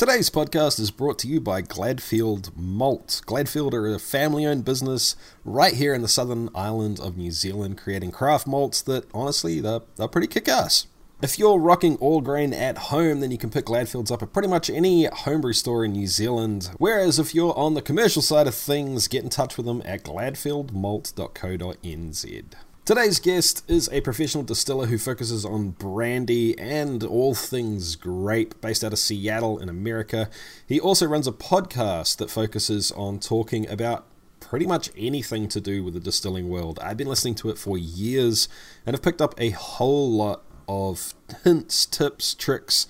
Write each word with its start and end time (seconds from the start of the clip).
Today's 0.00 0.30
podcast 0.30 0.80
is 0.80 0.90
brought 0.90 1.18
to 1.18 1.28
you 1.28 1.42
by 1.42 1.60
Gladfield 1.60 2.56
Malt. 2.56 3.20
Gladfield 3.26 3.74
are 3.74 3.86
a 3.86 3.98
family 3.98 4.46
owned 4.46 4.64
business 4.64 5.14
right 5.44 5.74
here 5.74 5.92
in 5.92 6.00
the 6.00 6.08
southern 6.08 6.48
island 6.54 6.98
of 6.98 7.18
New 7.18 7.30
Zealand, 7.30 7.76
creating 7.76 8.10
craft 8.10 8.46
malts 8.46 8.80
that 8.80 9.04
honestly, 9.12 9.60
they're, 9.60 9.82
they're 9.96 10.08
pretty 10.08 10.26
kick 10.26 10.48
ass. 10.48 10.86
If 11.20 11.38
you're 11.38 11.58
rocking 11.58 11.96
all 11.96 12.22
grain 12.22 12.54
at 12.54 12.78
home, 12.78 13.20
then 13.20 13.30
you 13.30 13.36
can 13.36 13.50
pick 13.50 13.66
Gladfields 13.66 14.10
up 14.10 14.22
at 14.22 14.32
pretty 14.32 14.48
much 14.48 14.70
any 14.70 15.04
homebrew 15.04 15.52
store 15.52 15.84
in 15.84 15.92
New 15.92 16.06
Zealand. 16.06 16.70
Whereas 16.78 17.18
if 17.18 17.34
you're 17.34 17.54
on 17.54 17.74
the 17.74 17.82
commercial 17.82 18.22
side 18.22 18.46
of 18.46 18.54
things, 18.54 19.06
get 19.06 19.22
in 19.22 19.28
touch 19.28 19.58
with 19.58 19.66
them 19.66 19.82
at 19.84 20.02
gladfieldmalt.co.nz. 20.02 22.44
Today's 22.86 23.20
guest 23.20 23.62
is 23.68 23.88
a 23.92 24.00
professional 24.00 24.42
distiller 24.42 24.86
who 24.86 24.96
focuses 24.98 25.44
on 25.44 25.72
brandy 25.72 26.58
and 26.58 27.04
all 27.04 27.34
things 27.34 27.94
grape, 27.94 28.60
based 28.60 28.82
out 28.82 28.92
of 28.92 28.98
Seattle 28.98 29.58
in 29.58 29.68
America. 29.68 30.30
He 30.66 30.80
also 30.80 31.06
runs 31.06 31.26
a 31.28 31.32
podcast 31.32 32.16
that 32.16 32.30
focuses 32.30 32.90
on 32.92 33.20
talking 33.20 33.68
about 33.68 34.06
pretty 34.40 34.66
much 34.66 34.90
anything 34.96 35.46
to 35.48 35.60
do 35.60 35.84
with 35.84 35.94
the 35.94 36.00
distilling 36.00 36.48
world. 36.48 36.80
I've 36.82 36.96
been 36.96 37.06
listening 37.06 37.34
to 37.36 37.50
it 37.50 37.58
for 37.58 37.76
years 37.76 38.48
and 38.86 38.94
have 38.94 39.02
picked 39.02 39.20
up 39.20 39.34
a 39.38 39.50
whole 39.50 40.10
lot 40.10 40.42
of 40.66 41.14
hints, 41.44 41.84
tips, 41.84 42.34
tricks 42.34 42.86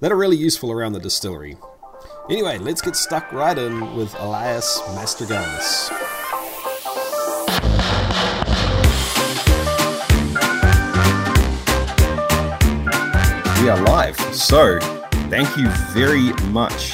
that 0.00 0.10
are 0.12 0.16
really 0.16 0.36
useful 0.36 0.72
around 0.72 0.92
the 0.92 1.00
distillery. 1.00 1.56
Anyway, 2.28 2.58
let's 2.58 2.82
get 2.82 2.96
stuck 2.96 3.32
right 3.32 3.56
in 3.56 3.94
with 3.94 4.14
Elias 4.18 4.80
Mastrogannis. 4.88 6.17
We 13.62 13.68
are 13.70 13.80
live. 13.86 14.18
So, 14.34 14.78
thank 15.30 15.56
you 15.56 15.68
very 15.92 16.32
much. 16.50 16.92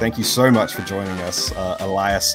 Thank 0.00 0.16
you 0.16 0.24
so 0.24 0.50
much 0.50 0.72
for 0.72 0.82
joining 0.82 1.16
us, 1.20 1.52
uh, 1.52 1.76
Elias. 1.80 2.34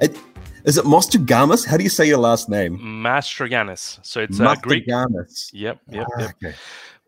It, 0.00 0.16
is 0.64 0.78
it 0.78 0.84
Mastrogannis? 0.84 1.66
How 1.66 1.76
do 1.76 1.82
you 1.82 1.88
say 1.88 2.06
your 2.06 2.18
last 2.18 2.48
name? 2.48 2.78
Mastrogannis. 2.78 3.98
So 4.04 4.20
it's 4.20 4.38
uh, 4.38 4.54
Greek. 4.62 4.86
Yep, 4.86 5.08
yep, 5.52 5.78
Ah, 5.92 6.20
yep. 6.20 6.30
okay. 6.42 6.54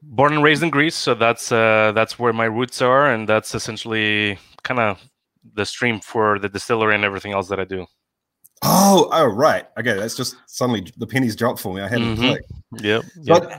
Born 0.02 0.32
and 0.34 0.42
raised 0.42 0.62
in 0.62 0.70
Greece, 0.70 0.96
so 0.96 1.14
that's 1.14 1.52
uh, 1.52 1.92
that's 1.94 2.18
where 2.18 2.32
my 2.32 2.46
roots 2.46 2.82
are, 2.82 3.10
and 3.12 3.28
that's 3.28 3.54
essentially 3.54 4.38
kind 4.64 4.80
of 4.80 5.00
the 5.54 5.64
stream 5.64 6.00
for 6.00 6.38
the 6.40 6.48
distillery 6.48 6.94
and 6.96 7.04
everything 7.04 7.32
else 7.32 7.48
that 7.48 7.60
I 7.60 7.64
do. 7.64 7.86
Oh, 8.62 9.08
oh, 9.12 9.24
right. 9.26 9.66
Okay, 9.78 9.94
that's 9.94 10.16
just 10.16 10.36
suddenly 10.46 10.90
the 10.96 11.06
pennies 11.06 11.36
dropped 11.36 11.60
for 11.60 11.72
me. 11.74 11.80
I 11.80 11.88
hadn't 11.88 12.16
Mhm. 12.16 12.26
clicked. 12.26 12.52
Yep. 12.80 13.04
But 13.26 13.52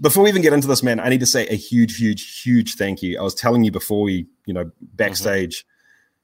before 0.00 0.24
we 0.24 0.30
even 0.30 0.42
get 0.42 0.52
into 0.52 0.66
this, 0.66 0.82
man, 0.82 0.98
I 0.98 1.08
need 1.08 1.20
to 1.20 1.26
say 1.26 1.46
a 1.48 1.54
huge, 1.54 1.96
huge, 1.96 2.42
huge 2.42 2.74
thank 2.74 3.02
you. 3.02 3.18
I 3.18 3.22
was 3.22 3.34
telling 3.34 3.64
you 3.64 3.70
before 3.70 4.02
we, 4.02 4.26
you 4.46 4.54
know, 4.54 4.70
backstage 4.94 5.66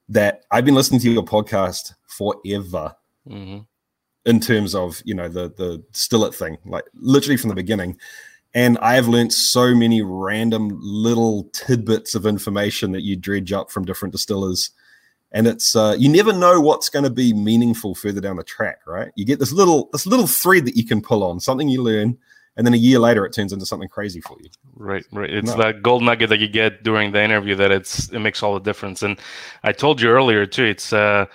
that 0.09 0.45
I've 0.51 0.65
been 0.65 0.75
listening 0.75 1.01
to 1.03 1.11
your 1.11 1.23
podcast 1.25 1.95
forever 2.07 2.95
hmm 3.27 3.59
in 4.25 4.39
terms 4.39 4.73
of, 4.73 5.03
you 5.05 5.15
know, 5.15 5.29
the 5.29 5.49
the 5.49 5.83
still 5.93 6.25
it 6.25 6.33
thing, 6.35 6.57
like 6.65 6.85
literally 6.95 7.37
from 7.37 7.49
the 7.49 7.57
beginning. 7.57 7.99
And 8.55 8.79
I 8.79 8.95
have 8.95 9.09
learned 9.09 9.33
so 9.33 9.75
many 9.75 10.01
random 10.03 10.79
little 10.81 11.45
tidbits 11.53 12.15
of 12.15 12.25
information 12.25 12.93
that 12.93 13.03
you 13.03 13.17
dredge 13.17 13.53
up 13.53 13.71
from 13.71 13.85
different 13.85 14.13
distillers. 14.13 14.71
And 15.33 15.47
it's 15.47 15.75
uh, 15.75 15.97
you 15.99 16.09
never 16.09 16.33
know 16.33 16.61
what's 16.61 16.89
going 16.89 17.05
to 17.05 17.11
be 17.11 17.33
meaningful 17.33 17.95
further 17.95 18.21
down 18.21 18.37
the 18.37 18.45
track, 18.45 18.81
right? 18.87 19.11
You 19.17 19.25
get 19.25 19.39
this 19.39 19.53
little 19.53 19.89
this 19.93 20.07
little 20.07 20.27
thread 20.27 20.67
that 20.67 20.77
you 20.77 20.85
can 20.85 21.01
pull 21.01 21.25
on, 21.25 21.41
something 21.41 21.69
you 21.69 21.83
learn, 21.83 22.19
and 22.57 22.67
then 22.67 22.75
a 22.75 22.79
year 22.79 22.99
later 22.99 23.25
it 23.25 23.33
turns 23.33 23.53
into 23.53 23.65
something 23.65 23.89
crazy 23.89 24.21
for 24.21 24.37
you. 24.41 24.51
Right, 24.75 25.05
right. 25.11 25.31
It's 25.31 25.49
No. 25.53 25.63
that 25.63 25.83
gold 25.83 26.03
nugget 26.03 26.29
that 26.29 26.39
you 26.39 26.49
get 26.49 26.83
during 26.83 27.13
the 27.13 27.23
interview 27.23 27.55
that 27.57 27.71
it's 27.71 28.11
it 28.11 28.19
makes 28.19 28.43
all 28.43 28.55
the 28.55 28.61
difference. 28.61 29.03
And 29.03 29.19
I 29.63 29.73
told 29.73 30.01
you 30.01 30.11
earlier 30.11 30.45
too. 30.45 30.65
It's 30.65 30.93
uh, 30.93 31.27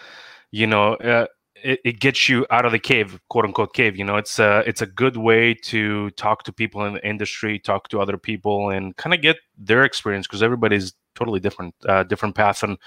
you 0.52 0.68
know, 0.68 0.94
uh, 0.96 1.26
it, 1.64 1.80
it 1.84 2.00
gets 2.00 2.30
you 2.30 2.46
out 2.52 2.66
of 2.66 2.72
the 2.72 2.80
cave, 2.80 3.20
quote 3.30 3.46
unquote 3.46 3.74
cave. 3.74 3.98
You 3.98 4.06
know, 4.06 4.18
it's 4.18 4.40
uh, 4.40 4.64
it's 4.66 4.82
a 4.82 4.86
good 4.86 5.18
way 5.18 5.54
to 5.66 6.12
talk 6.12 6.44
to 6.44 6.54
people 6.54 6.86
in 6.86 6.94
the 6.94 7.08
industry, 7.08 7.60
talk 7.60 7.90
to 7.90 8.00
other 8.00 8.18
people, 8.18 8.70
and 8.70 8.96
kind 8.96 9.14
of 9.14 9.22
get 9.22 9.38
their 9.58 9.84
experience 9.84 10.28
because 10.28 10.44
everybody's 10.44 10.94
totally 11.18 11.40
different, 11.40 11.74
uh, 11.88 12.04
different 12.04 12.36
path 12.36 12.64
on 12.64 12.78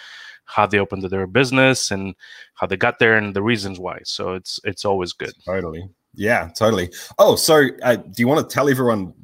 how 0.44 0.66
they 0.66 0.78
opened 0.78 1.02
their 1.02 1.26
business 1.26 1.90
and 1.90 2.14
how 2.54 2.66
they 2.66 2.76
got 2.76 2.98
there 2.98 3.16
and 3.16 3.34
the 3.34 3.42
reasons 3.42 3.78
why. 3.78 3.98
So 4.04 4.34
it's 4.34 4.60
it's 4.64 4.84
always 4.84 5.12
good. 5.12 5.34
Totally. 5.44 5.88
Yeah, 6.14 6.50
totally. 6.56 6.92
Oh, 7.18 7.36
so 7.36 7.68
uh, 7.82 7.96
do 7.96 8.18
you 8.18 8.28
want 8.28 8.48
to 8.48 8.54
tell 8.54 8.68
everyone 8.68 9.14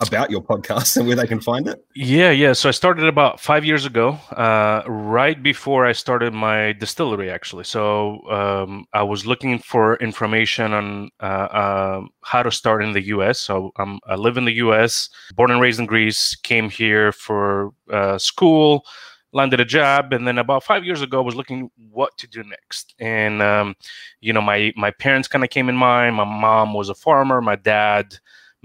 about 0.00 0.30
your 0.30 0.42
podcast 0.42 0.96
and 0.96 1.06
where 1.06 1.16
they 1.16 1.26
can 1.26 1.40
find 1.40 1.68
it? 1.68 1.84
Yeah, 1.94 2.30
yeah. 2.30 2.52
So 2.52 2.68
I 2.68 2.72
started 2.72 3.06
about 3.06 3.40
five 3.40 3.64
years 3.64 3.84
ago, 3.84 4.18
uh, 4.32 4.82
right 4.86 5.42
before 5.42 5.86
I 5.86 5.92
started 5.92 6.32
my 6.32 6.72
distillery, 6.72 7.30
actually. 7.30 7.64
So 7.64 8.20
um, 8.30 8.86
I 8.92 9.02
was 9.02 9.26
looking 9.26 9.58
for 9.58 9.96
information 9.96 10.72
on 10.72 11.10
uh, 11.20 11.48
um 11.96 12.10
how 12.22 12.42
to 12.42 12.50
start 12.50 12.82
in 12.82 12.92
the 12.92 13.06
U.S. 13.06 13.38
So 13.40 13.72
um, 13.76 14.00
I 14.06 14.16
live 14.16 14.36
in 14.36 14.44
the 14.44 14.54
U.S., 14.54 15.08
born 15.34 15.50
and 15.50 15.60
raised 15.60 15.80
in 15.80 15.86
Greece, 15.86 16.34
came 16.34 16.68
here 16.68 17.12
for 17.12 17.72
uh, 17.90 18.18
school, 18.18 18.84
landed 19.32 19.60
a 19.60 19.64
job, 19.64 20.12
and 20.12 20.26
then 20.26 20.38
about 20.38 20.64
five 20.64 20.84
years 20.84 21.02
ago, 21.02 21.18
I 21.18 21.24
was 21.24 21.36
looking 21.36 21.70
what 21.90 22.16
to 22.18 22.26
do 22.26 22.42
next. 22.42 22.94
And 22.98 23.42
um, 23.42 23.76
you 24.20 24.32
know, 24.32 24.40
my 24.40 24.72
my 24.76 24.90
parents 24.90 25.28
kind 25.28 25.44
of 25.44 25.50
came 25.50 25.68
in 25.68 25.76
mind. 25.76 26.16
My 26.16 26.24
mom 26.24 26.74
was 26.74 26.88
a 26.88 26.94
farmer. 26.94 27.40
My 27.40 27.56
dad 27.56 28.18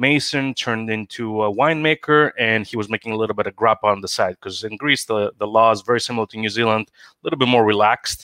mason 0.05 0.53
turned 0.65 0.89
into 0.89 1.23
a 1.43 1.53
winemaker 1.59 2.31
and 2.47 2.65
he 2.69 2.75
was 2.81 2.89
making 2.89 3.11
a 3.13 3.19
little 3.21 3.35
bit 3.39 3.47
of 3.47 3.55
grappa 3.55 3.85
on 3.95 4.01
the 4.01 4.07
side 4.17 4.35
because 4.39 4.63
in 4.63 4.75
greece 4.77 5.05
the, 5.05 5.31
the 5.37 5.47
law 5.57 5.69
is 5.71 5.81
very 5.81 6.01
similar 6.07 6.27
to 6.27 6.37
new 6.37 6.49
zealand 6.49 6.85
a 6.89 7.21
little 7.23 7.39
bit 7.39 7.47
more 7.55 7.65
relaxed 7.73 8.21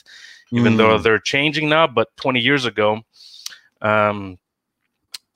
even 0.50 0.76
though 0.78 0.96
Mm. 0.98 1.02
they're 1.02 1.18
changing 1.34 1.68
now 1.68 1.86
but 1.86 2.08
20 2.16 2.40
years 2.40 2.64
ago. 2.64 2.88
Um, 3.82 4.38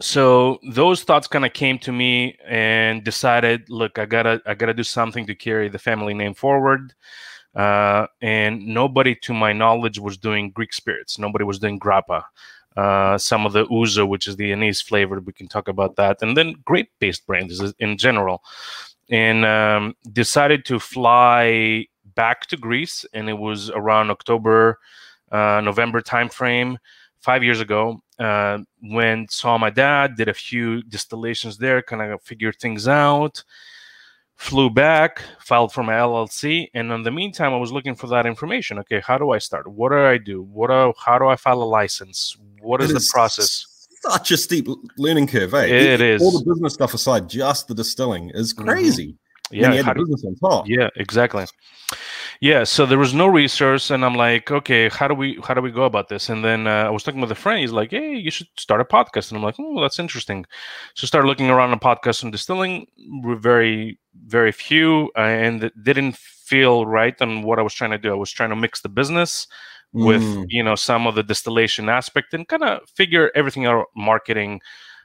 so 0.00 0.58
those 0.80 1.04
thoughts 1.04 1.28
kind 1.28 1.44
of 1.44 1.52
came 1.52 1.78
to 1.80 1.92
me 1.92 2.36
and 2.44 3.04
decided 3.04 3.68
look 3.68 3.98
i 3.98 4.06
gotta 4.06 4.40
i 4.46 4.54
gotta 4.54 4.74
do 4.74 4.82
something 4.82 5.26
to 5.26 5.34
carry 5.34 5.68
the 5.68 5.78
family 5.78 6.14
name 6.14 6.34
forward. 6.34 6.94
Uh, 7.54 8.06
and 8.22 8.66
nobody 8.66 9.14
to 9.14 9.34
my 9.34 9.52
knowledge 9.52 9.98
was 9.98 10.16
doing 10.16 10.50
greek 10.50 10.72
spirits. 10.72 11.18
Nobody 11.18 11.44
was 11.44 11.58
doing 11.58 11.78
grappa 11.78 12.24
uh, 12.76 13.18
some 13.18 13.46
of 13.46 13.52
the 13.52 13.66
ouzo, 13.66 14.08
which 14.08 14.26
is 14.26 14.36
the 14.36 14.52
anise 14.52 14.80
flavored. 14.80 15.26
We 15.26 15.32
can 15.32 15.48
talk 15.48 15.68
about 15.68 15.96
that, 15.96 16.22
and 16.22 16.36
then 16.36 16.54
grape-based 16.64 17.26
brands 17.26 17.60
in 17.78 17.98
general. 17.98 18.42
And 19.10 19.44
um, 19.44 19.94
decided 20.12 20.64
to 20.66 20.78
fly 20.78 21.86
back 22.14 22.46
to 22.46 22.56
Greece, 22.56 23.04
and 23.12 23.28
it 23.28 23.38
was 23.38 23.70
around 23.70 24.10
October, 24.10 24.78
uh, 25.30 25.60
November 25.62 26.00
timeframe, 26.00 26.76
five 27.20 27.42
years 27.42 27.60
ago. 27.60 28.02
Uh, 28.18 28.58
when 28.80 29.26
saw 29.28 29.58
my 29.58 29.70
dad, 29.70 30.16
did 30.16 30.28
a 30.28 30.34
few 30.34 30.82
distillations 30.82 31.58
there, 31.58 31.82
kind 31.82 32.02
of 32.02 32.22
figured 32.22 32.56
things 32.58 32.86
out. 32.86 33.42
Flew 34.42 34.70
back, 34.70 35.22
filed 35.38 35.72
for 35.72 35.84
my 35.84 35.92
LLC, 35.92 36.66
and 36.74 36.90
in 36.90 37.04
the 37.04 37.12
meantime, 37.12 37.52
I 37.54 37.58
was 37.58 37.70
looking 37.70 37.94
for 37.94 38.08
that 38.08 38.26
information. 38.26 38.76
Okay, 38.80 39.00
how 39.00 39.16
do 39.16 39.30
I 39.30 39.38
start? 39.38 39.68
What 39.68 39.90
do 39.90 39.98
I 40.04 40.18
do? 40.18 40.42
What 40.42 40.68
do, 40.68 40.92
how 40.98 41.16
do 41.18 41.26
I 41.28 41.36
file 41.36 41.62
a 41.62 41.70
license? 41.80 42.36
What 42.60 42.82
is 42.82 42.90
It 42.90 42.94
the 42.94 43.08
process? 43.14 43.66
Such 44.02 44.32
a 44.32 44.36
steep 44.36 44.66
learning 44.98 45.28
curve, 45.28 45.54
eh? 45.54 45.66
It 45.66 46.00
is. 46.00 46.20
All 46.20 46.32
the 46.32 46.44
business 46.44 46.74
stuff 46.74 46.92
aside, 46.92 47.28
just 47.30 47.68
the 47.68 47.74
distilling 47.74 48.30
is 48.34 48.52
Mhm. 48.52 48.66
crazy. 48.66 49.16
Then 49.52 49.60
Yeah, 49.60 49.72
you 49.74 49.78
add 49.78 49.84
how 49.84 49.92
the 49.92 50.00
do- 50.00 50.06
business 50.06 50.24
on 50.24 50.50
top. 50.50 50.66
yeah, 50.68 50.88
exactly. 50.96 51.44
Yeah, 52.40 52.64
so 52.64 52.84
there 52.84 52.98
was 52.98 53.14
no 53.14 53.28
resource, 53.28 53.90
and 53.90 54.04
I'm 54.04 54.16
like, 54.16 54.50
okay, 54.50 54.88
how 54.88 55.06
do 55.06 55.14
we 55.14 55.38
how 55.46 55.54
do 55.54 55.60
we 55.60 55.70
go 55.70 55.84
about 55.84 56.08
this? 56.08 56.28
And 56.28 56.44
then 56.44 56.66
uh, 56.66 56.84
I 56.88 56.90
was 56.90 57.04
talking 57.04 57.20
with 57.20 57.30
a 57.30 57.36
friend. 57.36 57.60
He's 57.60 57.70
like, 57.70 57.90
hey, 57.92 58.14
you 58.16 58.32
should 58.32 58.48
start 58.58 58.80
a 58.80 58.84
podcast, 58.84 59.30
and 59.30 59.36
I'm 59.38 59.44
like, 59.44 59.54
oh, 59.60 59.80
that's 59.80 60.00
interesting. 60.00 60.46
So 60.96 61.06
started 61.06 61.28
looking 61.28 61.48
around 61.48 61.70
on 61.70 61.78
podcasts 61.78 62.24
on 62.24 62.32
distilling. 62.32 62.86
We're 63.22 63.36
very 63.36 63.98
very 64.26 64.52
few, 64.52 65.10
uh, 65.16 65.20
and 65.20 65.64
it 65.64 65.84
didn't 65.84 66.16
feel 66.16 66.86
right 66.86 67.20
on 67.22 67.42
what 67.42 67.58
I 67.58 67.62
was 67.62 67.74
trying 67.74 67.92
to 67.92 67.98
do. 67.98 68.10
I 68.12 68.16
was 68.16 68.30
trying 68.30 68.50
to 68.50 68.56
mix 68.56 68.80
the 68.80 68.88
business 68.88 69.46
with 69.94 70.22
Mm. 70.22 70.46
you 70.48 70.62
know 70.62 70.74
some 70.74 71.06
of 71.06 71.14
the 71.14 71.22
distillation 71.22 71.88
aspect 71.88 72.32
and 72.34 72.48
kind 72.48 72.62
of 72.64 72.80
figure 72.96 73.30
everything 73.34 73.66
out 73.66 73.86
marketing 73.94 74.60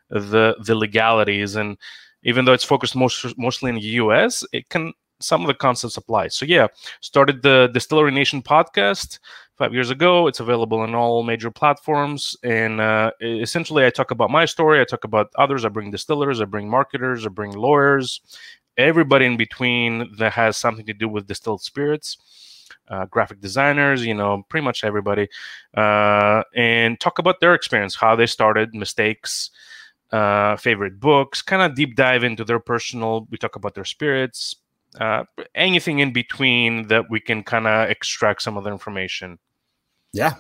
the 0.10 0.56
the 0.66 0.76
legalities. 0.76 1.56
And 1.56 1.78
even 2.24 2.46
though 2.46 2.54
it's 2.54 2.64
focused 2.64 2.96
most, 2.96 3.38
mostly 3.38 3.70
in 3.70 3.76
the 3.76 3.81
us 3.81 4.46
it 4.54 4.70
can 4.70 4.94
some 5.20 5.42
of 5.42 5.48
the 5.48 5.54
concepts 5.54 5.98
apply. 5.98 6.30
So 6.30 6.46
yeah 6.46 6.68
started 7.02 7.42
the 7.42 7.70
distillery 7.74 8.12
nation 8.12 8.42
podcast 8.42 9.20
five 9.58 9.74
years 9.74 9.90
ago. 9.90 10.28
It's 10.28 10.40
available 10.40 10.80
on 10.80 10.96
all 10.96 11.24
major 11.24 11.52
platforms. 11.52 12.38
And 12.44 12.80
uh, 12.80 13.12
essentially 13.22 13.86
i 13.86 13.90
talk 13.90 14.12
about 14.12 14.30
my 14.30 14.46
story. 14.46 14.80
I 14.80 14.86
talk 14.86 15.04
about 15.04 15.28
others. 15.36 15.66
I 15.66 15.70
bring 15.70 15.92
distillers. 15.92 16.40
I 16.40 16.46
bring 16.46 16.70
marketers. 16.70 17.26
I 17.26 17.30
bring 17.30 17.54
lawyers 17.54 18.22
everybody 18.78 19.26
in 19.26 19.38
between 19.38 20.16
that 20.18 20.34
has 20.34 20.58
something 20.58 20.86
to 20.86 20.94
do 20.94 21.08
with 21.08 21.28
distilled 21.28 21.62
spirits 21.62 22.18
uh, 22.90 23.06
graphic 23.06 23.42
designers, 23.42 24.06
you 24.06 24.14
know, 24.14 24.44
pretty 24.50 24.64
much 24.64 24.84
everybody, 24.84 25.28
uh, 25.76 26.44
and 26.56 27.00
talk 27.00 27.20
about 27.20 27.40
their 27.40 27.54
experience, 27.54 27.96
how 27.96 28.16
they 28.16 28.26
started, 28.26 28.74
mistakes, 28.74 29.50
uh, 30.12 30.56
favorite 30.56 31.00
books, 31.00 31.42
kind 31.42 31.62
of 31.62 31.76
deep 31.76 31.96
dive 31.96 32.24
into 32.24 32.44
their 32.44 32.60
personal. 32.60 33.28
We 33.30 33.38
talk 33.38 33.56
about 33.56 33.76
their 33.76 33.86
spirits, 33.86 34.56
uh, 35.00 35.26
anything 35.54 36.00
in 36.00 36.14
between 36.14 36.88
that 36.88 37.10
we 37.10 37.20
can 37.20 37.44
kind 37.44 37.68
of 37.68 37.90
extract 37.90 38.42
some 38.42 38.58
of 38.58 38.64
the 38.64 38.72
information. 38.72 39.40
Yeah, 40.14 40.36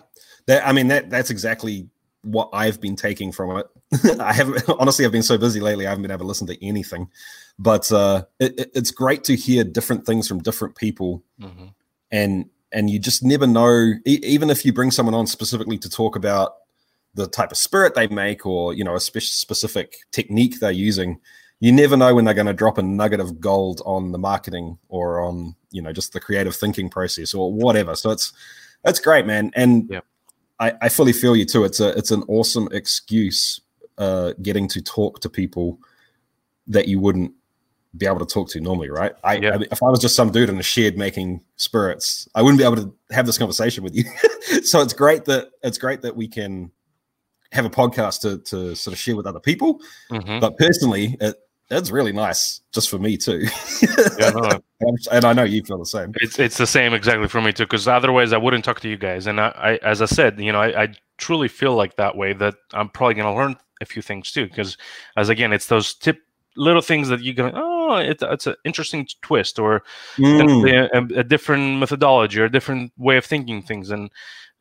that, 0.45 0.65
I 0.65 0.71
mean 0.71 0.87
that 0.87 1.09
that's 1.09 1.29
exactly 1.29 1.89
what 2.27 2.49
I've 2.53 2.81
been 2.81 2.95
taking 2.95 3.31
from 3.31 3.57
it. 3.57 3.67
I 4.19 4.33
haven't 4.33 4.63
honestly 4.79 5.05
I've 5.05 5.11
been 5.11 5.23
so 5.23 5.37
busy 5.37 5.59
lately 5.59 5.87
I 5.87 5.89
haven't 5.89 6.01
been 6.01 6.11
able 6.11 6.25
to 6.25 6.27
listen 6.27 6.47
to 6.47 6.65
anything, 6.65 7.09
but 7.57 7.91
uh, 7.91 8.25
it, 8.39 8.59
it, 8.59 8.71
it's 8.75 8.91
great 8.91 9.23
to 9.25 9.35
hear 9.35 9.63
different 9.63 10.05
things 10.05 10.27
from 10.27 10.43
different 10.43 10.75
people, 10.75 11.23
mm-hmm. 11.39 11.67
and 12.11 12.49
and 12.71 12.89
you 12.89 12.99
just 12.99 13.23
never 13.23 13.47
know. 13.47 13.93
E- 14.05 14.19
even 14.23 14.49
if 14.49 14.65
you 14.65 14.73
bring 14.73 14.91
someone 14.91 15.15
on 15.15 15.25
specifically 15.25 15.77
to 15.77 15.89
talk 15.89 16.15
about 16.15 16.55
the 17.13 17.27
type 17.27 17.51
of 17.51 17.57
spirit 17.57 17.95
they 17.95 18.07
make 18.07 18.45
or 18.45 18.73
you 18.73 18.83
know 18.83 18.95
a 18.95 18.99
spe- 18.99 19.19
specific 19.19 19.97
technique 20.11 20.59
they're 20.59 20.71
using, 20.71 21.19
you 21.61 21.71
never 21.71 21.95
know 21.95 22.13
when 22.13 22.25
they're 22.25 22.33
going 22.33 22.45
to 22.47 22.53
drop 22.53 22.77
a 22.77 22.83
nugget 22.83 23.21
of 23.21 23.39
gold 23.39 23.81
on 23.85 24.11
the 24.11 24.19
marketing 24.19 24.77
or 24.89 25.21
on 25.21 25.55
you 25.71 25.81
know 25.81 25.93
just 25.93 26.11
the 26.11 26.19
creative 26.19 26.55
thinking 26.55 26.89
process 26.89 27.33
or 27.33 27.53
whatever. 27.53 27.95
So 27.95 28.11
it's 28.11 28.33
that's 28.83 28.99
great, 28.99 29.25
man, 29.25 29.51
and. 29.55 29.89
Yep 29.89 30.05
I, 30.59 30.73
I 30.81 30.89
fully 30.89 31.13
feel 31.13 31.35
you 31.35 31.45
too. 31.45 31.63
It's 31.63 31.79
a 31.79 31.89
it's 31.97 32.11
an 32.11 32.23
awesome 32.27 32.67
excuse 32.71 33.61
uh, 33.97 34.33
getting 34.41 34.67
to 34.69 34.81
talk 34.81 35.19
to 35.21 35.29
people 35.29 35.79
that 36.67 36.87
you 36.87 36.99
wouldn't 36.99 37.33
be 37.95 38.05
able 38.05 38.19
to 38.19 38.25
talk 38.25 38.49
to 38.49 38.59
normally, 38.59 38.89
right? 38.89 39.13
I, 39.23 39.37
yeah. 39.37 39.55
I 39.55 39.65
if 39.71 39.81
I 39.81 39.89
was 39.89 39.99
just 39.99 40.15
some 40.15 40.31
dude 40.31 40.49
in 40.49 40.57
a 40.57 40.63
shed 40.63 40.97
making 40.97 41.43
spirits, 41.55 42.27
I 42.35 42.41
wouldn't 42.41 42.59
be 42.59 42.65
able 42.65 42.75
to 42.77 42.93
have 43.11 43.25
this 43.25 43.37
conversation 43.37 43.83
with 43.83 43.95
you. 43.95 44.03
so 44.63 44.81
it's 44.81 44.93
great 44.93 45.25
that 45.25 45.49
it's 45.63 45.77
great 45.77 46.01
that 46.01 46.15
we 46.15 46.27
can 46.27 46.71
have 47.51 47.65
a 47.65 47.69
podcast 47.69 48.21
to 48.21 48.39
to 48.49 48.75
sort 48.75 48.93
of 48.93 48.99
share 48.99 49.15
with 49.15 49.27
other 49.27 49.39
people. 49.39 49.79
Mm-hmm. 50.11 50.39
But 50.39 50.57
personally, 50.57 51.17
it, 51.21 51.35
that's 51.69 51.91
really 51.91 52.13
nice 52.13 52.61
just 52.73 52.89
for 52.89 52.97
me 52.97 53.17
too. 53.17 53.45
yeah, 54.19 54.29
no. 54.29 54.61
and 55.11 55.25
I 55.25 55.33
know 55.33 55.43
you 55.43 55.63
feel 55.63 55.77
the 55.77 55.85
same. 55.85 56.13
It's 56.21 56.39
it's 56.39 56.57
the 56.57 56.67
same 56.67 56.93
exactly 56.93 57.27
for 57.27 57.41
me 57.41 57.51
too. 57.51 57.63
Because 57.63 57.87
otherwise, 57.87 58.33
I 58.33 58.37
wouldn't 58.37 58.63
talk 58.63 58.79
to 58.81 58.89
you 58.89 58.97
guys. 58.97 59.27
And 59.27 59.39
I, 59.41 59.47
I 59.47 59.87
as 59.87 60.01
I 60.01 60.05
said, 60.05 60.39
you 60.39 60.51
know, 60.51 60.61
I, 60.61 60.83
I 60.83 60.87
truly 61.17 61.47
feel 61.47 61.75
like 61.75 61.97
that 61.97 62.15
way. 62.15 62.33
That 62.33 62.55
I'm 62.73 62.89
probably 62.89 63.15
going 63.15 63.33
to 63.33 63.37
learn 63.37 63.57
a 63.81 63.85
few 63.85 64.01
things 64.01 64.31
too. 64.31 64.47
Because 64.47 64.77
as 65.17 65.29
again, 65.29 65.51
it's 65.51 65.67
those 65.67 65.93
tip 65.93 66.19
little 66.55 66.81
things 66.81 67.07
that 67.09 67.21
you 67.21 67.33
go, 67.33 67.51
oh, 67.53 67.97
it, 67.97 68.17
it's 68.21 68.47
an 68.47 68.55
interesting 68.65 69.07
twist 69.21 69.59
or 69.59 69.83
mm. 70.17 70.89
a, 70.93 71.19
a, 71.19 71.23
different 71.23 71.77
methodology 71.79 72.41
or 72.41 72.45
a 72.45 72.51
different 72.51 72.91
way 72.97 73.15
of 73.17 73.25
thinking 73.25 73.61
things. 73.61 73.91
And 73.91 74.09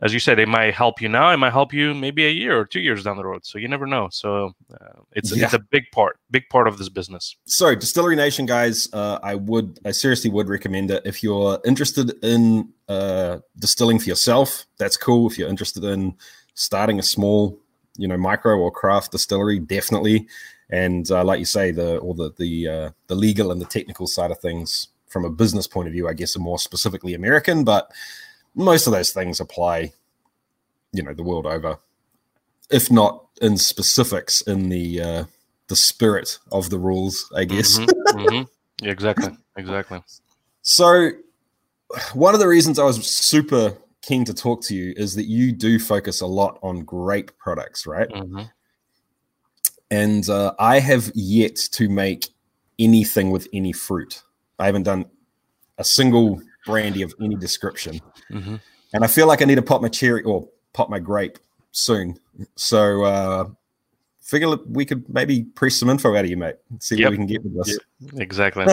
as 0.02 0.12
you 0.12 0.20
said, 0.20 0.38
it 0.38 0.48
might 0.48 0.74
help 0.74 1.00
you 1.00 1.08
now. 1.08 1.30
It 1.30 1.38
might 1.38 1.52
help 1.52 1.72
you 1.72 1.94
maybe 1.94 2.26
a 2.26 2.30
year 2.30 2.58
or 2.58 2.66
two 2.66 2.80
years 2.80 3.02
down 3.02 3.16
the 3.16 3.24
road. 3.24 3.46
So 3.46 3.58
you 3.58 3.66
never 3.66 3.86
know. 3.86 4.08
So 4.10 4.52
uh, 4.72 5.00
it's 5.12 5.34
yeah. 5.34 5.44
it's 5.44 5.54
a 5.54 5.58
big 5.58 5.84
part, 5.90 6.18
big 6.30 6.48
part 6.50 6.68
of 6.68 6.76
this 6.76 6.90
business. 6.90 7.34
So 7.46 7.74
Distillery 7.74 8.14
Nation 8.14 8.44
guys, 8.44 8.88
uh, 8.92 9.18
I 9.22 9.36
would, 9.36 9.80
I 9.86 9.92
seriously 9.92 10.30
would 10.30 10.48
recommend 10.48 10.90
it 10.90 11.02
if 11.06 11.22
you're 11.22 11.58
interested 11.64 12.12
in 12.22 12.72
uh, 12.88 13.38
distilling 13.58 13.98
for 13.98 14.08
yourself. 14.08 14.66
That's 14.78 14.98
cool. 14.98 15.30
If 15.30 15.38
you're 15.38 15.48
interested 15.48 15.82
in 15.84 16.14
starting 16.54 16.98
a 16.98 17.02
small, 17.02 17.58
you 17.96 18.06
know, 18.06 18.18
micro 18.18 18.58
or 18.58 18.70
craft 18.70 19.12
distillery, 19.12 19.58
definitely. 19.60 20.28
And 20.68 21.10
uh, 21.10 21.24
like 21.24 21.38
you 21.38 21.46
say, 21.46 21.70
the 21.70 21.98
all 21.98 22.12
the 22.12 22.32
the 22.36 22.68
uh, 22.68 22.90
the 23.06 23.14
legal 23.14 23.50
and 23.50 23.62
the 23.62 23.66
technical 23.66 24.06
side 24.06 24.30
of 24.30 24.40
things 24.40 24.88
from 25.06 25.24
a 25.24 25.30
business 25.30 25.66
point 25.66 25.88
of 25.88 25.92
view, 25.92 26.06
I 26.06 26.12
guess, 26.12 26.36
are 26.36 26.40
more 26.40 26.58
specifically 26.58 27.14
American, 27.14 27.64
but 27.64 27.90
most 28.56 28.86
of 28.86 28.92
those 28.92 29.12
things 29.12 29.38
apply, 29.38 29.92
you 30.92 31.02
know, 31.02 31.14
the 31.14 31.22
world 31.22 31.46
over, 31.46 31.78
if 32.70 32.90
not 32.90 33.26
in 33.40 33.56
specifics 33.58 34.40
in 34.40 34.70
the 34.70 35.00
uh, 35.00 35.24
the 35.68 35.76
spirit 35.76 36.38
of 36.50 36.70
the 36.70 36.78
rules, 36.78 37.30
I 37.36 37.44
guess. 37.44 37.78
Mm-hmm, 37.78 38.18
mm-hmm. 38.18 38.84
Yeah, 38.84 38.90
exactly, 38.90 39.36
exactly. 39.56 40.02
So, 40.62 41.10
one 42.14 42.34
of 42.34 42.40
the 42.40 42.48
reasons 42.48 42.78
I 42.78 42.84
was 42.84 43.06
super 43.06 43.76
keen 44.02 44.24
to 44.24 44.34
talk 44.34 44.62
to 44.62 44.74
you 44.74 44.94
is 44.96 45.14
that 45.16 45.26
you 45.26 45.52
do 45.52 45.78
focus 45.78 46.20
a 46.20 46.26
lot 46.26 46.58
on 46.62 46.84
grape 46.84 47.36
products, 47.38 47.86
right? 47.86 48.08
Mm-hmm. 48.08 48.42
And 49.90 50.28
uh, 50.28 50.54
I 50.58 50.80
have 50.80 51.12
yet 51.14 51.56
to 51.72 51.88
make 51.88 52.28
anything 52.78 53.30
with 53.30 53.48
any 53.52 53.72
fruit. 53.72 54.22
I 54.58 54.66
haven't 54.66 54.84
done 54.84 55.06
a 55.78 55.84
single 55.84 56.40
brandy 56.66 57.02
of 57.02 57.14
any 57.22 57.36
description. 57.36 58.00
Mm-hmm. 58.30 58.56
And 58.92 59.04
I 59.04 59.06
feel 59.06 59.26
like 59.26 59.40
I 59.40 59.46
need 59.46 59.54
to 59.54 59.62
pop 59.62 59.80
my 59.80 59.88
cherry 59.88 60.22
or 60.22 60.46
pop 60.74 60.90
my 60.90 60.98
grape 60.98 61.38
soon. 61.72 62.18
So 62.56 63.04
uh 63.04 63.48
figure 64.26 64.56
we 64.68 64.84
could 64.84 65.08
maybe 65.08 65.44
press 65.44 65.76
some 65.76 65.88
info 65.88 66.14
out 66.14 66.24
of 66.24 66.30
you, 66.30 66.36
mate. 66.36 66.56
See 66.80 66.96
yep. 66.96 67.06
what 67.06 67.10
we 67.12 67.16
can 67.16 67.26
get 67.26 67.44
with 67.44 67.54
this. 67.54 67.78
Yep. 68.00 68.20
Exactly. 68.20 68.66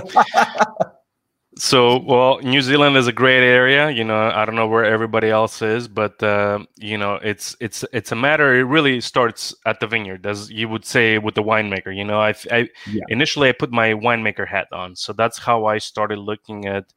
so, 1.58 2.00
well, 2.00 2.40
New 2.40 2.62
Zealand 2.64 2.98
is 2.98 3.06
a 3.06 3.14
great 3.14 3.44
area. 3.44 3.92
You 3.92 4.04
know, 4.04 4.18
I 4.18 4.46
don't 4.46 4.56
know 4.56 4.68
where 4.68 4.84
everybody 4.84 5.30
else 5.30 5.62
is, 5.62 5.88
but 5.88 6.22
uh, 6.24 6.66
you 6.78 6.98
know, 6.98 7.20
it's 7.22 7.56
it's 7.60 7.86
it's 7.94 8.12
a 8.12 8.16
matter. 8.16 8.56
It 8.56 8.64
really 8.64 9.00
starts 9.00 9.54
at 9.68 9.80
the 9.80 9.86
vineyard, 9.86 10.26
as 10.26 10.50
you 10.50 10.68
would 10.70 10.86
say 10.86 11.20
with 11.20 11.36
the 11.36 11.44
winemaker. 11.44 11.96
You 11.96 12.04
know, 12.04 12.20
I, 12.20 12.34
I 12.52 12.70
yeah. 12.92 13.04
initially 13.10 13.50
I 13.50 13.52
put 13.52 13.72
my 13.72 13.90
winemaker 13.90 14.48
hat 14.48 14.68
on, 14.72 14.96
so 14.96 15.14
that's 15.14 15.38
how 15.38 15.66
I 15.66 15.78
started 15.78 16.18
looking 16.18 16.66
at 16.66 16.92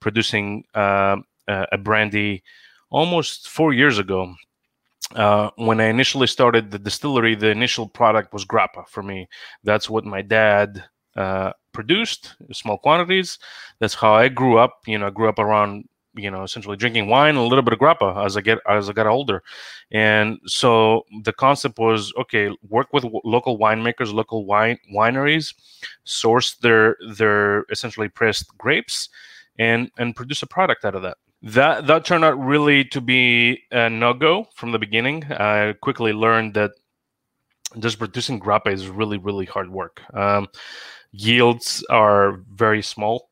producing 0.00 0.64
uh, 0.74 1.16
a 1.46 1.78
brandy 1.78 2.42
almost 2.90 3.48
four 3.48 3.72
years 3.72 3.98
ago. 3.98 4.34
Uh, 5.14 5.50
when 5.56 5.80
I 5.80 5.86
initially 5.86 6.26
started 6.26 6.70
the 6.70 6.78
distillery, 6.78 7.34
the 7.34 7.48
initial 7.48 7.88
product 7.88 8.32
was 8.32 8.44
grappa 8.44 8.86
for 8.88 9.02
me. 9.02 9.28
That's 9.64 9.88
what 9.88 10.04
my 10.04 10.20
dad 10.20 10.84
uh, 11.16 11.52
produced, 11.72 12.36
small 12.52 12.76
quantities. 12.76 13.38
That's 13.78 13.94
how 13.94 14.12
I 14.12 14.28
grew 14.28 14.58
up. 14.58 14.80
You 14.86 14.98
know, 14.98 15.06
I 15.06 15.10
grew 15.10 15.28
up 15.28 15.38
around 15.38 15.88
you 16.14 16.30
know 16.30 16.42
essentially 16.42 16.76
drinking 16.76 17.08
wine 17.08 17.30
and 17.30 17.38
a 17.38 17.42
little 17.42 17.62
bit 17.62 17.72
of 17.72 17.78
grappa 17.78 18.24
as 18.24 18.36
i 18.36 18.40
get 18.40 18.58
as 18.68 18.88
i 18.88 18.92
got 18.92 19.06
older 19.06 19.42
and 19.92 20.38
so 20.46 21.04
the 21.22 21.32
concept 21.32 21.78
was 21.78 22.12
okay 22.18 22.50
work 22.68 22.88
with 22.92 23.04
local 23.24 23.58
winemakers 23.58 24.12
local 24.12 24.44
wine 24.44 24.78
wineries 24.92 25.54
source 26.04 26.54
their 26.56 26.96
their 27.16 27.64
essentially 27.70 28.08
pressed 28.08 28.56
grapes 28.58 29.08
and 29.58 29.90
and 29.98 30.14
produce 30.14 30.42
a 30.42 30.46
product 30.46 30.84
out 30.84 30.94
of 30.94 31.02
that. 31.02 31.16
That 31.42 31.86
that 31.86 32.04
turned 32.04 32.24
out 32.24 32.38
really 32.38 32.84
to 32.86 33.00
be 33.00 33.62
a 33.70 33.88
no 33.88 34.14
go 34.14 34.46
from 34.54 34.72
the 34.72 34.78
beginning. 34.78 35.24
I 35.24 35.74
quickly 35.80 36.12
learned 36.12 36.54
that 36.54 36.72
just 37.78 37.98
producing 37.98 38.40
grappa 38.40 38.72
is 38.72 38.88
really 38.88 39.18
really 39.18 39.46
hard 39.46 39.70
work. 39.70 40.02
Um, 40.14 40.48
yields 41.12 41.84
are 41.90 42.40
very 42.52 42.82
small. 42.82 43.28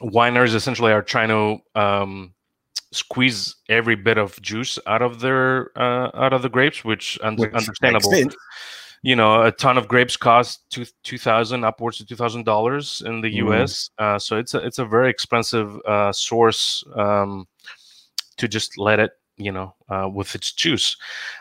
Wineries 0.00 0.54
essentially 0.54 0.92
are 0.92 1.02
trying 1.02 1.28
to 1.28 1.80
um, 1.80 2.34
squeeze 2.92 3.56
every 3.68 3.96
bit 3.96 4.18
of 4.18 4.40
juice 4.40 4.78
out 4.86 5.02
of 5.02 5.20
their 5.20 5.70
uh, 5.78 6.10
out 6.14 6.32
of 6.32 6.42
the 6.42 6.48
grapes, 6.48 6.84
which, 6.84 7.18
un- 7.22 7.36
which 7.36 7.52
understandable 7.52 8.10
you 9.02 9.16
know, 9.16 9.42
a 9.42 9.50
ton 9.50 9.76
of 9.76 9.88
grapes 9.88 10.16
cost 10.16 10.60
two 10.70 10.86
two 11.02 11.18
thousand 11.18 11.64
upwards 11.64 11.98
to 11.98 12.06
two 12.06 12.16
thousand 12.16 12.44
dollars 12.44 13.02
in 13.04 13.20
the 13.20 13.30
mm. 13.30 13.36
U.S. 13.36 13.90
Uh, 13.98 14.18
so 14.18 14.38
it's 14.38 14.54
a 14.54 14.58
it's 14.58 14.78
a 14.78 14.84
very 14.84 15.10
expensive 15.10 15.76
uh, 15.86 16.12
source 16.12 16.84
um, 16.94 17.46
to 18.36 18.46
just 18.46 18.78
let 18.78 19.00
it, 19.00 19.10
you 19.36 19.50
know, 19.50 19.74
uh, 19.88 20.08
with 20.12 20.34
its 20.36 20.52
juice. 20.52 20.96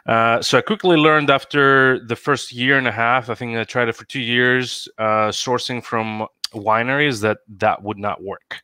Uh, 0.08 0.42
so 0.42 0.58
I 0.58 0.62
quickly 0.62 0.98
learned 0.98 1.30
after 1.30 2.04
the 2.08 2.16
first 2.16 2.52
year 2.52 2.80
and 2.80 2.88
a 2.88 2.92
half. 2.92 3.30
I 3.30 3.36
think 3.36 3.56
I 3.56 3.64
tried 3.64 3.90
it 3.90 3.96
for 3.96 4.06
two 4.06 4.22
years, 4.22 4.88
uh, 4.98 5.30
sourcing 5.30 5.84
from 5.84 6.28
wineries 6.54 7.22
that 7.22 7.38
that 7.60 7.84
would 7.84 7.98
not 8.00 8.24
work 8.24 8.62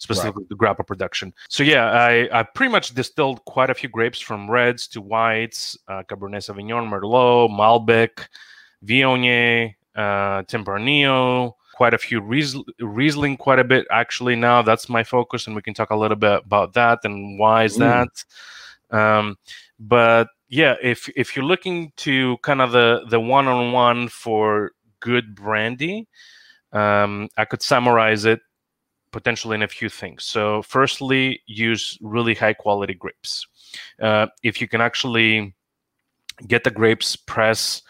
specifically 0.00 0.44
right. 0.44 0.48
the 0.48 0.56
grappa 0.56 0.86
production. 0.86 1.32
So 1.48 1.62
yeah, 1.62 1.92
I, 1.92 2.40
I 2.40 2.42
pretty 2.42 2.72
much 2.72 2.94
distilled 2.94 3.44
quite 3.44 3.70
a 3.70 3.74
few 3.74 3.88
grapes 3.88 4.18
from 4.18 4.50
reds 4.50 4.88
to 4.88 5.00
whites, 5.00 5.78
uh, 5.88 6.02
Cabernet 6.08 6.42
Sauvignon, 6.42 6.88
Merlot, 6.90 7.50
Malbec, 7.50 8.26
Viognier, 8.84 9.74
uh, 9.94 10.42
Tempranillo, 10.44 11.52
quite 11.74 11.92
a 11.94 11.98
few 11.98 12.20
Riesling, 12.20 13.36
quite 13.36 13.58
a 13.58 13.64
bit 13.64 13.86
actually. 13.90 14.36
Now 14.36 14.62
that's 14.62 14.88
my 14.88 15.04
focus, 15.04 15.46
and 15.46 15.54
we 15.54 15.62
can 15.62 15.74
talk 15.74 15.90
a 15.90 15.96
little 15.96 16.16
bit 16.16 16.42
about 16.44 16.72
that 16.74 17.00
and 17.04 17.38
why 17.38 17.64
is 17.64 17.76
mm. 17.76 17.80
that. 18.90 18.96
Um, 18.98 19.36
but 19.78 20.28
yeah, 20.48 20.76
if 20.82 21.10
if 21.14 21.36
you're 21.36 21.44
looking 21.44 21.92
to 21.98 22.38
kind 22.38 22.62
of 22.62 22.72
the 22.72 23.04
the 23.08 23.20
one 23.20 23.46
on 23.48 23.72
one 23.72 24.08
for 24.08 24.72
good 25.00 25.34
brandy, 25.34 26.08
um, 26.72 27.28
I 27.36 27.44
could 27.44 27.62
summarize 27.62 28.24
it 28.24 28.40
potentially 29.12 29.54
in 29.54 29.62
a 29.62 29.68
few 29.68 29.88
things. 29.88 30.24
So, 30.24 30.62
firstly, 30.62 31.42
use 31.46 31.98
really 32.00 32.34
high 32.34 32.54
quality 32.54 32.94
grapes. 32.94 33.46
Uh, 34.00 34.26
if 34.42 34.60
you 34.60 34.68
can 34.68 34.80
actually 34.80 35.54
get 36.46 36.64
the 36.64 36.70
grapes, 36.70 37.16
press, 37.16 37.82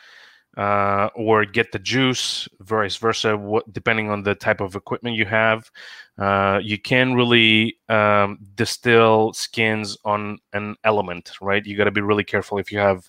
uh, 0.57 1.09
or 1.15 1.45
get 1.45 1.73
the 1.73 1.79
juice, 1.79 2.49
vice 2.61 2.97
versa, 2.97 3.37
what, 3.37 3.73
depending 3.73 4.11
on 4.11 4.23
the 4.23 4.35
type 4.35 4.61
of 4.61 4.75
equipment 4.75 5.17
you 5.17 5.25
have, 5.25 5.71
uh, 6.19 6.59
you 6.63 6.77
can 6.77 7.15
really 7.15 7.77
um, 7.89 8.39
distill 8.57 9.33
skins 9.33 9.97
on 10.05 10.39
an 10.53 10.75
element, 10.85 11.33
right? 11.41 11.65
You 11.65 11.77
got 11.77 11.85
to 11.85 11.91
be 11.91 12.01
really 12.01 12.25
careful 12.25 12.59
if 12.59 12.73
you 12.73 12.79
have 12.79 13.09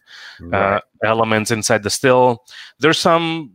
uh, 0.54 0.80
elements 1.04 1.52
inside 1.52 1.84
the 1.84 1.90
still. 1.90 2.46
There's 2.80 3.00
some 3.00 3.52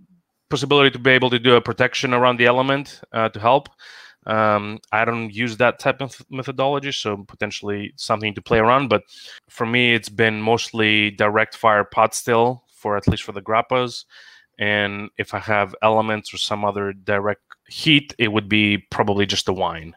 possibility 0.50 0.90
to 0.90 0.98
be 0.98 1.10
able 1.10 1.30
to 1.30 1.38
do 1.38 1.54
a 1.54 1.60
protection 1.60 2.12
around 2.12 2.38
the 2.38 2.46
element 2.46 3.00
uh, 3.12 3.28
to 3.30 3.40
help 3.40 3.68
Um, 4.26 4.80
I 4.90 5.04
don't 5.04 5.32
use 5.32 5.56
that 5.58 5.78
type 5.78 6.00
of 6.00 6.20
methodology, 6.30 6.92
so 6.92 7.24
potentially 7.28 7.92
something 7.96 8.34
to 8.34 8.42
play 8.42 8.58
around. 8.58 8.88
But 8.88 9.02
for 9.48 9.66
me, 9.66 9.94
it's 9.94 10.08
been 10.08 10.42
mostly 10.42 11.12
direct 11.12 11.56
fire 11.56 11.84
pot 11.84 12.14
still 12.14 12.64
for 12.68 12.96
at 12.96 13.08
least 13.08 13.22
for 13.22 13.32
the 13.32 13.42
grappas. 13.42 14.04
And 14.58 15.10
if 15.18 15.34
I 15.34 15.38
have 15.38 15.74
elements 15.82 16.32
or 16.32 16.38
some 16.38 16.64
other 16.64 16.92
direct 16.92 17.42
heat, 17.68 18.14
it 18.18 18.28
would 18.28 18.48
be 18.48 18.78
probably 18.90 19.26
just 19.26 19.48
a 19.48 19.52
wine. 19.52 19.94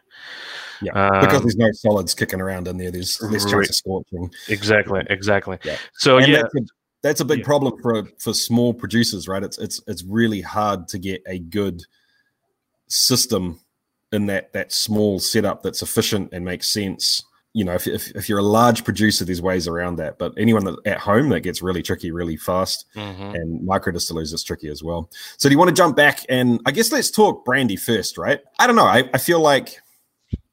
Yeah, 0.82 0.92
um, 0.92 1.20
because 1.20 1.42
there's 1.42 1.56
no 1.56 1.72
solids 1.72 2.14
kicking 2.14 2.40
around 2.40 2.68
in 2.68 2.76
there. 2.76 2.90
There's 2.90 3.18
there's 3.18 3.44
right. 3.44 3.52
chance 3.52 3.70
of 3.70 3.74
scorching. 3.76 4.30
Exactly, 4.48 5.02
exactly. 5.10 5.58
Yeah. 5.64 5.76
So 5.94 6.18
and 6.18 6.28
yeah, 6.28 6.42
that's 6.42 6.54
a, 6.54 6.60
that's 7.02 7.20
a 7.20 7.24
big 7.24 7.40
yeah. 7.40 7.44
problem 7.44 7.80
for 7.82 8.04
for 8.18 8.32
small 8.32 8.72
producers, 8.72 9.28
right? 9.28 9.42
It's 9.42 9.58
it's 9.58 9.80
it's 9.86 10.04
really 10.04 10.40
hard 10.40 10.88
to 10.88 10.98
get 10.98 11.22
a 11.26 11.38
good 11.38 11.82
system 12.88 13.60
in 14.12 14.26
that 14.26 14.52
that 14.52 14.72
small 14.72 15.18
setup 15.18 15.62
that's 15.62 15.82
efficient 15.82 16.30
and 16.32 16.44
makes 16.44 16.68
sense. 16.68 17.24
You 17.52 17.64
know, 17.64 17.72
if, 17.72 17.88
if, 17.88 18.12
if 18.12 18.28
you're 18.28 18.38
a 18.38 18.42
large 18.42 18.84
producer, 18.84 19.24
there's 19.24 19.42
ways 19.42 19.66
around 19.66 19.96
that. 19.96 20.18
But 20.18 20.34
anyone 20.38 20.64
that, 20.66 20.76
at 20.86 20.98
home, 20.98 21.30
that 21.30 21.40
gets 21.40 21.62
really 21.62 21.82
tricky 21.82 22.12
really 22.12 22.36
fast. 22.36 22.84
Mm-hmm. 22.94 23.34
And 23.34 23.66
micro 23.66 23.92
distillers, 23.92 24.32
is 24.32 24.44
tricky 24.44 24.68
as 24.68 24.84
well. 24.84 25.10
So, 25.36 25.48
do 25.48 25.52
you 25.52 25.58
want 25.58 25.68
to 25.68 25.74
jump 25.74 25.96
back 25.96 26.20
and 26.28 26.60
I 26.64 26.70
guess 26.70 26.92
let's 26.92 27.10
talk 27.10 27.44
brandy 27.44 27.74
first, 27.74 28.18
right? 28.18 28.40
I 28.60 28.68
don't 28.68 28.76
know. 28.76 28.84
I, 28.84 29.10
I 29.12 29.18
feel 29.18 29.40
like 29.40 29.80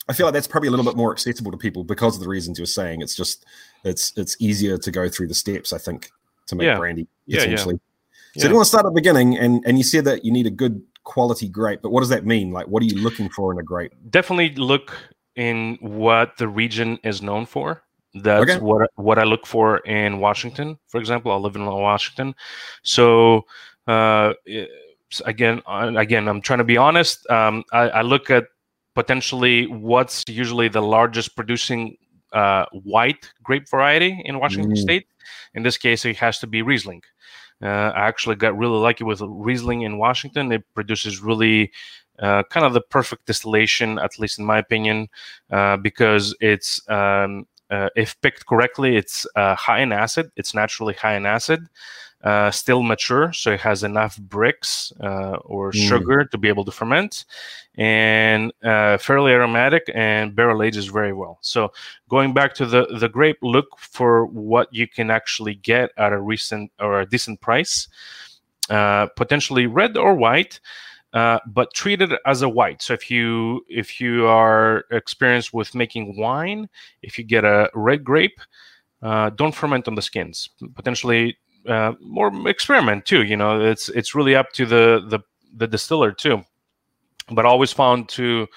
I 0.09 0.13
feel 0.13 0.25
like 0.25 0.33
that's 0.33 0.47
probably 0.47 0.67
a 0.67 0.71
little 0.71 0.85
bit 0.85 0.95
more 0.95 1.11
accessible 1.11 1.51
to 1.51 1.57
people 1.57 1.83
because 1.83 2.15
of 2.15 2.21
the 2.21 2.29
reasons 2.29 2.57
you're 2.57 2.65
saying. 2.65 3.01
It's 3.01 3.15
just 3.15 3.45
it's 3.83 4.13
it's 4.15 4.35
easier 4.39 4.77
to 4.77 4.91
go 4.91 5.09
through 5.09 5.27
the 5.27 5.35
steps, 5.35 5.73
I 5.73 5.77
think, 5.77 6.09
to 6.47 6.55
make 6.55 6.65
yeah. 6.65 6.77
brandy. 6.77 7.07
Yeah, 7.25 7.43
yeah. 7.43 7.57
So 7.57 7.71
yeah. 8.35 8.47
you 8.47 8.53
want 8.53 8.65
to 8.65 8.69
start 8.69 8.85
at 8.85 8.89
the 8.89 8.95
beginning, 8.95 9.37
and 9.37 9.63
and 9.65 9.77
you 9.77 9.83
said 9.83 10.05
that 10.05 10.23
you 10.23 10.31
need 10.31 10.47
a 10.47 10.51
good 10.51 10.81
quality 11.07 11.47
grape, 11.47 11.81
but 11.81 11.91
what 11.91 12.01
does 12.01 12.09
that 12.09 12.25
mean? 12.25 12.51
Like, 12.51 12.67
what 12.67 12.83
are 12.83 12.85
you 12.85 13.01
looking 13.01 13.29
for 13.29 13.51
in 13.53 13.57
a 13.59 13.63
grape? 13.63 13.93
Definitely 14.09 14.53
look 14.55 14.95
in 15.37 15.77
what 15.79 16.37
the 16.37 16.49
region 16.49 16.99
is 17.03 17.21
known 17.21 17.45
for. 17.45 17.81
That's 18.13 18.51
okay. 18.51 18.59
what 18.59 18.89
what 18.95 19.17
I 19.17 19.23
look 19.23 19.45
for 19.45 19.77
in 19.79 20.19
Washington, 20.19 20.77
for 20.89 20.99
example. 20.99 21.31
I 21.31 21.35
live 21.35 21.55
in 21.55 21.65
Washington, 21.65 22.35
so 22.83 23.45
uh, 23.87 24.33
again, 25.25 25.61
again, 25.67 26.27
I'm 26.27 26.41
trying 26.41 26.59
to 26.59 26.65
be 26.65 26.77
honest. 26.77 27.29
Um, 27.29 27.63
I, 27.71 27.89
I, 27.89 28.01
look 28.01 28.29
at 28.29 28.45
potentially 28.95 29.67
what's 29.67 30.25
usually 30.27 30.67
the 30.67 30.81
largest 30.81 31.35
producing 31.35 31.95
uh, 32.33 32.65
white 32.71 33.31
grape 33.43 33.69
variety 33.69 34.21
in 34.25 34.39
Washington 34.39 34.73
mm. 34.73 34.77
State. 34.77 35.07
In 35.53 35.63
this 35.63 35.77
case, 35.77 36.03
it 36.05 36.17
has 36.17 36.39
to 36.39 36.47
be 36.47 36.61
Riesling. 36.61 37.03
Uh, 37.61 37.91
I 37.95 38.07
actually 38.07 38.35
got 38.35 38.57
really 38.57 38.77
lucky 38.77 39.03
with 39.03 39.21
Riesling 39.21 39.81
in 39.81 39.97
Washington. 39.97 40.51
It 40.51 40.63
produces 40.73 41.21
really 41.21 41.71
uh, 42.19 42.43
kind 42.49 42.65
of 42.65 42.73
the 42.73 42.81
perfect 42.81 43.25
distillation, 43.25 43.99
at 43.99 44.19
least 44.19 44.39
in 44.39 44.45
my 44.45 44.57
opinion, 44.59 45.07
uh, 45.51 45.77
because 45.77 46.35
it's 46.39 46.87
um, 46.89 47.47
uh, 47.69 47.89
if 47.95 48.19
picked 48.21 48.45
correctly, 48.45 48.95
it's 48.95 49.25
uh, 49.35 49.55
high 49.55 49.81
in 49.81 49.91
acid. 49.91 50.31
It's 50.35 50.53
naturally 50.53 50.93
high 50.93 51.15
in 51.15 51.25
acid 51.25 51.67
uh, 52.23 52.51
still 52.51 52.81
mature, 52.81 53.31
so 53.31 53.51
it 53.51 53.61
has 53.61 53.83
enough 53.83 54.17
Brix 54.17 54.91
uh, 55.03 55.37
or 55.37 55.71
mm. 55.71 55.87
sugar 55.87 56.25
to 56.25 56.37
be 56.37 56.47
able 56.47 56.65
to 56.65 56.71
ferment, 56.71 57.25
and 57.75 58.51
uh, 58.63 58.97
fairly 58.97 59.31
aromatic 59.31 59.83
and 59.93 60.35
barrel 60.35 60.63
ages 60.63 60.87
very 60.87 61.13
well. 61.13 61.37
So 61.41 61.71
going 62.09 62.33
back 62.33 62.53
to 62.55 62.65
the 62.65 62.87
the 62.99 63.07
grape, 63.07 63.37
look 63.41 63.67
for 63.77 64.25
what 64.25 64.67
you 64.71 64.87
can 64.87 65.11
actually 65.11 65.55
get 65.55 65.91
at 65.97 66.11
a 66.11 66.19
recent 66.19 66.71
or 66.79 67.01
a 67.01 67.05
decent 67.05 67.39
price, 67.39 67.87
uh, 68.69 69.07
potentially 69.15 69.67
red 69.67 69.97
or 69.97 70.13
white. 70.15 70.59
Uh, 71.13 71.39
but 71.47 71.73
treat 71.73 72.01
it 72.01 72.11
as 72.25 72.41
a 72.41 72.49
white. 72.49 72.81
So 72.81 72.93
if 72.93 73.09
you 73.09 73.65
if 73.69 74.01
you 74.01 74.27
are 74.27 74.83
experienced 74.91 75.53
with 75.53 75.73
making 75.73 76.17
wine, 76.17 76.67
if 77.01 77.17
you 77.17 77.23
get 77.23 77.45
a 77.45 77.69
red 77.73 78.03
grape, 78.03 78.39
uh, 79.01 79.29
don't 79.29 79.55
ferment 79.55 79.87
on 79.87 79.95
the 79.95 80.01
skins. 80.01 80.49
Potentially 80.75 81.37
uh, 81.67 81.93
more 81.99 82.31
experiment 82.47 83.05
too. 83.05 83.23
You 83.23 83.37
know, 83.37 83.61
it's 83.61 83.89
it's 83.89 84.15
really 84.15 84.35
up 84.35 84.51
to 84.53 84.65
the 84.65 85.05
the 85.07 85.19
the 85.55 85.67
distiller 85.67 86.11
too. 86.11 86.43
But 87.29 87.45
always 87.45 87.73
found 87.73 88.07
to 88.09 88.47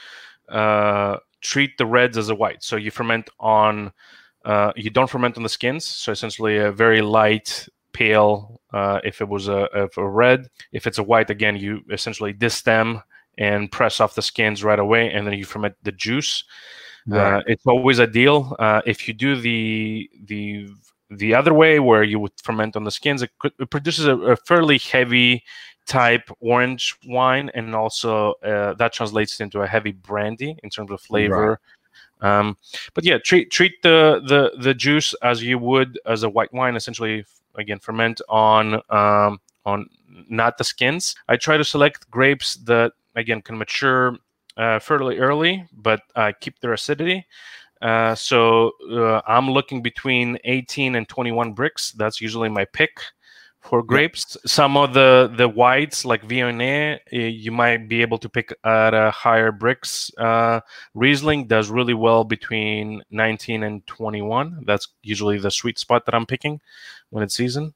uh, 0.49 1.17
treat 1.40 1.76
the 1.76 1.87
reds 1.87 2.17
as 2.17 2.29
a 2.29 2.35
white. 2.35 2.62
So 2.62 2.76
you 2.76 2.90
ferment 2.90 3.29
on, 3.40 3.93
uh, 4.45 4.73
you 4.76 4.90
don't 4.90 5.11
ferment 5.11 5.37
on 5.37 5.43
the 5.43 5.49
skins. 5.49 5.85
So 5.85 6.12
essentially, 6.12 6.59
a 6.59 6.71
very 6.71 7.02
light 7.02 7.69
pale. 7.93 8.61
Uh, 8.73 9.00
if 9.02 9.21
it 9.21 9.29
was 9.29 9.49
a, 9.49 9.69
a 9.97 10.09
red, 10.09 10.49
if 10.73 10.87
it's 10.87 10.99
a 10.99 11.02
white, 11.02 11.31
again, 11.31 11.57
you 11.57 11.81
essentially 11.90 12.33
distem 12.33 13.02
and 13.38 13.73
press 13.73 14.00
off 14.00 14.14
the 14.14 14.23
skins 14.23 14.62
right 14.62 14.79
away, 14.79 15.11
and 15.12 15.26
then 15.26 15.35
you 15.35 15.45
ferment 15.45 15.75
the 15.83 15.93
juice. 15.93 16.45
Right. 17.07 17.38
Uh, 17.38 17.43
it's 17.47 17.67
always 17.67 17.99
ideal 17.99 18.55
uh, 18.59 18.83
if 18.87 19.09
you 19.09 19.14
do 19.14 19.35
the 19.35 20.09
the 20.25 20.69
the 21.11 21.35
other 21.35 21.52
way, 21.52 21.81
where 21.81 22.02
you 22.02 22.19
would 22.21 22.33
ferment 22.43 22.76
on 22.76 22.85
the 22.85 22.90
skins, 22.90 23.23
it, 23.23 23.31
could, 23.38 23.52
it 23.59 23.71
produces 23.71 24.07
a, 24.07 24.17
a, 24.17 24.37
fairly 24.37 24.79
heavy 24.79 25.43
type 25.87 26.31
orange 26.40 26.97
wine, 27.05 27.50
and 27.55 27.75
also 27.75 28.35
uh, 28.45 28.75
that 28.75 28.93
translates 28.93 29.40
into 29.40 29.61
a 29.61 29.67
heavy 29.67 29.93
brandy 29.93 30.57
in 30.62 30.71
terms 30.71 30.90
of 30.90 31.00
flavor. 31.00 31.61
Right. 32.23 32.38
Um, 32.38 32.57
but 32.95 33.05
yeah, 33.05 33.19
treat 33.19 33.50
treat 33.50 33.83
the, 33.83 34.23
the 34.26 34.52
the 34.62 34.75
juice 34.75 35.14
as 35.23 35.43
you 35.43 35.59
would 35.59 35.99
as 36.07 36.23
a 36.23 36.29
white 36.29 36.52
wine. 36.52 36.76
Essentially, 36.76 37.25
again, 37.57 37.79
ferment 37.81 38.21
on 38.29 38.75
um, 38.90 39.40
on 39.64 39.87
not 40.29 40.59
the 40.59 40.64
skins. 40.64 41.14
I 41.29 41.37
try 41.37 41.57
to 41.57 41.64
select 41.64 42.11
grapes 42.11 42.57
that 42.67 42.93
again 43.17 43.43
can 43.43 43.59
mature 43.59 44.17
uh, 44.57 44.79
fairly 44.79 45.19
early, 45.19 45.67
but 45.73 46.02
uh, 46.14 46.33
keep 46.40 46.61
their 46.61 46.75
acidity. 46.75 47.26
Uh, 47.80 48.14
so 48.14 48.72
uh, 48.90 49.20
I'm 49.26 49.50
looking 49.50 49.82
between 49.82 50.38
18 50.44 50.94
and 50.94 51.08
21 51.08 51.54
Brix. 51.54 51.92
That's 51.92 52.20
usually 52.20 52.49
my 52.49 52.64
pick 52.66 53.00
for 53.60 53.82
grapes. 53.82 54.37
Some 54.46 54.76
of 54.76 54.94
the 54.94 55.32
the 55.37 55.49
whites 55.49 56.04
like 56.04 56.26
Viognier, 56.26 56.99
you 57.10 57.52
might 57.52 57.88
be 57.88 58.02
able 58.02 58.18
to 58.18 58.28
pick 58.28 58.52
at 58.64 58.94
a 58.94 59.10
higher 59.10 59.52
Brix. 59.52 60.10
Uh, 60.18 60.60
Riesling 60.94 61.46
does 61.46 61.70
really 61.70 61.94
well 61.94 62.25
between 62.25 63.02
19 63.10 63.62
and 63.62 63.87
21. 63.87 64.64
That's 64.66 64.88
usually 65.02 65.38
the 65.38 65.50
sweet 65.50 65.78
spot 65.78 66.06
that 66.06 66.14
I'm 66.14 66.26
picking 66.26 66.60
when 67.10 67.22
it's 67.22 67.34
season. 67.34 67.75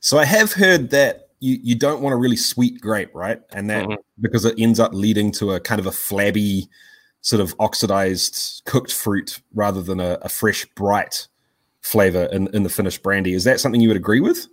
So 0.00 0.18
I 0.18 0.24
have 0.24 0.52
heard 0.52 0.90
that 0.90 1.28
you, 1.40 1.58
you 1.62 1.74
don't 1.74 2.02
want 2.02 2.14
a 2.14 2.16
really 2.16 2.36
sweet 2.36 2.80
grape, 2.80 3.14
right? 3.14 3.40
And 3.52 3.68
that 3.70 3.86
mm-hmm. 3.86 3.94
because 4.20 4.44
it 4.44 4.54
ends 4.58 4.78
up 4.78 4.92
leading 4.92 5.32
to 5.32 5.52
a 5.52 5.60
kind 5.60 5.80
of 5.80 5.86
a 5.86 5.92
flabby 5.92 6.68
sort 7.22 7.40
of 7.40 7.54
oxidized 7.58 8.62
cooked 8.66 8.92
fruit 8.92 9.40
rather 9.54 9.80
than 9.82 10.00
a, 10.00 10.18
a 10.22 10.28
fresh, 10.28 10.66
bright 10.74 11.28
flavor 11.80 12.28
in, 12.32 12.48
in 12.54 12.62
the 12.62 12.68
finished 12.68 13.02
brandy. 13.02 13.34
Is 13.34 13.44
that 13.44 13.58
something 13.60 13.80
you 13.80 13.88
would 13.88 13.96
agree 13.96 14.20
with? 14.20 14.46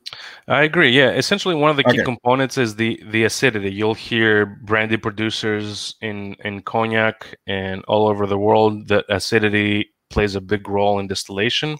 I 0.47 0.63
agree. 0.63 0.89
Yeah, 0.89 1.11
essentially 1.11 1.55
one 1.55 1.69
of 1.69 1.77
the 1.77 1.83
key 1.83 2.01
okay. 2.01 2.03
components 2.03 2.57
is 2.57 2.75
the 2.75 3.01
the 3.07 3.23
acidity. 3.23 3.71
You'll 3.71 3.93
hear 3.93 4.45
brandy 4.45 4.97
producers 4.97 5.95
in 6.01 6.35
in 6.43 6.61
cognac 6.61 7.35
and 7.45 7.83
all 7.85 8.07
over 8.07 8.25
the 8.25 8.39
world 8.39 8.87
that 8.87 9.05
acidity 9.09 9.91
plays 10.09 10.35
a 10.35 10.41
big 10.41 10.67
role 10.67 10.99
in 10.99 11.07
distillation, 11.07 11.77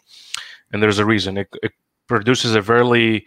and 0.72 0.84
there's 0.84 1.00
a 1.00 1.06
reason. 1.06 1.38
It, 1.38 1.50
it 1.64 1.72
produces 2.08 2.56
a 2.56 2.62
very 2.62 3.26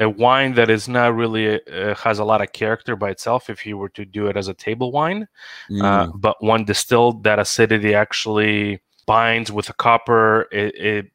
a 0.00 0.08
wine 0.08 0.54
that 0.54 0.70
is 0.70 0.88
not 0.88 1.14
really 1.14 1.60
uh, 1.66 1.94
has 1.94 2.18
a 2.18 2.24
lot 2.24 2.40
of 2.40 2.52
character 2.52 2.96
by 2.96 3.10
itself 3.10 3.48
if 3.48 3.64
you 3.64 3.76
were 3.76 3.88
to 3.88 4.04
do 4.04 4.26
it 4.26 4.36
as 4.36 4.48
a 4.48 4.54
table 4.54 4.90
wine 4.90 5.28
uh, 5.70 5.74
mm. 5.74 5.82
uh, 5.82 6.12
but 6.14 6.36
when 6.40 6.64
distilled 6.64 7.24
that 7.24 7.38
acidity 7.38 7.94
actually 7.94 8.80
binds 9.06 9.52
with 9.52 9.66
the 9.66 9.72
copper 9.74 10.42
it, 10.52 10.74
it, 10.74 11.06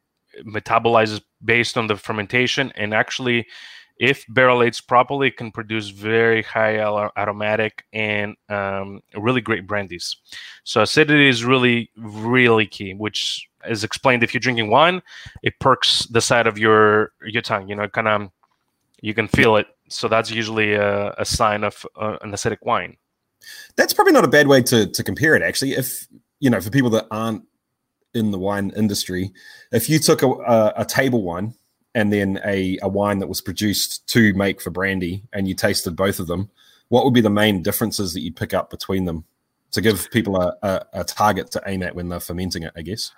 metabolizes 0.46 1.20
based 1.44 1.76
on 1.76 1.86
the 1.88 1.96
fermentation 1.96 2.72
and 2.76 2.94
actually 2.94 3.46
if 3.98 4.24
barrel 4.28 4.62
aged 4.62 4.86
properly 4.86 5.28
it 5.28 5.36
can 5.36 5.50
produce 5.50 5.90
very 5.90 6.42
high 6.42 6.78
aromatic 7.18 7.84
and 7.92 8.36
um, 8.48 9.02
really 9.16 9.40
great 9.40 9.66
brandies 9.66 10.16
so 10.64 10.80
acidity 10.80 11.28
is 11.28 11.44
really 11.44 11.90
really 11.96 12.64
key 12.64 12.94
which 12.94 13.46
is 13.68 13.84
explained 13.84 14.22
if 14.22 14.32
you're 14.32 14.40
drinking 14.40 14.70
wine 14.70 15.02
it 15.42 15.58
perks 15.58 16.06
the 16.06 16.20
side 16.20 16.46
of 16.46 16.56
your 16.56 17.12
your 17.26 17.42
tongue 17.42 17.68
you 17.68 17.74
know 17.74 17.88
kind 17.88 18.08
of 18.08 18.30
you 19.00 19.14
can 19.14 19.28
feel 19.28 19.56
it. 19.56 19.66
So 19.88 20.08
that's 20.08 20.30
usually 20.30 20.74
a, 20.74 21.12
a 21.18 21.24
sign 21.24 21.64
of 21.64 21.86
uh, 21.96 22.16
an 22.22 22.32
acidic 22.32 22.58
wine. 22.62 22.96
That's 23.76 23.92
probably 23.92 24.12
not 24.12 24.24
a 24.24 24.28
bad 24.28 24.46
way 24.46 24.62
to 24.62 24.86
to 24.86 25.02
compare 25.02 25.34
it. 25.34 25.42
Actually, 25.42 25.72
if 25.72 26.06
you 26.40 26.50
know, 26.50 26.60
for 26.60 26.70
people 26.70 26.90
that 26.90 27.06
aren't 27.10 27.44
in 28.14 28.30
the 28.30 28.38
wine 28.38 28.72
industry, 28.76 29.32
if 29.72 29.88
you 29.88 29.98
took 29.98 30.22
a, 30.22 30.28
a, 30.28 30.72
a 30.78 30.84
table 30.84 31.22
wine 31.22 31.54
and 31.94 32.12
then 32.12 32.40
a, 32.44 32.78
a 32.82 32.88
wine 32.88 33.18
that 33.18 33.28
was 33.28 33.40
produced 33.40 34.06
to 34.08 34.32
make 34.34 34.60
for 34.60 34.70
brandy, 34.70 35.22
and 35.32 35.48
you 35.48 35.54
tasted 35.54 35.96
both 35.96 36.20
of 36.20 36.26
them, 36.26 36.50
what 36.88 37.04
would 37.04 37.14
be 37.14 37.20
the 37.20 37.30
main 37.30 37.62
differences 37.62 38.12
that 38.14 38.20
you 38.20 38.32
pick 38.32 38.54
up 38.54 38.70
between 38.70 39.04
them 39.04 39.24
to 39.72 39.80
give 39.80 40.10
people 40.10 40.40
a, 40.40 40.56
a, 40.62 40.86
a 40.92 41.04
target 41.04 41.50
to 41.52 41.62
aim 41.66 41.82
at 41.82 41.94
when 41.94 42.08
they're 42.08 42.20
fermenting 42.20 42.62
it? 42.62 42.72
I 42.76 42.82
guess. 42.82 43.12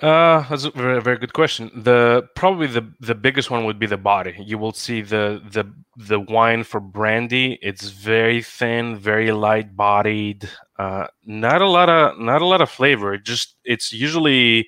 Uh, 0.00 0.42
that's 0.48 0.64
a 0.64 0.70
very, 0.70 1.00
very 1.02 1.18
good 1.18 1.34
question. 1.34 1.70
The 1.74 2.26
probably 2.34 2.66
the 2.66 2.90
the 3.00 3.14
biggest 3.14 3.50
one 3.50 3.66
would 3.66 3.78
be 3.78 3.86
the 3.86 3.98
body. 3.98 4.34
You 4.38 4.56
will 4.56 4.72
see 4.72 5.02
the 5.02 5.42
the 5.50 5.70
the 5.96 6.18
wine 6.18 6.64
for 6.64 6.80
brandy. 6.80 7.58
It's 7.60 7.90
very 7.90 8.42
thin, 8.42 8.96
very 8.96 9.32
light 9.32 9.76
bodied. 9.76 10.48
Uh, 10.78 11.08
not 11.26 11.60
a 11.60 11.68
lot 11.68 11.90
of 11.90 12.18
not 12.18 12.40
a 12.40 12.46
lot 12.46 12.62
of 12.62 12.70
flavor. 12.70 13.12
It 13.14 13.24
just 13.24 13.56
it's 13.64 13.92
usually 13.92 14.66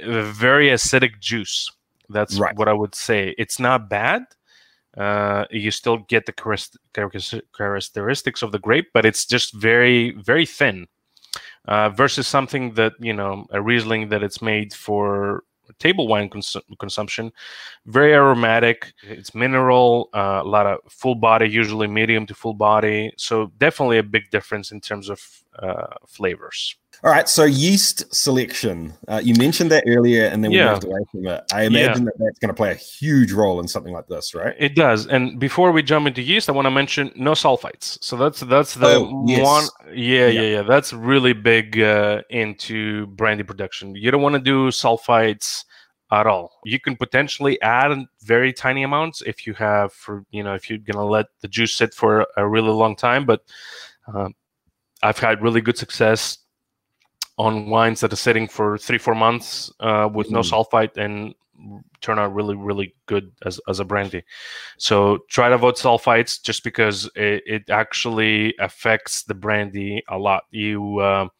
a 0.00 0.22
very 0.22 0.68
acidic 0.68 1.20
juice. 1.20 1.70
That's 2.08 2.38
Right. 2.38 2.56
what 2.56 2.68
I 2.68 2.72
would 2.72 2.94
say. 2.96 3.34
It's 3.38 3.60
not 3.60 3.88
bad. 3.88 4.22
Uh, 4.96 5.44
you 5.50 5.70
still 5.70 5.98
get 6.08 6.26
the 6.26 6.32
characteristics 6.32 8.42
of 8.42 8.50
the 8.50 8.58
grape, 8.58 8.88
but 8.92 9.06
it's 9.06 9.24
just 9.24 9.54
very 9.54 10.10
very 10.12 10.46
thin 10.46 10.88
uh, 11.68 11.90
versus 11.90 12.26
something 12.26 12.74
that 12.74 12.94
you 12.98 13.12
know 13.12 13.46
a 13.50 13.62
Riesling 13.62 14.08
that 14.08 14.22
it's 14.22 14.42
made 14.42 14.72
for 14.72 15.44
table 15.78 16.08
wine 16.08 16.28
cons- 16.28 16.56
consumption. 16.78 17.30
Very 17.86 18.14
aromatic. 18.14 18.92
It's 19.02 19.34
mineral. 19.34 20.08
Uh, 20.14 20.40
a 20.42 20.48
lot 20.48 20.66
of 20.66 20.78
full 20.88 21.14
body, 21.14 21.48
usually 21.48 21.86
medium 21.86 22.26
to 22.26 22.34
full 22.34 22.54
body. 22.54 23.12
So 23.16 23.52
definitely 23.58 23.98
a 23.98 24.02
big 24.02 24.30
difference 24.30 24.72
in 24.72 24.80
terms 24.80 25.10
of 25.10 25.20
uh, 25.58 25.94
flavors. 26.06 26.76
All 27.04 27.12
right, 27.12 27.28
so 27.28 27.44
yeast 27.44 28.12
selection. 28.12 28.92
Uh, 29.06 29.20
you 29.22 29.32
mentioned 29.34 29.70
that 29.70 29.84
earlier, 29.86 30.24
and 30.26 30.42
then 30.42 30.50
we 30.50 30.56
Yeah. 30.58 30.72
moved 30.72 30.84
away 30.84 30.98
from 31.12 31.26
it. 31.28 31.44
I 31.52 31.62
imagine 31.62 32.06
that 32.06 32.14
that's 32.18 32.38
going 32.40 32.48
to 32.48 32.54
play 32.54 32.72
a 32.72 32.74
huge 32.74 33.30
role 33.32 33.60
in 33.60 33.68
something 33.68 33.92
like 33.92 34.08
this, 34.08 34.34
right? 34.34 34.56
It 34.58 34.74
does. 34.74 35.06
And 35.06 35.38
before 35.38 35.70
we 35.70 35.82
jump 35.84 36.08
into 36.08 36.22
yeast, 36.22 36.48
I 36.48 36.52
want 36.52 36.66
to 36.66 36.72
mention 36.72 37.12
no 37.14 37.32
sulfites. 37.32 38.02
So 38.02 38.16
that's 38.16 38.40
that's 38.40 38.74
the 38.74 38.96
Oh, 38.96 39.24
yes. 39.28 39.44
one. 39.46 39.64
Yeah, 39.94 40.26
Yeah. 40.26 40.40
yeah, 40.40 40.48
yeah. 40.56 40.62
That's 40.62 40.92
really 40.92 41.34
big 41.34 41.80
uh, 41.80 42.22
into 42.30 43.06
brandy 43.08 43.44
production. 43.44 43.94
You 43.94 44.10
don't 44.10 44.22
want 44.22 44.34
to 44.34 44.40
do 44.40 44.68
sulfites 44.68 45.64
at 46.10 46.26
all. 46.26 46.58
You 46.64 46.80
can 46.80 46.96
potentially 46.96 47.62
add 47.62 47.96
very 48.22 48.52
tiny 48.52 48.82
amounts 48.82 49.22
if 49.22 49.46
you 49.46 49.54
have 49.54 49.92
for 49.92 50.24
you 50.30 50.42
know 50.42 50.54
if 50.54 50.68
you're 50.68 50.78
gonna 50.80 51.06
let 51.06 51.26
the 51.42 51.48
juice 51.48 51.76
sit 51.76 51.94
for 51.94 52.26
a 52.36 52.44
really 52.48 52.70
long 52.72 52.96
time. 52.96 53.24
But 53.24 53.42
um, 54.12 54.34
I've 55.00 55.18
had 55.20 55.42
really 55.42 55.60
good 55.60 55.78
success 55.78 56.38
on 57.38 57.70
wines 57.70 58.00
that 58.00 58.12
are 58.12 58.16
sitting 58.16 58.48
for 58.48 58.76
three 58.78 58.98
four 58.98 59.14
months 59.14 59.72
uh, 59.80 60.08
with 60.12 60.30
no 60.30 60.40
Mm. 60.40 60.50
sulfite 60.50 60.96
and 60.96 61.34
turn 62.00 62.18
out 62.20 62.32
really 62.34 62.54
really 62.54 62.94
good 63.06 63.32
as, 63.44 63.60
as 63.68 63.80
a 63.80 63.84
brandy 63.84 64.22
so 64.76 65.18
try 65.28 65.48
to 65.48 65.56
avoid 65.56 65.74
sulfites 65.74 66.40
just 66.40 66.62
because 66.62 67.10
it, 67.16 67.42
it 67.46 67.70
actually 67.70 68.54
affects 68.60 69.24
the 69.24 69.34
brandy 69.34 70.02
a 70.08 70.16
lot 70.16 70.44
you 70.52 71.02
um 71.02 71.30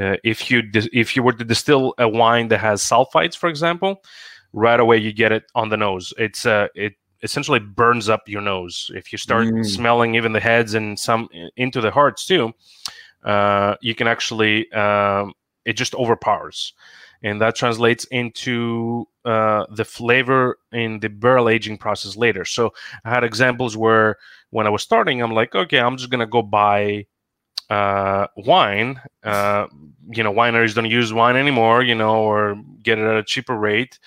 uh, 0.00 0.16
if 0.24 0.50
you 0.50 0.62
if 0.92 1.14
you 1.14 1.22
were 1.22 1.32
to 1.32 1.44
distill 1.44 1.94
a 1.98 2.08
wine 2.08 2.48
that 2.48 2.58
has 2.58 2.82
sulfites 2.82 3.36
for 3.36 3.48
example 3.48 4.02
right 4.52 4.80
away 4.80 4.96
you 4.96 5.12
get 5.12 5.30
it 5.30 5.44
on 5.54 5.68
the 5.68 5.76
nose 5.76 6.12
it's 6.18 6.44
uh 6.44 6.66
it 6.74 6.94
essentially 7.22 7.60
burns 7.60 8.08
up 8.08 8.22
your 8.28 8.42
nose 8.42 8.90
if 8.94 9.12
you 9.12 9.18
start 9.18 9.46
Mm. 9.46 9.64
smelling 9.66 10.14
even 10.16 10.32
the 10.32 10.40
heads 10.40 10.74
and 10.74 10.98
some 10.98 11.28
into 11.56 11.80
the 11.80 11.90
hearts 11.92 12.26
too 12.26 12.52
uh, 13.24 13.76
you 13.80 13.94
can 13.94 14.06
actually 14.06 14.70
um, 14.72 15.34
it 15.64 15.74
just 15.74 15.94
overpowers. 15.94 16.72
And 17.22 17.40
that 17.40 17.56
translates 17.56 18.04
into 18.06 19.06
uh, 19.24 19.66
the 19.70 19.84
flavor 19.84 20.58
in 20.72 21.00
the 21.00 21.08
barrel 21.08 21.48
aging 21.48 21.76
process 21.76 22.16
later. 22.16 22.44
So 22.44 22.72
i 23.04 23.10
had 23.10 23.24
examples 23.24 23.76
where 23.76 24.16
when 24.50 24.66
i 24.66 24.70
was 24.70 24.82
starting 24.82 25.20
i'm 25.20 25.32
like 25.32 25.54
okay 25.54 25.78
i'm 25.78 25.96
just 25.96 26.10
to 26.10 26.26
go 26.26 26.42
buy 26.42 27.06
uh, 27.70 28.26
wine 28.36 28.98
uh, 29.24 29.66
you 30.10 30.22
know 30.22 30.32
wineries 30.32 30.74
don't 30.74 30.86
use 30.86 31.12
wine 31.12 31.36
anymore 31.36 31.82
you 31.82 31.94
know 31.94 32.22
or 32.22 32.56
get 32.82 32.98
it 32.98 33.04
at 33.04 33.16
a 33.18 33.22
cheaper 33.22 33.56
rate 33.56 33.98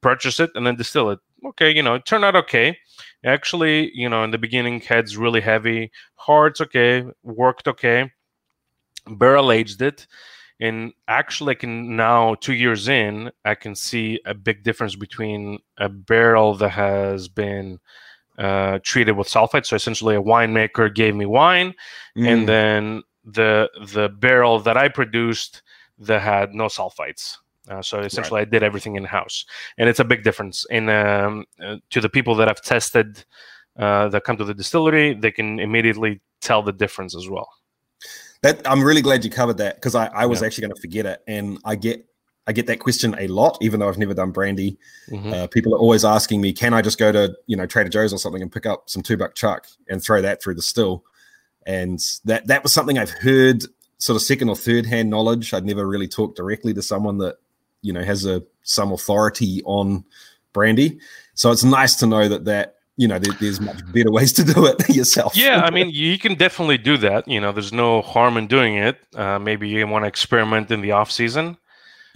purchase 0.00 0.40
it 0.40 0.50
and 0.54 0.66
then 0.66 0.76
distill 0.76 1.10
it. 1.10 1.18
Okay 1.44 1.70
you 1.70 1.82
know 1.82 1.94
it 1.94 2.06
turned 2.06 2.24
out 2.24 2.36
okay. 2.36 2.78
Actually 3.24 3.90
you 3.94 4.08
know 4.08 4.24
in 4.24 4.30
the 4.30 4.38
beginning 4.38 4.80
heads 4.80 5.16
really 5.18 5.40
heavy 5.40 5.90
hearts 6.14 6.60
okay 6.60 7.04
worked 7.22 7.68
okay 7.68 8.10
barrel 9.06 9.52
aged 9.52 9.82
it. 9.82 10.06
And 10.60 10.92
actually 11.08 11.50
i 11.50 11.54
can 11.56 11.96
now 11.96 12.36
two 12.36 12.54
years 12.54 12.86
in 12.86 13.30
i 13.44 13.56
can 13.56 13.74
see 13.74 14.20
a 14.24 14.34
big 14.34 14.62
difference 14.62 14.94
between 14.94 15.58
a 15.78 15.88
barrel 15.88 16.54
that 16.54 16.68
has 16.70 17.26
been 17.28 17.80
uh, 18.38 18.78
treated 18.84 19.12
with 19.16 19.26
sulfite 19.28 19.66
so 19.66 19.74
essentially 19.74 20.14
a 20.14 20.22
winemaker 20.22 20.94
gave 20.94 21.14
me 21.16 21.26
wine 21.26 21.74
Mm. 22.16 22.28
and 22.28 22.48
then 22.48 23.02
the 23.24 23.68
the 23.94 24.08
barrel 24.08 24.60
that 24.60 24.76
i 24.76 24.88
produced 24.88 25.62
that 25.98 26.22
had 26.22 26.54
no 26.54 26.66
sulfites 26.66 27.36
uh, 27.68 27.82
so 27.82 27.98
essentially 28.00 28.40
i 28.40 28.44
did 28.44 28.62
everything 28.62 28.94
in 28.94 29.04
house 29.04 29.44
and 29.76 29.88
it's 29.88 30.00
a 30.00 30.04
big 30.04 30.22
difference. 30.22 30.64
In 30.70 30.88
um, 30.88 31.44
uh, 31.60 31.76
to 31.90 32.00
the 32.00 32.08
people 32.08 32.36
that 32.36 32.46
have 32.48 32.62
tested 32.62 33.24
uh, 33.76 34.08
that 34.08 34.22
come 34.24 34.36
to 34.36 34.44
the 34.44 34.54
distillery 34.54 35.14
they 35.14 35.32
can 35.32 35.58
immediately 35.58 36.20
tell 36.40 36.62
the 36.62 36.72
difference 36.72 37.16
as 37.16 37.28
well 37.28 37.48
That 38.44 38.60
I'm 38.70 38.82
really 38.84 39.00
glad 39.02 39.24
you 39.24 39.30
covered 39.30 39.56
that 39.56 39.76
because 39.76 39.94
I, 39.94 40.06
I 40.08 40.26
was 40.26 40.40
Yeah. 40.40 40.46
actually 40.46 40.62
going 40.62 40.74
to 40.74 40.80
forget 40.80 41.06
it, 41.06 41.22
and 41.26 41.58
I 41.64 41.74
get 41.76 42.04
I 42.46 42.52
get 42.52 42.66
that 42.66 42.78
question 42.78 43.14
a 43.18 43.26
lot, 43.26 43.56
even 43.62 43.80
though 43.80 43.88
I've 43.88 43.96
never 43.96 44.12
done 44.12 44.30
brandy. 44.30 44.76
Mhm. 45.08 45.32
Uh, 45.32 45.46
people 45.46 45.74
are 45.74 45.78
always 45.78 46.04
asking 46.04 46.42
me, 46.42 46.52
"Can 46.52 46.74
I 46.74 46.82
just 46.82 46.98
go 46.98 47.10
to 47.10 47.34
you 47.46 47.56
know 47.56 47.64
Trader 47.64 47.88
Joe's 47.88 48.12
or 48.12 48.18
something 48.18 48.42
and 48.42 48.52
pick 48.52 48.66
up 48.66 48.90
some 48.90 49.02
two 49.02 49.16
buck 49.16 49.34
chuck 49.34 49.66
and 49.88 50.02
throw 50.02 50.20
that 50.20 50.42
through 50.42 50.54
the 50.56 50.62
still?" 50.62 51.04
And 51.66 51.98
that 52.26 52.46
that 52.48 52.62
was 52.62 52.72
something 52.72 52.98
I've 52.98 53.10
heard 53.10 53.64
sort 53.96 54.16
of 54.16 54.22
second 54.22 54.50
or 54.50 54.56
third 54.56 54.84
hand 54.84 55.08
knowledge. 55.08 55.54
I'd 55.54 55.64
never 55.64 55.86
really 55.86 56.06
talked 56.08 56.36
directly 56.36 56.74
to 56.74 56.82
someone 56.82 57.16
that 57.18 57.36
you 57.80 57.94
know 57.94 58.02
has 58.04 58.26
a 58.26 58.42
some 58.62 58.92
authority 58.92 59.62
on 59.64 60.04
brandy. 60.52 60.98
So 61.32 61.50
it's 61.50 61.64
nice 61.64 61.94
to 61.96 62.06
know 62.06 62.28
that 62.28 62.44
that 62.44 62.74
you 62.96 63.08
know 63.08 63.18
there, 63.18 63.32
there's 63.40 63.60
much 63.60 63.80
better 63.92 64.10
ways 64.10 64.32
to 64.32 64.44
do 64.44 64.66
it 64.66 64.88
yourself. 64.94 65.36
yeah 65.36 65.62
i 65.62 65.70
mean 65.70 65.90
you 65.90 66.18
can 66.18 66.34
definitely 66.36 66.78
do 66.78 66.96
that 66.96 67.26
you 67.26 67.40
know 67.40 67.50
there's 67.52 67.72
no 67.72 68.02
harm 68.02 68.36
in 68.36 68.46
doing 68.46 68.76
it 68.76 68.98
uh, 69.16 69.38
maybe 69.38 69.68
you 69.68 69.86
want 69.86 70.04
to 70.04 70.08
experiment 70.08 70.70
in 70.70 70.80
the 70.80 70.92
off 70.92 71.10
season 71.10 71.56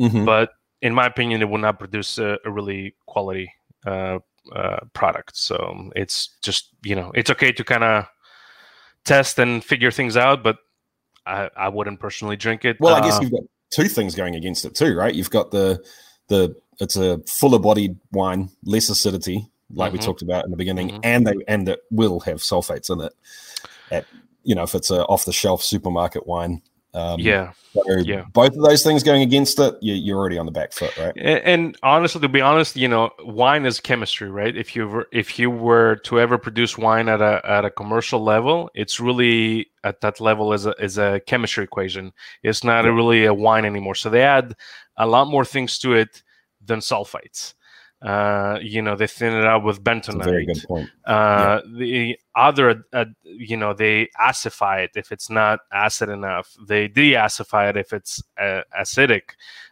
Mhm. 0.00 0.24
but 0.24 0.50
in 0.80 0.94
my 0.94 1.06
opinion 1.06 1.42
it 1.42 1.48
will 1.50 1.58
not 1.58 1.78
produce 1.80 2.18
a, 2.18 2.38
a 2.44 2.50
really 2.50 2.94
quality 3.06 3.52
uh, 3.86 4.18
uh, 4.54 4.78
product 4.92 5.36
so 5.36 5.90
it's 5.96 6.36
just 6.42 6.68
you 6.84 6.94
know 6.94 7.10
it's 7.14 7.30
okay 7.30 7.50
to 7.50 7.64
kind 7.64 7.82
of 7.82 8.04
test 9.04 9.38
and 9.38 9.64
figure 9.64 9.90
things 9.90 10.16
out 10.16 10.42
but 10.42 10.58
I, 11.26 11.50
I 11.56 11.68
wouldn't 11.68 11.98
personally 12.00 12.36
drink 12.36 12.64
it 12.64 12.76
Well, 12.80 12.94
I 12.94 13.00
guess 13.00 13.18
Uh, 13.18 13.22
you've 13.22 13.32
got 13.32 13.42
two 13.70 13.88
things 13.88 14.14
going 14.14 14.34
against 14.34 14.64
it 14.64 14.74
too, 14.74 14.94
right? 14.94 15.14
You've 15.14 15.30
got 15.30 15.50
the 15.50 15.82
the 16.28 16.54
it's 16.80 16.96
a 16.96 17.18
fuller 17.26 17.58
bodied 17.58 17.96
wine, 18.12 18.48
less 18.64 18.88
acidity, 18.88 19.46
like 19.72 19.92
we 19.92 19.98
Mhm. 19.98 20.04
talked 20.04 20.22
about 20.22 20.44
in 20.44 20.50
the 20.50 20.57
beginning, 20.57 20.90
Mhm. 20.90 21.00
and 21.04 21.26
they 21.26 21.35
and 21.46 21.68
it 21.68 21.81
will 21.90 22.20
have 22.20 22.38
sulfates 22.38 22.90
in 22.90 23.00
it. 23.00 23.12
At 23.90 24.07
you 24.44 24.54
know, 24.54 24.62
if 24.62 24.74
it's 24.74 24.90
a 24.90 25.04
off 25.07 25.24
the 25.24 25.33
shelf 25.33 25.62
supermarket 25.62 26.26
wine. 26.26 26.62
Um, 26.94 27.20
yeah 27.20 27.52
so 27.74 27.83
yeah. 27.98 28.24
both 28.33 28.57
of 28.57 28.62
those 28.62 28.83
things 28.83 29.02
going 29.02 29.20
against 29.20 29.59
it, 29.61 29.74
you, 29.83 29.92
you're 29.92 30.16
already 30.16 30.38
on 30.38 30.46
the 30.46 30.52
back 30.52 30.72
foot, 30.72 30.96
right? 30.96 31.12
A- 31.18 31.46
And 31.46 31.76
honestly, 31.83 32.20
to 32.22 32.28
be 32.31 32.40
honest, 32.40 32.76
you 32.76 32.88
know, 32.88 33.11
wine 33.22 33.66
is 33.66 33.78
chemistry, 33.78 34.31
right? 34.31 34.57
If 34.57 34.74
you 34.74 34.88
were 34.88 35.07
if 35.12 35.38
you 35.38 35.50
were 35.50 35.96
to 36.04 36.18
ever 36.18 36.38
produce 36.38 36.78
wine 36.78 37.09
at 37.11 37.20
a 37.20 37.42
at 37.44 37.66
a 37.66 37.70
commercial 37.70 38.24
level, 38.24 38.70
it's 38.74 38.98
really 38.98 39.66
at 39.85 40.00
that 40.00 40.18
level 40.18 40.54
as 40.54 40.64
a 40.64 40.74
as 40.81 40.96
a 40.96 41.20
chemistry 41.26 41.62
equation. 41.62 42.12
It's 42.42 42.64
not 42.64 42.87
Yeah. 42.87 42.92
really 42.92 43.26
a 43.26 43.35
wine 43.35 43.66
anymore. 43.66 43.94
So 43.94 44.09
they 44.09 44.22
add 44.22 44.54
a 44.96 45.07
lot 45.07 45.28
more 45.28 45.44
things 45.44 45.78
to 45.81 45.92
it 45.92 46.22
than 46.64 46.81
sulfites. 46.81 47.52
Uh, 48.00 48.58
you 48.62 48.80
know, 48.80 48.94
they 48.94 49.08
thin 49.08 49.32
it 49.32 49.44
out 49.44 49.64
with 49.64 49.78
a 49.78 49.80
very 49.80 50.00
bentonite. 50.00 50.46
good 50.46 50.64
point. 50.68 50.88
Uh, 51.04 51.61
the 51.76 52.16
other, 52.37 52.84
uh, 52.92 53.06
you 53.24 53.56
know, 53.56 53.74
they 53.74 54.08
acify 54.20 54.84
it 54.84 54.90
if 54.94 55.11
it's 55.11 55.28
not 55.28 55.58
acid 55.72 56.08
enough. 56.08 56.54
They 56.68 56.87
de-acify 56.87 57.70
it 57.70 57.76
if 57.76 57.92
it's 57.92 58.22
uh, 58.40 58.62
acidic. 58.78 59.22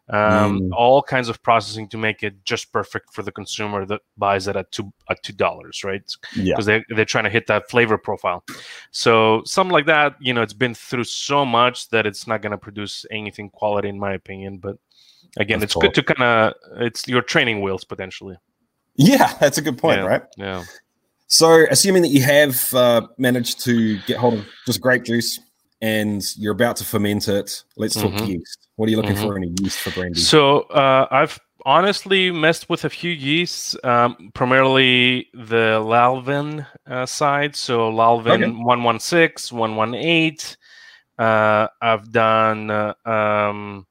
Um, 0.08 0.60
Mm. 0.60 0.70
All 0.72 1.02
kinds 1.02 1.28
of 1.28 1.42
processing 1.42 1.88
to 1.88 1.98
make 1.98 2.22
it 2.22 2.44
just 2.44 2.72
perfect 2.72 3.12
for 3.12 3.22
the 3.24 3.32
consumer 3.32 3.84
that 3.86 4.02
buys 4.16 4.46
it 4.46 4.54
at 4.54 4.70
two 4.70 4.92
at 5.10 5.20
two 5.24 5.32
dollars, 5.32 5.82
right? 5.82 6.02
Yeah, 6.36 6.54
Because 6.54 6.66
they 6.66 6.84
they're 6.90 7.04
trying 7.04 7.24
to 7.24 7.30
hit 7.30 7.48
that 7.48 7.68
flavor 7.68 7.98
profile. 7.98 8.44
So 8.92 9.42
something 9.44 9.72
like 9.72 9.86
that, 9.86 10.14
you 10.20 10.32
know, 10.32 10.42
it's 10.42 10.52
been 10.52 10.74
through 10.74 11.04
so 11.04 11.44
much 11.44 11.88
that 11.88 12.06
it's 12.06 12.26
not 12.26 12.40
going 12.40 12.52
to 12.52 12.58
produce 12.58 13.04
anything 13.10 13.50
quality, 13.50 13.88
in 13.88 13.98
my 13.98 14.12
opinion. 14.14 14.58
But 14.58 14.76
again, 15.36 15.56
Of 15.58 15.64
it's 15.64 15.74
good 15.74 15.94
to 15.94 16.02
kind 16.02 16.22
of 16.22 16.54
it's 16.82 17.06
your 17.08 17.22
training 17.22 17.60
wheels 17.62 17.84
potentially. 17.84 18.36
yeah, 18.96 19.32
that's 19.40 19.58
a 19.58 19.62
good 19.62 19.78
point, 19.78 19.98
Yeah. 20.00 20.06
right? 20.06 20.22
Yeah. 20.36 20.64
So, 21.28 21.66
assuming 21.70 22.02
that 22.02 22.08
you 22.10 22.22
have 22.22 22.72
uh, 22.74 23.08
managed 23.18 23.60
to 23.64 23.98
get 24.06 24.16
hold 24.18 24.34
of 24.34 24.46
just 24.64 24.80
grape 24.80 25.02
juice 25.04 25.40
and 25.82 26.22
you're 26.36 26.52
about 26.52 26.76
to 26.76 26.84
ferment 26.84 27.28
it, 27.28 27.64
let's 27.76 27.94
talk 27.94 28.12
Mhm. 28.12 28.28
yeast. 28.28 28.68
What 28.76 28.86
are 28.86 28.90
you 28.90 28.96
looking 28.96 29.16
Mhm. 29.16 29.22
for 29.22 29.36
in 29.36 29.42
a 29.44 29.52
yeast 29.60 29.80
for 29.80 29.90
brandy? 29.90 30.20
So 30.20 30.60
uh, 30.70 31.06
I've 31.10 31.38
honestly 31.64 32.30
messed 32.30 32.70
with 32.70 32.84
a 32.84 32.88
few 32.90 33.10
yeasts, 33.10 33.74
um, 33.82 34.30
primarily 34.34 35.28
the 35.34 35.82
Lalvin 35.84 36.64
uh, 36.88 37.06
side. 37.06 37.56
So 37.56 37.90
Lalvin 37.90 38.42
Okay. 38.44 38.52
116, 38.52 39.52
118. 39.58 40.56
Uh, 41.18 41.66
I've 41.82 42.12
done 42.12 42.70
uh, 42.70 42.94
um, 43.04 43.86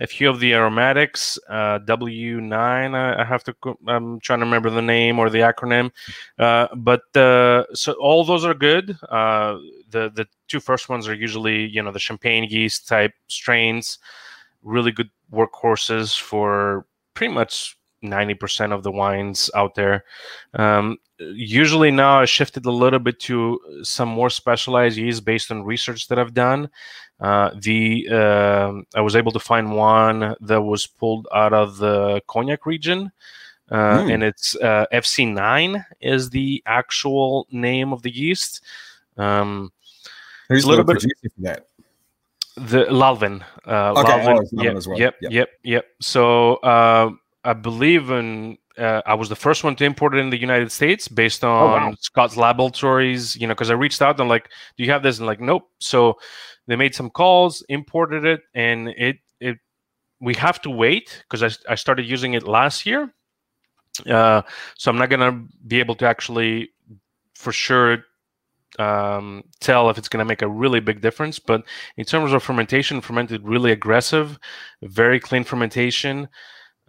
a 0.00 0.06
few 0.06 0.30
of 0.30 0.40
the 0.40 0.54
aromatics, 0.54 1.38
uh, 1.48 1.78
W9. 1.80 2.94
I, 2.94 3.20
I, 3.20 3.24
have 3.24 3.44
to. 3.44 3.54
I'm 3.86 4.18
trying 4.20 4.40
to 4.40 4.46
remember 4.46 4.70
the 4.70 4.82
name 4.82 5.18
or 5.18 5.28
the 5.28 5.40
acronym, 5.40 5.90
uh, 6.38 6.68
but 6.74 7.14
uh, 7.14 7.66
so 7.74 7.92
all 7.92 8.24
those 8.24 8.44
are 8.44 8.54
good. 8.54 8.96
Uh, 9.08 9.58
the 9.90 10.10
the 10.14 10.26
two 10.48 10.58
first 10.60 10.88
ones 10.88 11.06
are 11.06 11.14
usually 11.14 11.66
you 11.66 11.82
know 11.82 11.92
the 11.92 11.98
champagne 11.98 12.44
yeast 12.44 12.88
type 12.88 13.12
strains, 13.28 13.98
really 14.62 14.90
good 14.90 15.10
workhorses 15.30 16.18
for 16.18 16.86
pretty 17.14 17.32
much 17.34 17.76
90% 18.04 18.72
of 18.72 18.82
the 18.82 18.90
wines 18.90 19.50
out 19.54 19.74
there. 19.74 20.04
Um, 20.54 20.98
usually 21.18 21.90
now 21.90 22.20
I 22.20 22.24
shifted 22.24 22.66
a 22.66 22.70
little 22.70 22.98
bit 22.98 23.20
to 23.20 23.60
some 23.82 24.08
more 24.08 24.30
specialized 24.30 24.96
yeast 24.96 25.24
based 25.24 25.50
on 25.50 25.64
research 25.64 26.08
that 26.08 26.18
I've 26.18 26.34
done. 26.34 26.70
Uh, 27.20 27.50
the 27.60 28.08
uh, 28.10 28.72
I 28.94 29.02
was 29.02 29.14
able 29.14 29.32
to 29.32 29.40
find 29.40 29.76
one 29.76 30.34
that 30.40 30.62
was 30.62 30.86
pulled 30.86 31.28
out 31.34 31.52
of 31.52 31.76
the 31.76 32.22
cognac 32.26 32.64
region. 32.64 33.12
Uh, 33.70 33.98
mm. 33.98 34.14
And 34.14 34.22
it's 34.24 34.56
uh, 34.56 34.86
FC9 34.92 35.84
is 36.00 36.30
the 36.30 36.62
actual 36.66 37.46
name 37.52 37.92
of 37.92 38.02
the 38.02 38.10
yeast. 38.10 38.62
Um, 39.16 39.72
Who's 40.48 40.64
a 40.64 40.68
little 40.68 40.84
bit 40.84 41.00
for 41.02 41.08
that? 41.38 41.66
The 42.56 42.86
Lalvin. 42.86 43.42
Uh, 43.64 43.92
okay, 43.92 44.26
Lalvin. 44.26 44.48
Oh, 44.58 44.62
yep, 44.62 44.86
well. 44.86 44.98
yep, 44.98 45.16
yep, 45.22 45.32
yep, 45.32 45.48
yep. 45.62 45.86
So 46.00 46.56
uh, 46.56 47.10
I 47.44 47.54
believe 47.54 48.10
in 48.10 48.58
uh, 48.78 49.02
I 49.06 49.14
was 49.14 49.28
the 49.28 49.36
first 49.36 49.64
one 49.64 49.76
to 49.76 49.84
import 49.84 50.14
it 50.14 50.18
in 50.18 50.30
the 50.30 50.40
United 50.40 50.72
States 50.72 51.08
based 51.08 51.44
on 51.44 51.62
oh, 51.62 51.88
wow. 51.88 51.94
Scott's 52.00 52.36
Laboratories, 52.36 53.36
you 53.36 53.46
know, 53.46 53.54
because 53.54 53.70
I 53.70 53.74
reached 53.74 54.00
out 54.00 54.18
and 54.20 54.28
like, 54.28 54.48
do 54.76 54.84
you 54.84 54.90
have 54.90 55.02
this? 55.02 55.18
And 55.18 55.26
like, 55.26 55.40
nope. 55.40 55.68
So 55.78 56.18
they 56.66 56.76
made 56.76 56.94
some 56.94 57.10
calls, 57.10 57.62
imported 57.68 58.24
it, 58.24 58.40
and 58.54 58.88
it 58.88 59.18
it 59.40 59.58
we 60.20 60.34
have 60.34 60.60
to 60.62 60.70
wait 60.70 61.24
because 61.28 61.42
I, 61.42 61.72
I 61.72 61.74
started 61.74 62.06
using 62.06 62.34
it 62.34 62.46
last 62.46 62.86
year. 62.86 63.12
Uh, 64.06 64.42
so 64.78 64.90
I'm 64.90 64.98
not 64.98 65.10
gonna 65.10 65.44
be 65.66 65.80
able 65.80 65.94
to 65.96 66.06
actually 66.06 66.70
for 67.34 67.52
sure 67.52 68.04
um, 68.78 69.42
tell 69.60 69.90
if 69.90 69.98
it's 69.98 70.08
going 70.08 70.24
to 70.24 70.28
make 70.28 70.42
a 70.42 70.48
really 70.48 70.80
big 70.80 71.00
difference. 71.00 71.38
But 71.38 71.64
in 71.96 72.04
terms 72.04 72.32
of 72.32 72.42
fermentation, 72.42 73.00
fermented 73.00 73.46
really 73.46 73.72
aggressive, 73.72 74.38
very 74.82 75.18
clean 75.18 75.44
fermentation. 75.44 76.28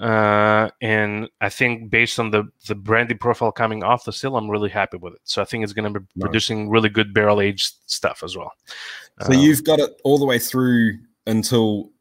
Uh, 0.01 0.69
and 0.81 1.29
I 1.41 1.49
think 1.49 1.91
based 1.91 2.19
on 2.19 2.31
the 2.31 2.45
the 2.67 2.73
brandy 2.73 3.13
profile 3.13 3.51
coming 3.51 3.83
off 3.83 4.03
the 4.03 4.11
still, 4.11 4.35
I'm 4.35 4.49
really 4.49 4.69
happy 4.69 4.97
with 4.97 5.13
it. 5.13 5.19
So 5.25 5.43
I 5.43 5.45
think 5.45 5.63
it's 5.63 5.73
going 5.73 5.93
to 5.93 5.99
be 5.99 6.05
nice. 6.15 6.21
producing 6.25 6.69
really 6.69 6.89
good 6.89 7.13
barrel 7.13 7.39
aged 7.39 7.75
stuff 7.85 8.23
as 8.23 8.35
well. 8.35 8.51
So 9.21 9.33
um, 9.33 9.39
you've 9.39 9.63
got 9.63 9.79
it 9.79 9.91
all 10.03 10.17
the 10.17 10.25
way 10.25 10.39
through 10.39 10.97
until 11.27 11.91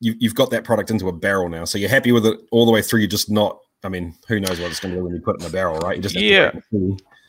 you, 0.00 0.14
you've 0.18 0.34
got 0.34 0.50
that 0.50 0.64
product 0.64 0.90
into 0.90 1.08
a 1.08 1.12
barrel 1.12 1.48
now. 1.48 1.64
So 1.64 1.78
you're 1.78 1.88
happy 1.88 2.12
with 2.12 2.26
it 2.26 2.38
all 2.52 2.66
the 2.66 2.72
way 2.72 2.82
through. 2.82 3.00
You're 3.00 3.08
just 3.08 3.30
not. 3.30 3.58
I 3.82 3.88
mean, 3.88 4.14
who 4.28 4.38
knows 4.38 4.60
what 4.60 4.70
it's 4.70 4.80
going 4.80 4.92
to 4.94 5.00
do 5.00 5.04
when 5.04 5.14
you 5.14 5.22
put 5.22 5.36
it 5.36 5.42
in 5.42 5.48
a 5.48 5.52
barrel, 5.52 5.78
right? 5.78 5.96
You 5.96 6.02
just 6.02 6.14
yeah. 6.14 6.50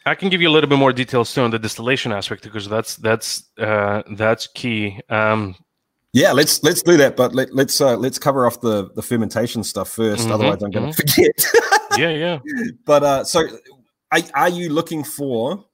I 0.05 0.15
can 0.15 0.29
give 0.29 0.41
you 0.41 0.49
a 0.49 0.51
little 0.51 0.69
bit 0.69 0.79
more 0.79 0.93
details 0.93 1.33
too 1.33 1.41
on 1.41 1.51
the 1.51 1.59
distillation 1.59 2.11
aspect 2.11 2.43
because 2.43 2.67
that's 2.67 2.97
that's 2.97 3.43
uh, 3.59 4.03
that's 4.11 4.47
key. 4.47 4.99
Um, 5.09 5.55
yeah, 6.13 6.31
let's 6.31 6.63
let's 6.63 6.81
do 6.81 6.97
that. 6.97 7.15
But 7.15 7.35
let, 7.35 7.49
us 7.49 7.53
let's, 7.53 7.81
uh, 7.81 7.97
let's 7.97 8.19
cover 8.19 8.45
off 8.45 8.61
the 8.61 8.89
the 8.93 9.01
fermentation 9.01 9.63
stuff 9.63 9.95
1st 9.95 10.17
mm-hmm, 10.17 10.31
Otherwise, 10.31 10.63
I'm 10.63 10.71
going 10.71 10.91
to 10.91 11.03
mm-hmm. 11.03 11.71
forget. 11.71 11.97
yeah, 11.97 12.09
yeah. 12.09 12.39
But 12.85 13.03
uh, 13.03 13.23
so, 13.23 13.47
are, 14.11 14.19
are 14.33 14.49
you 14.49 14.69
looking 14.69 15.03
for 15.03 15.65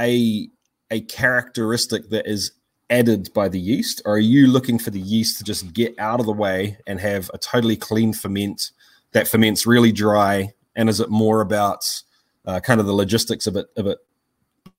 a 0.00 0.48
a 0.90 1.00
characteristic 1.02 2.10
that 2.10 2.26
is 2.26 2.52
added 2.88 3.32
by 3.34 3.48
the 3.48 3.58
yeast, 3.58 4.00
or 4.04 4.14
are 4.14 4.18
you 4.18 4.46
looking 4.46 4.78
for 4.78 4.90
the 4.90 5.00
yeast 5.00 5.38
to 5.38 5.44
just 5.44 5.72
get 5.72 5.98
out 5.98 6.20
of 6.20 6.26
the 6.26 6.32
way 6.32 6.78
and 6.86 7.00
have 7.00 7.30
a 7.34 7.38
totally 7.38 7.76
clean 7.76 8.12
ferment 8.12 8.70
that 9.12 9.28
ferments 9.28 9.66
really 9.66 9.92
dry? 9.92 10.52
And 10.76 10.88
is 10.88 11.00
it 11.00 11.10
more 11.10 11.40
about 11.40 12.02
uh, 12.46 12.60
kind 12.60 12.80
of 12.80 12.86
the 12.86 12.92
logistics 12.92 13.46
of 13.46 13.56
it 13.56 13.66
of 13.76 13.86
it 13.86 13.98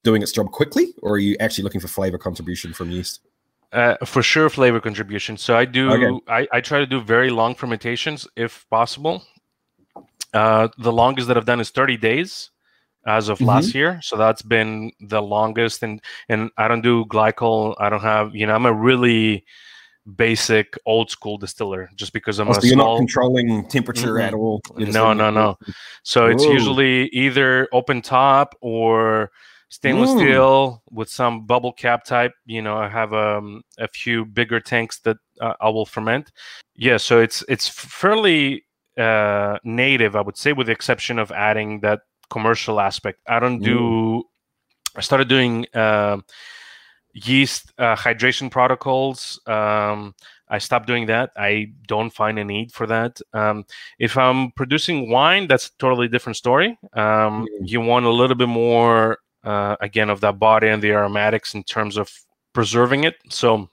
doing 0.03 0.21
its 0.21 0.31
job 0.31 0.51
quickly, 0.51 0.93
or 1.01 1.13
are 1.13 1.19
you 1.19 1.35
actually 1.39 1.63
looking 1.63 1.81
for 1.81 1.87
flavor 1.87 2.17
contribution 2.17 2.73
from 2.73 2.91
yeast? 2.91 3.21
Uh, 3.71 3.97
for 4.05 4.23
sure, 4.23 4.49
flavor 4.49 4.79
contribution. 4.79 5.35
So 5.35 5.57
I 5.57 5.65
do. 5.65 5.91
Okay. 5.91 6.23
I, 6.27 6.57
I 6.57 6.61
try 6.61 6.79
to 6.79 6.85
do 6.85 7.01
very 7.01 7.29
long 7.29 7.53
fermentations 7.53 8.27
if 8.35 8.65
possible. 8.69 9.23
Uh, 10.33 10.69
the 10.77 10.91
longest 10.91 11.27
that 11.27 11.37
I've 11.37 11.45
done 11.45 11.59
is 11.59 11.69
30 11.69 11.97
days 11.97 12.51
as 13.05 13.27
of 13.27 13.37
mm-hmm. 13.37 13.47
last 13.47 13.75
year. 13.75 13.99
So 14.01 14.15
that's 14.15 14.41
been 14.41 14.91
the 15.01 15.21
longest. 15.21 15.83
And 15.83 16.01
and 16.29 16.49
I 16.57 16.67
don't 16.67 16.81
do 16.81 17.05
glycol. 17.05 17.75
I 17.79 17.89
don't 17.89 18.01
have. 18.01 18.33
You 18.33 18.47
know, 18.47 18.55
I'm 18.55 18.65
a 18.65 18.73
really 18.73 19.45
basic 20.15 20.77
old 20.85 21.11
school 21.11 21.37
distiller 21.37 21.89
just 21.95 22.13
because 22.13 22.39
I'm 22.39 22.47
oh, 22.47 22.53
so 22.53 22.61
you're 22.63 22.73
small... 22.73 22.93
not 22.93 22.99
controlling 22.99 23.67
temperature 23.67 24.13
mm-hmm. 24.13 24.27
at 24.27 24.33
all. 24.33 24.61
No, 24.77 25.11
no, 25.11 25.29
no. 25.29 25.57
So 26.03 26.27
it's 26.27 26.45
usually 26.45 27.07
either 27.07 27.67
open 27.73 28.01
top 28.01 28.55
or 28.61 29.31
stainless 29.69 30.11
Ooh. 30.11 30.19
steel 30.19 30.83
with 30.91 31.09
some 31.09 31.45
bubble 31.45 31.73
cap 31.73 32.03
type. 32.05 32.33
You 32.45 32.61
know, 32.61 32.77
I 32.77 32.87
have 32.89 33.13
um, 33.13 33.63
a 33.77 33.87
few 33.87 34.25
bigger 34.25 34.59
tanks 34.59 34.99
that 34.99 35.17
uh, 35.41 35.53
I 35.61 35.69
will 35.69 35.85
ferment. 35.85 36.31
Yeah, 36.75 36.97
so 36.97 37.19
it's 37.19 37.43
it's 37.47 37.67
fairly 37.67 38.65
uh, 38.97 39.57
native, 39.63 40.15
I 40.15 40.21
would 40.21 40.37
say, 40.37 40.53
with 40.53 40.67
the 40.67 40.73
exception 40.73 41.19
of 41.19 41.31
adding 41.31 41.81
that 41.81 42.01
commercial 42.29 42.79
aspect. 42.79 43.19
I 43.27 43.39
don't 43.39 43.59
do. 43.59 43.79
Ooh. 43.79 44.23
I 44.95 45.01
started 45.01 45.27
doing 45.27 45.65
uh, 45.75 46.17
yeast 47.13 47.71
uh, 47.77 47.95
hydration 47.95 48.49
protocols. 48.49 49.39
Um, 49.45 50.15
I 50.49 50.59
stopped 50.59 50.87
doing 50.87 51.07
that. 51.07 51.31
I 51.35 51.73
don't 51.87 52.09
find 52.09 52.39
a 52.39 52.43
need 52.43 52.71
for 52.71 52.87
that. 52.87 53.19
Um, 53.33 53.65
if 53.99 54.17
I'm 54.17 54.51
producing 54.51 55.11
wine, 55.11 55.47
that's 55.47 55.67
a 55.67 55.77
totally 55.77 56.07
different 56.07 56.37
story. 56.37 56.77
Um, 56.93 57.45
mm. 57.45 57.47
You 57.61 57.81
want 57.81 58.05
a 58.05 58.09
little 58.09 58.35
bit 58.35 58.47
more 58.47 59.17
uh, 59.47 59.77
again 59.79 60.09
of 60.09 60.19
that 60.19 60.37
body 60.39 60.67
and 60.67 60.83
the 60.83 60.91
aromatics 60.91 61.55
in 61.55 61.63
terms 61.63 61.97
of 61.97 62.11
preserving 62.53 63.05
it. 63.05 63.15
So 63.29 63.69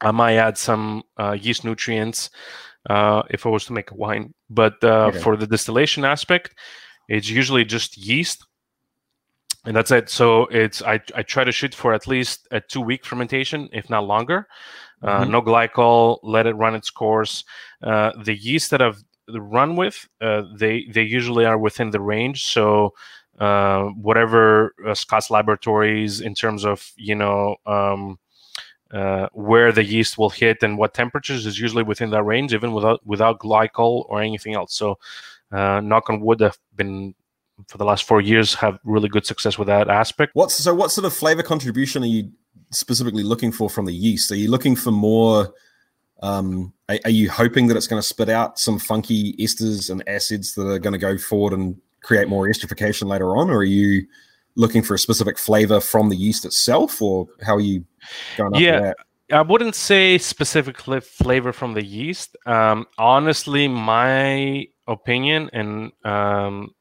I 0.00 0.12
might 0.12 0.36
add 0.36 0.56
some 0.56 1.02
uh, 1.18 1.32
yeast 1.32 1.64
nutrients 1.64 2.30
uh, 2.88 3.22
if 3.30 3.44
I 3.44 3.48
was 3.48 3.64
to 3.66 3.72
make 3.72 3.90
a 3.90 3.96
wine. 3.96 4.34
But 4.48 4.74
uh, 4.84 5.06
okay. 5.06 5.18
for 5.18 5.36
the 5.36 5.48
distillation 5.48 6.04
aspect, 6.04 6.54
it's 7.08 7.28
usually 7.28 7.64
just 7.64 7.96
yeast. 7.96 8.46
And 9.66 9.74
that's 9.74 9.90
it. 9.90 10.10
So 10.10 10.46
it's 10.46 10.82
I, 10.82 11.00
I 11.16 11.22
try 11.22 11.42
to 11.42 11.50
shoot 11.50 11.74
for 11.74 11.92
at 11.92 12.06
least 12.06 12.46
a 12.52 12.60
two 12.60 12.82
week 12.82 13.04
fermentation, 13.04 13.68
if 13.72 13.90
not 13.90 14.06
longer. 14.06 14.46
Uh, 15.02 15.22
mm-hmm. 15.22 15.32
No 15.32 15.42
glycol, 15.42 16.18
let 16.22 16.46
it 16.46 16.54
run 16.54 16.74
its 16.74 16.90
course. 16.90 17.44
Uh, 17.82 18.12
the 18.22 18.36
yeast 18.36 18.70
that 18.70 18.82
I've 18.82 19.02
run 19.28 19.74
with, 19.74 20.06
they 20.20 20.86
they 20.92 21.02
usually 21.02 21.46
are 21.46 21.58
within 21.58 21.90
the 21.90 22.00
range. 22.00 22.44
So 22.44 22.92
uh, 23.38 23.84
whatever 23.84 24.74
uh, 24.86 24.94
Scott's 24.94 25.30
Laboratories 25.30 26.20
in 26.20 26.34
terms 26.34 26.64
of 26.64 26.92
you 26.96 27.14
know 27.14 27.56
um, 27.66 28.18
uh, 28.92 29.28
where 29.32 29.72
the 29.72 29.84
yeast 29.84 30.18
will 30.18 30.30
hit 30.30 30.62
and 30.62 30.78
what 30.78 30.94
temperatures 30.94 31.46
is 31.46 31.58
usually 31.58 31.82
within 31.82 32.10
that 32.10 32.22
range, 32.22 32.54
even 32.54 32.72
without 32.72 33.04
without 33.04 33.40
glycol 33.40 34.04
or 34.08 34.22
anything 34.22 34.54
else. 34.54 34.76
So, 34.76 34.98
uh, 35.50 35.80
knock 35.80 36.08
on 36.08 36.20
wood, 36.20 36.40
have 36.40 36.58
been 36.76 37.14
for 37.68 37.78
the 37.78 37.84
last 37.84 38.04
four 38.04 38.20
years 38.20 38.54
have 38.54 38.78
really 38.84 39.08
good 39.08 39.26
success 39.26 39.58
with 39.58 39.68
that 39.68 39.88
aspect. 39.88 40.32
What's 40.34 40.54
so? 40.54 40.74
What 40.74 40.90
sort 40.90 41.04
of 41.04 41.12
flavor 41.12 41.42
contribution 41.42 42.02
are 42.02 42.06
you 42.06 42.30
specifically 42.70 43.22
looking 43.22 43.52
for 43.52 43.68
from 43.68 43.86
the 43.86 43.94
yeast? 43.94 44.30
Are 44.30 44.36
you 44.36 44.50
looking 44.50 44.76
for 44.76 44.90
more? 44.90 45.52
Um, 46.22 46.72
are, 46.88 46.98
are 47.04 47.10
you 47.10 47.30
hoping 47.30 47.66
that 47.66 47.76
it's 47.76 47.86
going 47.86 48.00
to 48.00 48.06
spit 48.06 48.28
out 48.28 48.58
some 48.58 48.78
funky 48.78 49.34
esters 49.34 49.90
and 49.90 50.08
acids 50.08 50.54
that 50.54 50.66
are 50.66 50.78
going 50.78 50.92
to 50.92 50.98
go 50.98 51.18
forward 51.18 51.52
and 51.52 51.80
create 52.04 52.28
more 52.28 52.46
esterification 52.46 53.08
later 53.08 53.36
on, 53.36 53.50
or 53.50 53.58
are 53.58 53.64
you 53.64 54.06
looking 54.54 54.82
for 54.82 54.94
a 54.94 54.98
specific 54.98 55.38
flavor 55.38 55.80
from 55.80 56.10
the 56.10 56.16
yeast 56.16 56.44
itself, 56.44 57.02
or 57.02 57.26
how 57.44 57.56
are 57.56 57.60
you 57.60 57.84
going? 58.36 58.54
Yeah, 58.54 58.92
I 59.32 59.42
wouldn't 59.42 59.74
say 59.74 60.18
specifically 60.18 61.00
flavor 61.00 61.52
from 61.52 61.74
the 61.74 61.84
yeast. 61.84 62.36
Um, 62.46 62.86
honestly, 62.98 63.66
my 63.66 64.66
opinion 64.86 65.50
and 65.52 65.92
um, 66.04 66.74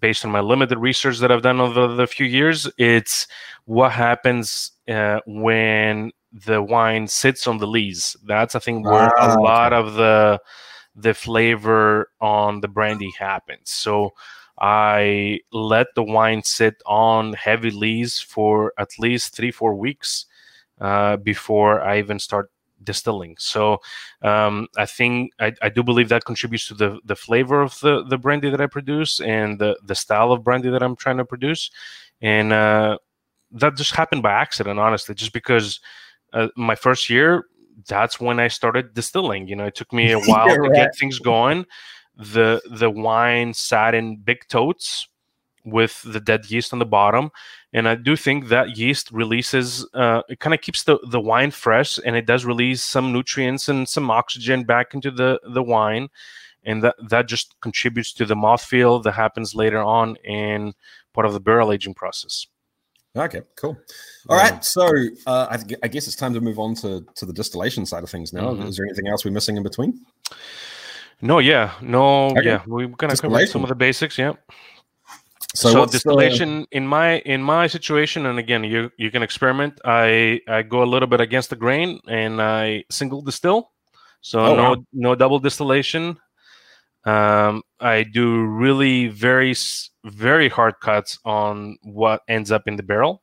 based 0.00 0.24
on 0.24 0.30
my 0.30 0.40
limited 0.40 0.78
research 0.78 1.18
that 1.18 1.32
I've 1.32 1.42
done 1.42 1.60
over 1.60 1.88
the 1.88 2.06
few 2.06 2.26
years, 2.26 2.68
it's 2.78 3.26
what 3.64 3.92
happens 3.92 4.72
uh, 4.88 5.20
when 5.26 6.12
the 6.32 6.62
wine 6.62 7.06
sits 7.08 7.46
on 7.46 7.58
the 7.58 7.66
lees. 7.66 8.16
That's 8.24 8.54
I 8.54 8.58
think 8.58 8.86
where 8.86 9.10
ah, 9.18 9.36
a 9.36 9.40
lot 9.40 9.72
okay. 9.72 9.88
of 9.88 9.94
the 9.94 10.40
the 10.94 11.14
flavor 11.14 12.10
on 12.20 12.60
the 12.60 12.68
brandy 12.68 13.10
happens. 13.18 13.70
So 13.70 14.10
I 14.58 15.40
let 15.52 15.88
the 15.94 16.02
wine 16.02 16.42
sit 16.44 16.82
on 16.86 17.32
heavy 17.32 17.70
lees 17.70 18.20
for 18.20 18.72
at 18.78 18.98
least 18.98 19.34
three, 19.34 19.50
four 19.50 19.74
weeks 19.74 20.26
uh, 20.80 21.16
before 21.16 21.80
I 21.80 21.98
even 21.98 22.18
start 22.18 22.50
distilling. 22.84 23.36
So 23.38 23.80
um, 24.22 24.68
I 24.76 24.86
think 24.86 25.32
I, 25.40 25.52
I, 25.62 25.68
do 25.68 25.82
believe 25.82 26.08
that 26.08 26.24
contributes 26.24 26.66
to 26.68 26.74
the 26.74 26.98
the 27.04 27.16
flavor 27.16 27.62
of 27.62 27.78
the 27.80 28.04
the 28.04 28.18
brandy 28.18 28.50
that 28.50 28.60
I 28.60 28.66
produce 28.66 29.20
and 29.20 29.58
the 29.58 29.78
the 29.84 29.94
style 29.94 30.32
of 30.32 30.42
brandy 30.42 30.70
that 30.70 30.82
I'm 30.82 30.96
trying 30.96 31.18
to 31.18 31.24
produce, 31.24 31.70
and 32.20 32.52
uh, 32.52 32.98
that 33.52 33.76
just 33.76 33.94
happened 33.94 34.22
by 34.22 34.32
accident, 34.32 34.78
honestly, 34.78 35.14
just 35.14 35.32
because 35.32 35.80
uh, 36.32 36.48
my 36.56 36.74
first 36.74 37.08
year 37.08 37.44
that's 37.88 38.20
when 38.20 38.38
I 38.38 38.48
started 38.48 38.94
distilling. 38.94 39.48
You 39.48 39.56
know, 39.56 39.64
it 39.64 39.74
took 39.74 39.92
me 39.92 40.12
a 40.12 40.20
while 40.26 40.48
yeah, 40.48 40.54
to 40.56 40.60
right. 40.62 40.74
get 40.74 40.96
things 40.96 41.18
going. 41.18 41.66
The 42.16 42.60
the 42.70 42.90
wine 42.90 43.54
sat 43.54 43.94
in 43.94 44.16
big 44.16 44.46
totes 44.48 45.08
with 45.64 46.02
the 46.04 46.20
dead 46.20 46.50
yeast 46.50 46.72
on 46.72 46.78
the 46.78 46.86
bottom, 46.86 47.30
and 47.72 47.88
I 47.88 47.94
do 47.94 48.16
think 48.16 48.48
that 48.48 48.76
yeast 48.76 49.10
releases. 49.12 49.86
Uh, 49.94 50.22
it 50.28 50.40
kind 50.40 50.54
of 50.54 50.60
keeps 50.60 50.84
the 50.84 50.98
the 51.08 51.20
wine 51.20 51.50
fresh, 51.50 51.98
and 52.04 52.16
it 52.16 52.26
does 52.26 52.44
release 52.44 52.82
some 52.82 53.12
nutrients 53.12 53.68
and 53.68 53.88
some 53.88 54.10
oxygen 54.10 54.64
back 54.64 54.94
into 54.94 55.10
the 55.10 55.40
the 55.44 55.62
wine, 55.62 56.08
and 56.64 56.82
that 56.82 56.96
that 57.08 57.28
just 57.28 57.54
contributes 57.60 58.12
to 58.14 58.26
the 58.26 58.34
mouthfeel 58.34 59.02
that 59.02 59.12
happens 59.12 59.54
later 59.54 59.78
on 59.78 60.16
in 60.24 60.74
part 61.12 61.26
of 61.26 61.32
the 61.32 61.40
barrel 61.40 61.72
aging 61.72 61.94
process. 61.94 62.46
Okay, 63.14 63.42
cool. 63.56 63.78
All 64.28 64.36
yeah. 64.36 64.42
right, 64.42 64.64
so 64.64 64.88
uh, 65.26 65.46
I, 65.50 65.58
I, 65.82 65.88
guess 65.88 66.06
it's 66.06 66.16
time 66.16 66.32
to 66.32 66.40
move 66.40 66.58
on 66.58 66.74
to 66.76 67.04
to 67.16 67.26
the 67.26 67.32
distillation 67.32 67.84
side 67.84 68.02
of 68.02 68.10
things 68.10 68.32
now. 68.32 68.50
Mm-hmm. 68.50 68.68
Is 68.68 68.76
there 68.76 68.86
anything 68.86 69.06
else 69.06 69.24
we're 69.24 69.32
missing 69.32 69.58
in 69.58 69.62
between? 69.62 70.00
No, 71.22 71.38
yeah, 71.38 71.74
no, 71.80 72.30
okay. 72.30 72.44
yeah. 72.44 72.62
We're 72.66 72.88
gonna 72.88 73.16
cover 73.16 73.46
some 73.46 73.62
of 73.62 73.68
the 73.68 73.76
basics. 73.76 74.18
Yeah. 74.18 74.32
So, 75.54 75.70
so 75.70 75.86
distillation 75.86 76.60
the... 76.62 76.76
in 76.78 76.86
my 76.86 77.18
in 77.20 77.42
my 77.42 77.68
situation, 77.68 78.26
and 78.26 78.40
again, 78.40 78.64
you 78.64 78.90
you 78.98 79.10
can 79.12 79.22
experiment. 79.22 79.80
I 79.84 80.40
I 80.48 80.62
go 80.62 80.82
a 80.82 80.88
little 80.88 81.06
bit 81.06 81.20
against 81.20 81.50
the 81.50 81.56
grain, 81.56 82.00
and 82.08 82.42
I 82.42 82.84
single 82.90 83.22
distill. 83.22 83.70
So 84.20 84.40
oh, 84.40 84.56
no 84.56 84.62
wow. 84.70 84.84
no 84.92 85.14
double 85.14 85.38
distillation. 85.38 86.18
Um, 87.04 87.62
I 87.78 88.02
do 88.02 88.44
really 88.44 89.06
very 89.06 89.54
very 90.04 90.48
hard 90.48 90.80
cuts 90.80 91.18
on 91.24 91.76
what 91.82 92.22
ends 92.28 92.50
up 92.50 92.66
in 92.66 92.74
the 92.74 92.82
barrel. 92.82 93.21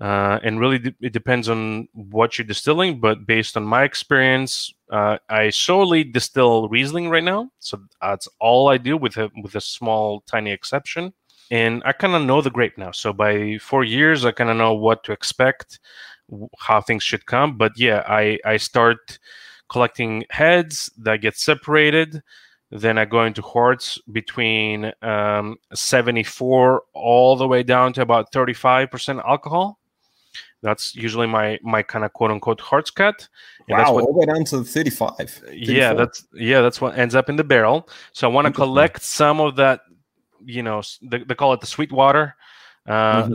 Uh, 0.00 0.40
and 0.42 0.58
really, 0.58 0.78
d- 0.78 0.94
it 1.00 1.12
depends 1.12 1.48
on 1.48 1.88
what 1.92 2.36
you're 2.36 2.46
distilling. 2.46 3.00
But 3.00 3.26
based 3.26 3.56
on 3.56 3.64
my 3.64 3.84
experience, 3.84 4.72
uh, 4.90 5.18
I 5.28 5.50
solely 5.50 6.02
distill 6.02 6.68
Riesling 6.68 7.10
right 7.10 7.22
now, 7.22 7.50
so 7.60 7.80
that's 8.02 8.28
all 8.40 8.68
I 8.68 8.78
do, 8.78 8.96
with 8.96 9.16
a 9.16 9.30
with 9.42 9.54
a 9.54 9.60
small, 9.60 10.22
tiny 10.26 10.50
exception. 10.50 11.12
And 11.50 11.82
I 11.84 11.92
kind 11.92 12.14
of 12.14 12.22
know 12.22 12.40
the 12.40 12.50
grape 12.50 12.76
now. 12.76 12.90
So 12.90 13.12
by 13.12 13.58
four 13.58 13.84
years, 13.84 14.24
I 14.24 14.32
kind 14.32 14.50
of 14.50 14.56
know 14.56 14.74
what 14.74 15.04
to 15.04 15.12
expect, 15.12 15.78
how 16.58 16.80
things 16.80 17.02
should 17.04 17.26
come. 17.26 17.56
But 17.56 17.72
yeah, 17.76 18.02
I 18.08 18.38
I 18.44 18.56
start 18.56 19.18
collecting 19.68 20.24
heads 20.30 20.90
that 20.98 21.20
get 21.20 21.36
separated. 21.36 22.22
Then 22.70 22.98
I 22.98 23.04
go 23.04 23.24
into 23.24 23.42
worts 23.54 23.98
between 24.10 24.92
um, 25.02 25.56
74 25.72 26.82
all 26.92 27.36
the 27.36 27.46
way 27.46 27.62
down 27.62 27.92
to 27.92 28.02
about 28.02 28.32
35% 28.32 29.22
alcohol. 29.24 29.78
That's 30.64 30.96
usually 30.96 31.26
my 31.26 31.58
my 31.62 31.82
kind 31.82 32.06
of 32.06 32.14
quote 32.14 32.30
unquote 32.30 32.58
hearts 32.58 32.90
cut. 32.90 33.28
And 33.68 33.76
wow, 33.76 33.92
what, 33.92 34.04
all 34.04 34.12
the 34.14 34.18
way 34.20 34.26
down 34.26 34.44
to 34.46 34.64
35. 34.64 35.16
34. 35.16 35.52
Yeah, 35.52 35.92
that's 35.92 36.26
yeah, 36.32 36.62
that's 36.62 36.80
what 36.80 36.98
ends 36.98 37.14
up 37.14 37.28
in 37.28 37.36
the 37.36 37.44
barrel. 37.44 37.86
So 38.12 38.28
I 38.28 38.32
want 38.32 38.46
to 38.46 38.52
collect 38.52 39.02
some 39.02 39.40
of 39.40 39.56
that, 39.56 39.82
you 40.42 40.62
know, 40.62 40.82
they, 41.02 41.18
they 41.18 41.34
call 41.34 41.52
it 41.52 41.60
the 41.60 41.66
sweet 41.66 41.92
water. 41.92 42.34
Uh, 42.86 43.24
mm-hmm. 43.24 43.34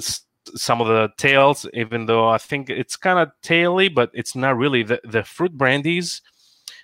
Some 0.55 0.81
of 0.81 0.87
the 0.87 1.09
tails, 1.17 1.67
even 1.75 2.07
though 2.07 2.27
I 2.27 2.39
think 2.39 2.71
it's 2.71 2.95
kind 2.95 3.19
of 3.19 3.29
taily, 3.43 3.93
but 3.93 4.09
it's 4.15 4.35
not 4.35 4.57
really. 4.57 4.81
The, 4.81 4.99
the 5.03 5.23
fruit 5.23 5.55
brandies, 5.55 6.23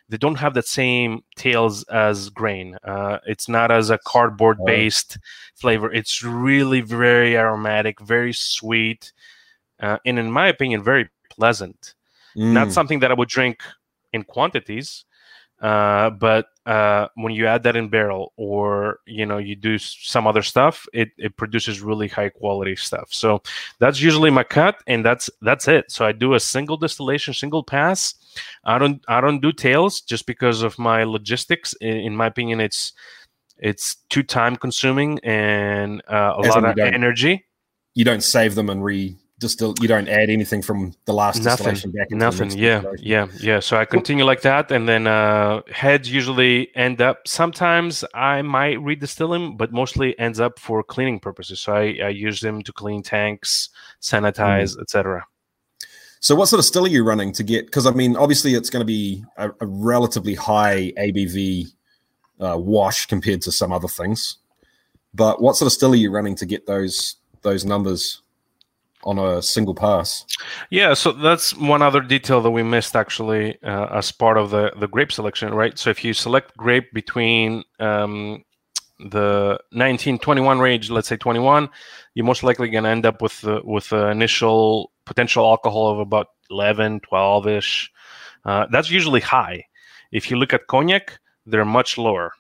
they 0.10 0.18
don't 0.18 0.38
have 0.38 0.54
the 0.54 0.62
same 0.62 1.24
tails 1.36 1.84
as 1.86 2.30
grain. 2.30 2.78
Uh, 2.84 3.18
it's 3.26 3.50
not 3.50 3.72
as 3.72 3.90
a 3.90 3.98
cardboard 3.98 4.60
based 4.64 5.18
flavor. 5.56 5.92
It's 5.92 6.22
really 6.24 6.82
very 6.82 7.36
aromatic, 7.36 8.00
very 8.00 8.34
sweet, 8.34 9.12
uh, 9.80 9.98
and 10.06 10.20
in 10.20 10.32
my 10.32 10.48
opinion, 10.48 10.84
very 10.84 11.10
pleasant. 11.30 11.94
Mm. 12.36 12.54
Not 12.54 12.72
something 12.72 13.00
that 13.00 13.12
I 13.12 13.14
would 13.14 13.30
drink 13.30 13.62
in 14.14 14.24
quantities, 14.24 15.06
uh, 15.62 16.10
but 16.10 16.48
uh, 16.66 17.08
when 17.16 17.34
you 17.34 17.48
add 17.48 17.64
that 17.64 17.76
in 17.76 17.88
barrel 17.90 18.34
or 18.36 19.00
you 19.06 19.26
know 19.26 19.38
you 19.38 19.56
do 19.56 19.78
some 19.78 20.28
other 20.28 20.42
stuff, 20.42 20.86
it, 20.94 21.10
it 21.18 21.38
produces 21.38 21.82
really 21.82 22.08
high 22.08 22.30
quality 22.30 22.76
stuff. 22.76 23.08
So 23.12 23.42
that's 23.80 24.02
usually 24.02 24.32
my 24.32 24.44
cut, 24.44 24.82
and 24.88 25.06
that's 25.06 25.30
that's 25.42 25.68
it. 25.68 25.92
So 25.92 26.06
I 26.06 26.12
do 26.12 26.34
a 26.34 26.40
single 26.40 26.78
distillation, 26.78 27.34
single 27.34 27.64
pass. 27.64 28.16
I 28.66 28.78
don't 28.78 29.04
I 29.08 29.22
don't 29.22 29.42
do 29.42 29.52
tails 29.52 30.02
just 30.02 30.26
because 30.26 30.62
of 30.62 30.78
my 30.78 31.04
logistics. 31.04 31.74
In, 31.80 31.98
in 31.98 32.16
my 32.16 32.28
opinion, 32.28 32.60
it's 32.60 32.94
it's 33.58 33.96
too 34.10 34.24
time 34.24 34.58
consuming 34.58 35.20
and 35.24 36.02
uh, 36.10 36.34
a 36.38 36.48
As 36.48 36.56
lot 36.56 36.66
of 36.66 36.78
energy. 36.78 37.46
You 37.94 38.04
don't 38.04 38.24
save 38.24 38.56
them 38.56 38.70
and 38.70 38.84
re 38.84 39.16
distill 39.40 39.76
you 39.82 39.88
don't 39.88 40.08
add 40.08 40.30
anything 40.30 40.62
from 40.62 40.94
the 41.06 41.14
last 41.14 41.44
nothing, 41.44 41.74
distillation 41.74 41.92
back 41.92 42.08
into 42.10 42.24
nothing. 42.24 42.52
yeah. 42.52 42.84
yeah. 43.00 43.28
Yeah. 43.40 43.60
So 43.60 43.78
i 43.78 43.86
continue 43.86 44.24
like 44.24 44.42
that. 44.42 44.72
And 44.72 44.88
then 44.88 45.08
uh 45.08 45.62
heads 45.72 46.12
usually 46.12 46.76
end 46.76 47.02
up 47.02 47.28
sometimes 47.28 48.06
i 48.14 48.42
might 48.42 48.78
redistill 48.78 49.32
them 49.32 49.58
but 49.58 49.72
mostly 49.72 50.18
ends 50.20 50.40
up 50.40 50.60
for 50.60 50.84
cleaning 50.84 51.20
purposes. 51.20 51.60
So 51.60 51.74
i, 51.74 51.98
I 52.04 52.10
use 52.10 52.40
them 52.40 52.62
to 52.64 52.72
clean 52.72 53.04
tanks 53.04 53.70
sanitize 54.02 54.76
mm. 54.76 54.82
etc 54.82 55.26
so 56.22 56.34
what 56.34 56.48
sort 56.48 56.60
of 56.60 56.66
still 56.66 56.86
are 56.86 56.90
you 56.90 57.04
running 57.04 57.32
to 57.34 57.44
get? 57.44 57.66
Because 57.66 57.86
i 57.86 57.92
mean 57.92 58.16
obviously 58.16 58.56
it's 58.56 58.70
going 58.70 58.82
to 58.82 58.86
be 58.86 59.24
a, 59.38 59.50
a, 59.50 59.68
relatively 59.68 60.34
high 60.34 60.92
abv 60.98 61.68
uh, 62.40 62.58
wash 62.58 63.06
compared 63.06 63.42
to 63.44 63.52
some 63.52 63.72
other 63.72 63.88
things. 63.88 64.38
But 65.14 65.42
what 65.42 65.56
sort 65.56 65.68
of 65.68 65.74
still 65.74 65.94
are 65.94 65.98
you 65.98 66.12
running 66.12 66.36
to 66.36 66.46
get 66.46 66.66
those 66.66 67.18
those 67.42 67.64
numbers 67.64 68.22
on 69.06 69.20
a 69.20 69.42
single 69.42 69.76
pass. 69.76 70.26
Yeah, 70.70 70.94
so 70.94 71.12
that's 71.12 71.56
one 71.56 71.82
other 71.82 72.02
detail 72.02 72.42
that 72.42 72.52
we 72.52 72.64
missed 72.64 72.96
actually 72.96 73.62
uh, 73.64 73.88
as 73.98 74.12
part 74.12 74.38
of 74.38 74.50
the 74.50 74.72
the 74.80 74.88
grape 74.88 75.12
selection, 75.12 75.54
right? 75.54 75.78
So 75.78 75.90
if 75.90 76.04
you 76.04 76.14
select 76.14 76.58
grape 76.58 76.92
between 76.94 77.64
um, 77.80 78.44
the 79.00 79.60
1921 79.72 80.60
range, 80.60 80.90
let's 80.90 81.08
say 81.08 81.18
21, 81.18 81.70
you're 82.14 82.26
most 82.26 82.44
likely 82.44 82.70
going 82.70 82.84
to 82.84 82.90
end 82.90 83.06
up 83.06 83.22
with 83.22 83.40
the, 83.42 83.62
with 83.64 83.90
the 83.90 84.08
initial 84.08 84.92
potential 85.06 85.46
alcohol 85.46 85.92
of 85.92 86.00
about 86.00 86.28
11, 86.50 87.02
12 87.02 87.48
ish. 87.48 87.92
Uh, 88.44 88.66
that's 88.72 88.90
usually 88.90 89.22
high. 89.22 89.66
If 90.12 90.32
you 90.32 90.38
look 90.38 90.54
at 90.54 90.68
cognac, 90.68 91.20
they're 91.46 91.66
much 91.66 91.98
lower. 91.98 92.34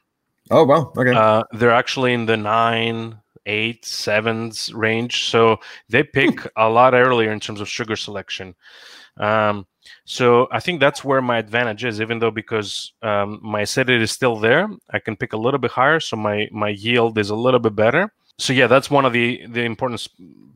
Oh 0.51 0.63
wow! 0.63 0.93
Okay. 0.95 1.11
Uh, 1.11 1.43
they're 1.53 1.71
actually 1.71 2.13
in 2.13 2.27
the 2.27 2.37
nine, 2.37 3.17
eight, 3.45 3.85
sevens 3.85 4.73
range. 4.73 5.25
So 5.25 5.57
they 5.89 6.03
pick 6.03 6.39
a 6.57 6.69
lot 6.69 6.93
earlier 6.93 7.31
in 7.31 7.39
terms 7.39 7.61
of 7.61 7.69
sugar 7.69 7.95
selection. 7.95 8.55
Um, 9.17 9.65
so 10.05 10.47
I 10.51 10.59
think 10.59 10.79
that's 10.79 11.03
where 11.03 11.21
my 11.21 11.37
advantage 11.37 11.83
is, 11.85 12.01
even 12.01 12.19
though 12.19 12.31
because 12.31 12.93
um, 13.01 13.39
my 13.41 13.61
acidity 13.61 14.03
is 14.03 14.11
still 14.11 14.37
there, 14.37 14.67
I 14.91 14.99
can 14.99 15.15
pick 15.15 15.33
a 15.33 15.37
little 15.37 15.59
bit 15.59 15.71
higher, 15.71 15.99
so 15.99 16.17
my 16.17 16.47
my 16.51 16.69
yield 16.69 17.17
is 17.17 17.29
a 17.29 17.35
little 17.35 17.59
bit 17.59 17.75
better. 17.75 18.11
So 18.37 18.51
yeah, 18.51 18.67
that's 18.67 18.91
one 18.91 19.05
of 19.05 19.13
the 19.13 19.45
the 19.47 19.61
important 19.61 20.07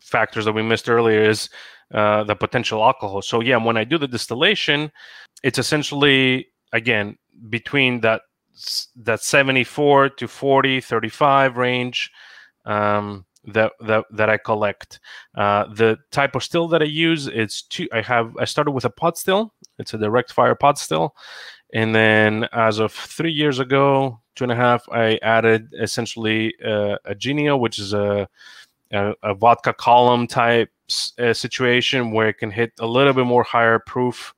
factors 0.01 0.45
that 0.45 0.53
we 0.53 0.63
missed 0.63 0.89
earlier 0.89 1.29
is 1.29 1.49
uh, 1.93 2.23
the 2.23 2.35
potential 2.35 2.83
alcohol. 2.83 3.21
So 3.21 3.41
yeah, 3.41 3.57
when 3.57 3.77
I 3.77 3.83
do 3.83 3.97
the 3.97 4.07
distillation, 4.07 4.91
it's 5.43 5.59
essentially 5.59 6.47
again 6.73 7.17
between 7.49 8.01
that 8.01 8.21
that 8.95 9.21
74 9.21 10.09
to 10.09 10.27
40 10.27 10.81
35 10.81 11.55
range 11.55 12.11
um, 12.65 13.25
that 13.45 13.73
that 13.81 14.05
that 14.11 14.29
I 14.29 14.37
collect. 14.37 14.99
Uh, 15.35 15.65
the 15.73 15.97
type 16.11 16.35
of 16.35 16.43
still 16.43 16.67
that 16.69 16.81
I 16.81 16.85
use 16.85 17.27
it's 17.27 17.61
two. 17.63 17.87
I 17.93 18.01
have 18.01 18.35
I 18.37 18.45
started 18.45 18.71
with 18.71 18.85
a 18.85 18.89
pot 18.89 19.17
still. 19.17 19.53
It's 19.77 19.93
a 19.93 19.97
direct 19.97 20.33
fire 20.33 20.55
pot 20.55 20.77
still, 20.77 21.15
and 21.73 21.95
then 21.95 22.47
as 22.51 22.79
of 22.79 22.91
three 22.91 23.31
years 23.31 23.59
ago, 23.59 24.19
two 24.35 24.43
and 24.43 24.51
a 24.51 24.55
half, 24.55 24.87
I 24.89 25.19
added 25.21 25.73
essentially 25.79 26.53
uh, 26.65 26.97
a 27.05 27.15
Genio, 27.15 27.57
which 27.57 27.79
is 27.79 27.93
a 27.93 28.27
a, 28.91 29.13
a 29.23 29.33
vodka 29.33 29.73
column 29.73 30.27
type 30.27 30.71
uh, 31.19 31.33
situation 31.33 32.11
where 32.11 32.29
it 32.29 32.37
can 32.39 32.51
hit 32.51 32.71
a 32.79 32.87
little 32.87 33.13
bit 33.13 33.25
more 33.25 33.43
higher 33.43 33.79
proof. 33.79 34.33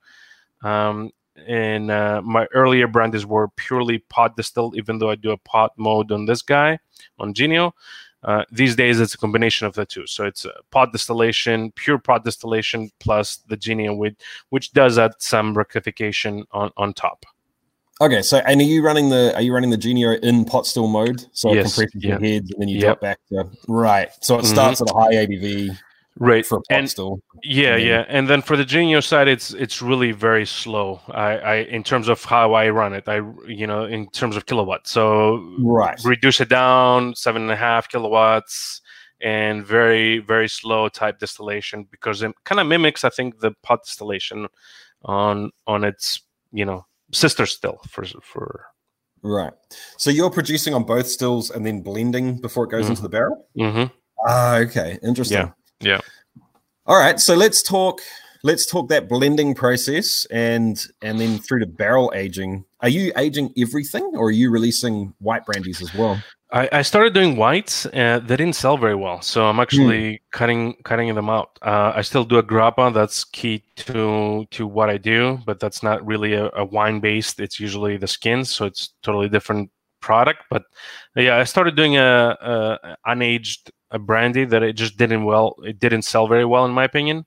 Um, 0.63 1.11
and 1.47 1.89
uh, 1.89 2.21
my 2.23 2.45
earlier 2.53 2.87
brandies 2.87 3.25
were 3.25 3.47
purely 3.49 3.99
pot 3.99 4.35
distilled, 4.35 4.77
even 4.77 4.99
though 4.99 5.09
I 5.09 5.15
do 5.15 5.31
a 5.31 5.37
pot 5.37 5.71
mode 5.77 6.11
on 6.11 6.25
this 6.25 6.41
guy 6.41 6.77
on 7.19 7.33
Genio. 7.33 7.73
Uh, 8.23 8.43
these 8.51 8.75
days, 8.75 8.99
it's 8.99 9.13
a 9.13 9.17
combination 9.17 9.65
of 9.65 9.73
the 9.73 9.85
two. 9.85 10.05
So 10.05 10.25
it's 10.25 10.45
a 10.45 10.51
pot 10.69 10.91
distillation, 10.91 11.71
pure 11.71 11.97
pot 11.97 12.23
distillation, 12.23 12.91
plus 12.99 13.37
the 13.47 13.57
Genio, 13.57 13.95
which, 13.95 14.15
which 14.49 14.73
does 14.73 14.97
add 14.97 15.13
some 15.17 15.57
rectification 15.57 16.45
on, 16.51 16.71
on 16.77 16.93
top. 16.93 17.25
Okay, 17.99 18.23
so 18.23 18.37
and 18.39 18.59
are 18.59 18.63
you 18.63 18.83
running 18.83 19.09
the 19.09 19.31
are 19.35 19.43
you 19.43 19.53
running 19.53 19.69
the 19.69 19.77
Genio 19.77 20.13
in 20.13 20.43
pot 20.43 20.65
still 20.65 20.87
mode? 20.87 21.23
So 21.33 21.53
yes, 21.53 21.67
it 21.67 21.75
compresses 21.75 22.03
yeah. 22.03 22.09
your 22.09 22.19
heads 22.19 22.51
and 22.51 22.59
then 22.59 22.67
you 22.67 22.77
yep. 22.77 22.83
drop 22.83 23.01
back 23.01 23.19
to 23.29 23.47
right. 23.67 24.09
So 24.21 24.39
it 24.39 24.45
starts 24.45 24.81
mm-hmm. 24.81 24.97
at 24.97 25.13
a 25.13 25.17
high 25.17 25.25
ABV 25.25 25.77
right 26.21 26.45
for 26.45 26.61
and 26.69 26.89
still. 26.89 27.19
yeah 27.43 27.75
yeah 27.75 28.05
and 28.07 28.27
then 28.29 28.41
for 28.41 28.55
the 28.55 28.63
genio 28.65 28.99
side 28.99 29.27
it's 29.27 29.53
it's 29.53 29.81
really 29.81 30.11
very 30.11 30.45
slow 30.45 30.99
I, 31.09 31.31
I 31.37 31.55
in 31.77 31.83
terms 31.83 32.07
of 32.07 32.23
how 32.23 32.53
i 32.53 32.69
run 32.69 32.93
it 32.93 33.05
i 33.07 33.17
you 33.47 33.65
know 33.65 33.85
in 33.85 34.07
terms 34.11 34.35
of 34.37 34.45
kilowatts 34.45 34.91
so 34.91 35.39
right 35.59 35.99
reduce 36.05 36.39
it 36.39 36.49
down 36.49 37.15
seven 37.15 37.41
and 37.41 37.51
a 37.51 37.55
half 37.55 37.89
kilowatts 37.89 38.81
and 39.21 39.65
very 39.65 40.19
very 40.19 40.47
slow 40.49 40.89
type 40.89 41.17
distillation 41.19 41.87
because 41.91 42.21
it 42.21 42.31
kind 42.43 42.59
of 42.61 42.67
mimics 42.67 43.03
i 43.03 43.09
think 43.09 43.39
the 43.39 43.51
pot 43.63 43.83
distillation 43.83 44.47
on 45.05 45.49
on 45.65 45.83
its 45.83 46.21
you 46.51 46.65
know 46.65 46.85
sister 47.11 47.45
still 47.45 47.79
for 47.89 48.05
for 48.21 48.65
right. 49.23 49.53
So 49.97 50.09
you're 50.09 50.31
producing 50.31 50.73
on 50.73 50.83
both 50.83 51.07
stills 51.07 51.51
and 51.51 51.63
then 51.65 51.81
blending 51.81 52.41
before 52.41 52.63
it 52.65 52.71
goes 52.71 52.85
Mhm. 52.85 52.89
into 52.91 53.01
the 53.03 53.09
barrel. 53.09 53.45
mm-hmm. 53.57 53.85
Ah, 54.27 54.57
okay, 54.57 54.97
interesting. 55.03 55.37
Yeah, 55.37 55.51
yeah. 55.81 55.99
All 56.85 56.97
right, 56.97 57.19
so 57.19 57.35
let's 57.35 57.61
talk. 57.63 58.01
Let's 58.43 58.65
talk 58.65 58.89
that 58.89 59.07
blending 59.07 59.53
process 59.53 60.25
and 60.31 60.83
and 61.03 61.19
then 61.19 61.37
through 61.37 61.59
to 61.59 61.67
barrel 61.67 62.11
aging. 62.15 62.65
Are 62.79 62.89
you 62.89 63.13
aging 63.15 63.53
everything, 63.55 64.03
or 64.15 64.27
are 64.29 64.31
you 64.31 64.49
releasing 64.49 65.13
white 65.19 65.45
brandies 65.45 65.81
as 65.81 65.93
well? 65.93 66.19
I, 66.53 66.67
I 66.71 66.81
started 66.81 67.13
doing 67.13 67.37
whites. 67.37 67.85
Uh, 67.85 68.19
they 68.19 68.35
didn't 68.35 68.55
sell 68.55 68.77
very 68.77 68.95
well, 68.95 69.21
so 69.21 69.45
I'm 69.45 69.59
actually 69.59 70.21
cutting 70.31 70.75
cutting 70.83 71.13
them 71.15 71.29
out. 71.29 71.57
Uh, 71.61 71.93
I 71.95 72.01
still 72.01 72.25
do 72.25 72.37
a 72.39 72.43
grappa. 72.43 72.93
That's 72.93 73.23
key 73.23 73.63
to 73.77 74.45
to 74.49 74.67
what 74.67 74.89
I 74.89 74.97
do, 74.97 75.39
but 75.45 75.59
that's 75.59 75.81
not 75.81 76.05
really 76.05 76.33
a, 76.33 76.49
a 76.55 76.65
wine 76.65 76.99
based. 76.99 77.39
It's 77.39 77.59
usually 77.59 77.95
the 77.95 78.07
skins, 78.07 78.51
so 78.51 78.65
it's 78.65 78.89
totally 79.01 79.29
different 79.29 79.69
product. 80.01 80.43
But 80.49 80.63
yeah, 81.15 81.37
I 81.37 81.45
started 81.45 81.75
doing 81.75 81.95
a, 81.95 82.37
a 82.41 82.97
unaged 83.07 83.69
a 83.91 83.99
brandy 83.99 84.45
that 84.45 84.63
it 84.63 84.73
just 84.73 84.97
didn't 84.97 85.25
well. 85.25 85.55
It 85.63 85.79
didn't 85.79 86.03
sell 86.03 86.27
very 86.27 86.45
well, 86.45 86.65
in 86.65 86.71
my 86.71 86.83
opinion. 86.83 87.25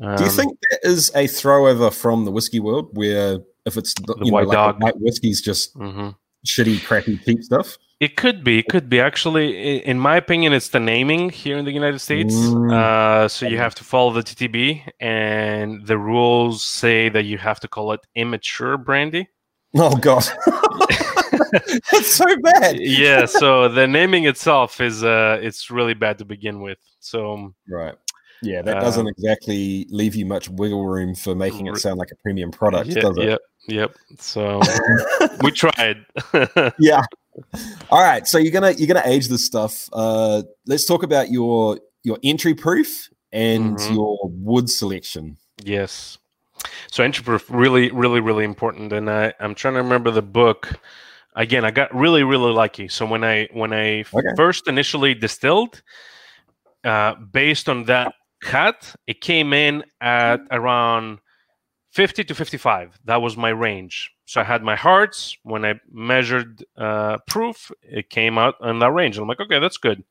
Do 0.00 0.06
you 0.06 0.30
Um, 0.30 0.36
think 0.36 0.58
that 0.70 0.78
is 0.84 1.10
a 1.14 1.24
throwover 1.24 1.92
from 1.92 2.24
the 2.24 2.30
whiskey 2.30 2.60
world, 2.60 2.90
where 2.92 3.38
if 3.66 3.76
it's 3.76 3.94
the, 3.94 4.14
you 4.18 4.26
know, 4.26 4.32
white 4.32 4.46
like 4.46 4.54
dog. 4.54 4.82
white 4.82 5.00
whiskey's 5.00 5.40
just 5.40 5.76
mhm. 5.76 6.14
shitty, 6.46 6.84
crappy, 6.84 7.18
cheap 7.24 7.42
stuff? 7.42 7.76
It 8.00 8.16
could 8.16 8.44
be. 8.44 8.60
It 8.60 8.68
could 8.68 8.88
be. 8.88 9.00
Actually, 9.00 9.78
in 9.84 9.98
my 9.98 10.16
opinion, 10.16 10.52
it's 10.52 10.68
the 10.68 10.78
naming 10.78 11.30
here 11.30 11.58
in 11.58 11.64
the 11.64 11.72
United 11.72 11.98
States. 11.98 12.32
Mm. 12.32 12.72
Uh, 12.72 13.26
so 13.26 13.44
you 13.48 13.58
have 13.58 13.74
to 13.74 13.82
follow 13.82 14.12
the 14.12 14.22
TTB, 14.22 14.84
and 15.00 15.84
the 15.84 15.98
rules 15.98 16.62
say 16.62 17.08
that 17.08 17.24
you 17.24 17.38
have 17.38 17.58
to 17.58 17.66
call 17.66 17.90
it 17.92 18.00
immature 18.14 18.76
brandy. 18.78 19.28
Oh 19.76 19.96
god, 19.96 20.24
that's 21.92 22.14
so 22.14 22.24
bad. 22.42 22.76
yeah. 22.80 23.26
So 23.26 23.68
the 23.68 23.86
naming 23.86 24.24
itself 24.26 24.80
is 24.80 25.02
uh, 25.04 25.38
it's 25.42 25.70
really 25.70 25.94
bad 25.94 26.18
to 26.18 26.24
begin 26.24 26.60
with. 26.60 26.78
So 27.00 27.54
Right. 27.68 27.94
Yeah, 28.42 28.62
that 28.62 28.76
Um, 28.76 28.82
doesn't 28.82 29.08
exactly 29.08 29.86
leave 29.90 30.14
you 30.14 30.24
much 30.24 30.48
wiggle 30.48 30.86
room 30.86 31.14
for 31.16 31.34
making 31.34 31.66
it 31.66 31.76
sound 31.78 31.98
like 31.98 32.10
a 32.12 32.16
premium 32.22 32.50
product, 32.52 32.88
yeah, 32.90 33.02
does 33.02 33.18
it? 33.18 33.24
yep, 33.24 33.40
yep. 33.66 33.96
So 34.20 34.60
we 35.42 35.50
tried. 35.50 36.06
yeah. 36.78 37.02
All 37.90 38.02
right. 38.02 38.26
So 38.28 38.38
you're 38.38 38.52
gonna 38.52 38.70
you're 38.72 38.86
gonna 38.86 39.02
age 39.06 39.28
this 39.28 39.44
stuff. 39.44 39.88
Uh, 39.92 40.42
let's 40.66 40.84
talk 40.84 41.02
about 41.02 41.30
your 41.30 41.80
your 42.04 42.18
entry 42.22 42.54
proof 42.54 43.08
and 43.32 43.76
Mhm. 43.76 43.94
your 43.94 44.18
wood 44.24 44.70
selection. 44.70 45.36
Yes. 45.64 46.18
So 46.90 47.02
entry 47.04 47.24
proof 47.24 47.44
really, 47.50 47.90
really, 47.90 48.20
really 48.20 48.44
important. 48.44 48.92
And 48.92 49.10
I, 49.10 49.32
I'm 49.40 49.54
trying 49.54 49.74
to 49.74 49.82
remember 49.82 50.10
the 50.12 50.22
book. 50.22 50.78
Again, 51.38 51.64
I 51.64 51.70
got 51.70 51.94
really, 51.94 52.24
really 52.24 52.52
lucky. 52.52 52.88
So 52.88 53.06
when 53.06 53.22
I 53.24 53.48
when 53.52 53.72
I 53.72 54.04
Okay. 54.12 54.34
first 54.36 54.66
initially 54.68 55.14
distilled, 55.14 55.82
uh, 56.84 57.14
based 57.14 57.68
on 57.68 57.84
that 57.84 58.12
cut, 58.42 58.94
it 59.06 59.20
came 59.20 59.52
in 59.52 59.84
at 60.00 60.40
around 60.50 61.20
50 61.92 62.24
to 62.24 62.34
55. 62.34 62.98
That 63.04 63.22
was 63.22 63.36
my 63.36 63.50
range. 63.50 64.10
So 64.26 64.40
I 64.40 64.44
had 64.44 64.62
my 64.62 64.76
hearts. 64.76 65.36
When 65.44 65.64
I 65.64 65.74
measured 65.90 66.64
uh, 66.76 67.18
proof, 67.26 67.70
it 67.82 68.10
came 68.10 68.36
out 68.36 68.56
in 68.62 68.80
that 68.80 68.90
range. 68.90 69.16
I'm 69.16 69.28
like, 69.28 69.40
okay, 69.40 69.60
that's 69.60 69.78
good. 69.78 70.02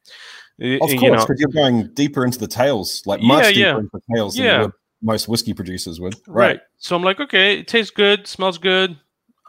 Of 0.59 0.89
you 0.89 0.97
course, 0.97 1.11
know, 1.11 1.25
because 1.25 1.39
you're 1.39 1.49
going 1.49 1.93
deeper 1.93 2.25
into 2.25 2.39
the 2.39 2.47
tails, 2.47 3.03
like 3.05 3.21
much 3.21 3.43
Yeah, 3.43 3.49
deeper 3.51 3.59
yeah. 3.59 3.77
into 3.79 3.89
the 3.93 4.15
tails 4.15 4.35
than 4.35 4.45
Yeah. 4.45 4.61
you 4.63 4.73
most 5.03 5.27
whiskey 5.27 5.53
producers 5.53 5.99
would. 5.99 6.15
Right. 6.25 6.59
So 6.77 6.95
I'm 6.95 7.03
like, 7.03 7.19
okay, 7.19 7.59
it 7.59 7.67
tastes 7.67 7.91
good, 7.91 8.25
smells 8.27 8.57
good. 8.57 8.97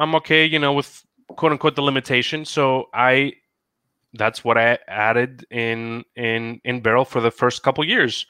I'm 0.01 0.15
okay, 0.17 0.45
you 0.45 0.59
know, 0.59 0.73
with 0.75 1.03
quote 1.29 1.53
unquote 1.53 1.77
the 1.77 1.83
limitation. 1.83 2.45
So 2.45 2.89
I 2.93 3.33
that's 4.15 4.43
what 4.45 4.57
I 4.57 4.79
added 4.89 5.45
in 5.51 6.05
in 6.17 6.61
in 6.65 6.81
barrel 6.81 7.05
for 7.05 7.21
the 7.21 7.31
first 7.31 7.63
couple 7.63 7.85
years. 7.85 8.27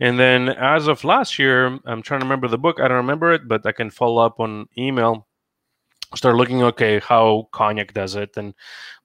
And 0.00 0.18
then 0.18 0.50
as 0.50 0.86
of 0.86 1.04
last 1.04 1.38
year, 1.38 1.78
I'm 1.86 2.02
trying 2.02 2.20
to 2.20 2.26
remember 2.26 2.48
the 2.48 2.58
book. 2.58 2.80
I 2.80 2.88
don't 2.88 2.98
remember 2.98 3.32
it, 3.32 3.48
but 3.48 3.66
I 3.66 3.72
can 3.72 3.90
follow 3.90 4.24
up 4.24 4.40
on 4.40 4.68
email. 4.76 5.26
Start 6.14 6.36
looking, 6.36 6.62
okay, 6.62 7.00
how 7.00 7.48
cognac 7.52 7.94
does 7.94 8.14
it 8.16 8.36
and 8.36 8.52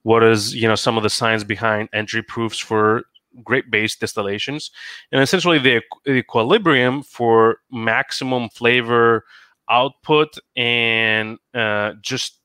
what 0.02 0.22
is, 0.22 0.54
you 0.54 0.68
know, 0.68 0.74
some 0.74 0.98
of 0.98 1.02
the 1.02 1.08
science 1.08 1.42
behind 1.42 1.88
entry 1.94 2.22
proofs 2.22 2.58
for 2.58 3.04
grape 3.44 3.70
based 3.70 4.00
distillations 4.00 4.70
and 5.12 5.22
essentially 5.22 5.58
the, 5.58 5.80
the 6.04 6.12
equilibrium 6.12 7.02
for 7.02 7.58
maximum 7.70 8.48
flavor 8.48 9.24
output 9.70 10.38
and 10.56 11.38
uh, 11.54 11.92
just 12.00 12.37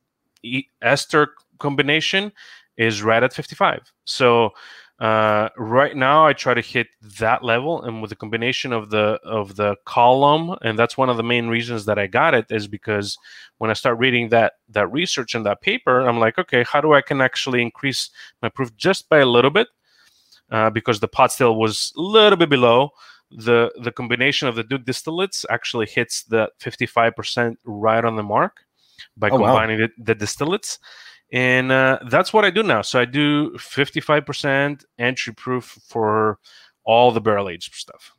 ester 0.81 1.33
combination 1.59 2.31
is 2.77 3.03
right 3.03 3.23
at 3.23 3.33
55 3.33 3.91
so 4.05 4.49
uh, 4.99 5.49
right 5.57 5.95
now 5.95 6.25
i 6.25 6.33
try 6.33 6.53
to 6.53 6.61
hit 6.61 6.87
that 7.19 7.43
level 7.43 7.81
and 7.83 8.01
with 8.01 8.09
the 8.09 8.15
combination 8.15 8.71
of 8.71 8.89
the 8.89 9.19
of 9.23 9.55
the 9.55 9.75
column 9.85 10.55
and 10.61 10.77
that's 10.77 10.97
one 10.97 11.09
of 11.09 11.17
the 11.17 11.23
main 11.23 11.47
reasons 11.47 11.85
that 11.85 11.97
i 11.97 12.07
got 12.07 12.33
it 12.33 12.45
is 12.49 12.67
because 12.67 13.17
when 13.57 13.69
i 13.69 13.73
start 13.73 13.97
reading 13.97 14.29
that 14.29 14.53
that 14.69 14.91
research 14.91 15.35
and 15.35 15.45
that 15.45 15.61
paper 15.61 16.01
i'm 16.01 16.19
like 16.19 16.37
okay 16.37 16.63
how 16.63 16.79
do 16.79 16.93
i 16.93 17.01
can 17.01 17.21
actually 17.21 17.61
increase 17.61 18.09
my 18.41 18.49
proof 18.49 18.75
just 18.77 19.09
by 19.09 19.19
a 19.19 19.25
little 19.25 19.51
bit 19.51 19.67
uh, 20.51 20.69
because 20.69 20.99
the 20.99 21.07
pot 21.07 21.31
still 21.31 21.55
was 21.55 21.91
a 21.97 22.01
little 22.01 22.37
bit 22.37 22.49
below. 22.49 22.91
The 23.31 23.71
the 23.81 23.91
combination 23.91 24.47
of 24.47 24.55
the 24.55 24.63
two 24.63 24.77
distillates 24.77 25.43
actually 25.49 25.87
hits 25.87 26.23
the 26.23 26.49
55% 26.61 27.57
right 27.65 28.05
on 28.05 28.15
the 28.15 28.23
mark 28.23 28.65
by 29.17 29.29
Oh, 29.29 29.37
wow. 29.37 29.47
combining 29.47 29.79
the, 29.79 29.89
the 29.97 30.15
distillates. 30.15 30.79
And 31.31 31.71
uh, 31.71 31.99
that's 32.09 32.31
what 32.31 32.45
I 32.45 32.51
do 32.51 32.61
now. 32.61 32.81
So 32.83 32.99
I 32.99 33.05
do 33.05 33.51
55% 33.51 34.83
entry 34.99 35.33
proof 35.33 35.79
for 35.87 36.37
all 36.85 37.11
the 37.11 37.21
barrel 37.21 37.49
aged 37.49 37.73
stuff. 37.75 38.13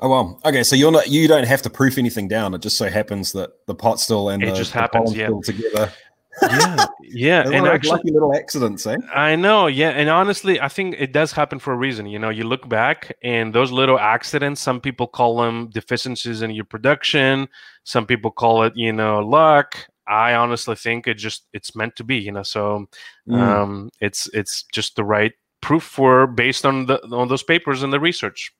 Oh 0.00 0.08
well. 0.08 0.40
Okay, 0.44 0.62
so 0.62 0.76
you're 0.76 0.92
not 0.92 1.08
you 1.08 1.26
don't 1.26 1.46
have 1.46 1.62
to 1.62 1.70
proof 1.70 1.98
anything 1.98 2.28
down. 2.28 2.54
It 2.54 2.62
just 2.62 2.76
so 2.78 2.88
happens 2.88 3.32
that 3.32 3.50
the 3.66 3.74
pot 3.74 3.98
still 3.98 4.28
and 4.28 4.42
It 4.42 4.50
the, 4.50 4.54
just 4.54 4.70
happens, 4.70 5.12
yeah. 5.14 5.26
still 5.26 5.42
together. 5.42 5.92
Yeah, 6.40 6.86
yeah. 7.02 7.42
And 7.46 7.66
those 7.66 7.74
actually, 7.74 8.12
little 8.12 8.32
accidents, 8.32 8.86
eh? 8.86 8.96
I 9.12 9.34
know, 9.34 9.66
yeah, 9.66 9.90
and 9.90 10.08
honestly, 10.08 10.60
I 10.60 10.68
think 10.68 10.94
it 11.00 11.12
does 11.12 11.32
happen 11.32 11.58
for 11.58 11.72
a 11.72 11.76
reason. 11.76 12.06
You 12.06 12.20
know, 12.20 12.28
you 12.30 12.44
look 12.44 12.68
back 12.68 13.16
and 13.24 13.52
those 13.52 13.72
little 13.72 13.98
accidents. 13.98 14.60
Some 14.60 14.80
people 14.80 15.08
call 15.08 15.38
them 15.38 15.68
deficiencies 15.70 16.42
in 16.42 16.52
your 16.52 16.64
production. 16.64 17.48
Some 17.82 18.06
people 18.06 18.30
call 18.30 18.62
it, 18.62 18.74
you 18.76 18.92
know, 18.92 19.18
luck. 19.18 19.76
I 20.08 20.34
honestly 20.34 20.74
think 20.74 21.06
it 21.06 21.14
just 21.14 21.44
it's 21.52 21.76
meant 21.76 21.96
to 21.96 22.04
be. 22.04 22.16
You 22.16 22.32
know, 22.32 22.42
so 22.42 22.86
Mm. 23.28 23.38
um, 23.38 23.90
it's 24.00 24.28
it's 24.32 24.62
just 24.72 24.96
the 24.96 25.04
right 25.04 25.32
proof 25.60 25.82
for 25.82 26.26
based 26.26 26.64
on 26.64 26.86
the 26.86 27.02
on 27.14 27.28
those 27.28 27.42
papers 27.42 27.82
and 27.82 27.92
the 27.92 28.00
research. 28.00 28.52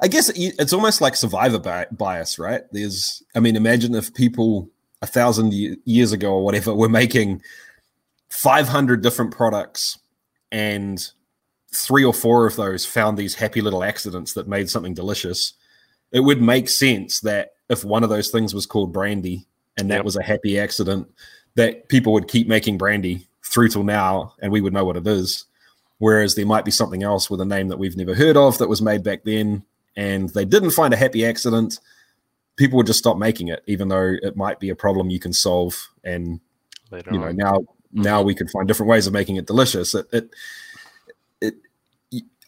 I 0.00 0.08
guess 0.08 0.30
it's 0.34 0.72
almost 0.72 1.00
like 1.00 1.14
survivor 1.14 1.86
bias, 1.92 2.36
right? 2.38 2.62
There's, 2.72 3.22
I 3.36 3.40
mean, 3.40 3.54
imagine 3.54 3.94
if 3.94 4.12
people 4.12 4.68
a 5.02 5.06
thousand 5.06 5.52
years 5.84 6.10
ago 6.10 6.32
or 6.32 6.44
whatever 6.44 6.74
were 6.74 6.88
making 6.88 7.42
500 8.30 9.02
different 9.02 9.30
products 9.32 9.98
and 10.50 10.98
three 11.72 12.04
or 12.04 12.12
four 12.12 12.46
of 12.46 12.56
those 12.56 12.84
found 12.84 13.16
these 13.16 13.36
happy 13.36 13.60
little 13.60 13.84
accidents 13.84 14.32
that 14.32 14.48
made 14.48 14.68
something 14.68 14.94
delicious. 14.94 15.52
It 16.10 16.20
would 16.20 16.42
make 16.42 16.68
sense 16.68 17.20
that 17.20 17.50
if 17.68 17.84
one 17.84 18.02
of 18.02 18.10
those 18.10 18.30
things 18.30 18.52
was 18.52 18.66
called 18.66 18.92
brandy 18.92 19.46
and 19.76 19.90
that 19.90 19.96
Yep. 19.96 20.04
was 20.04 20.16
a 20.16 20.22
happy 20.22 20.58
accident, 20.58 21.08
that 21.54 21.88
people 21.88 22.12
would 22.12 22.28
keep 22.28 22.48
making 22.48 22.78
brandy 22.78 23.26
through 23.42 23.68
till 23.68 23.84
now 23.84 24.34
and 24.40 24.52
we 24.52 24.60
would 24.60 24.72
know 24.72 24.84
what 24.84 24.96
it 24.96 25.06
is. 25.06 25.44
Whereas 25.98 26.34
there 26.34 26.46
might 26.46 26.64
be 26.64 26.70
something 26.70 27.02
else 27.02 27.30
with 27.30 27.40
a 27.40 27.44
name 27.44 27.68
that 27.68 27.78
we've 27.78 27.96
never 27.96 28.14
heard 28.14 28.36
of 28.36 28.58
that 28.58 28.68
was 28.68 28.82
made 28.82 29.02
back 29.02 29.24
then 29.24 29.64
and 29.96 30.28
they 30.30 30.44
didn't 30.44 30.72
find 30.72 30.92
a 30.92 30.96
happy 30.98 31.24
accident, 31.24 31.78
people 32.56 32.76
would 32.76 32.86
just 32.86 32.98
stop 32.98 33.16
making 33.16 33.48
it, 33.48 33.62
even 33.66 33.88
though 33.88 34.16
it 34.22 34.36
might 34.36 34.60
be 34.60 34.70
a 34.70 34.74
problem 34.74 35.10
you 35.10 35.20
can 35.20 35.32
solve. 35.32 35.88
And 36.02 36.40
you 36.90 37.18
know 37.18 37.32
now 37.32 37.52
mm-hmm. 37.52 38.02
now 38.02 38.22
we 38.22 38.34
could 38.34 38.50
find 38.50 38.68
different 38.68 38.90
ways 38.90 39.06
of 39.06 39.12
making 39.12 39.36
it 39.36 39.46
delicious. 39.46 39.94
It 39.94 40.06
it, 40.12 40.30
it 41.40 41.54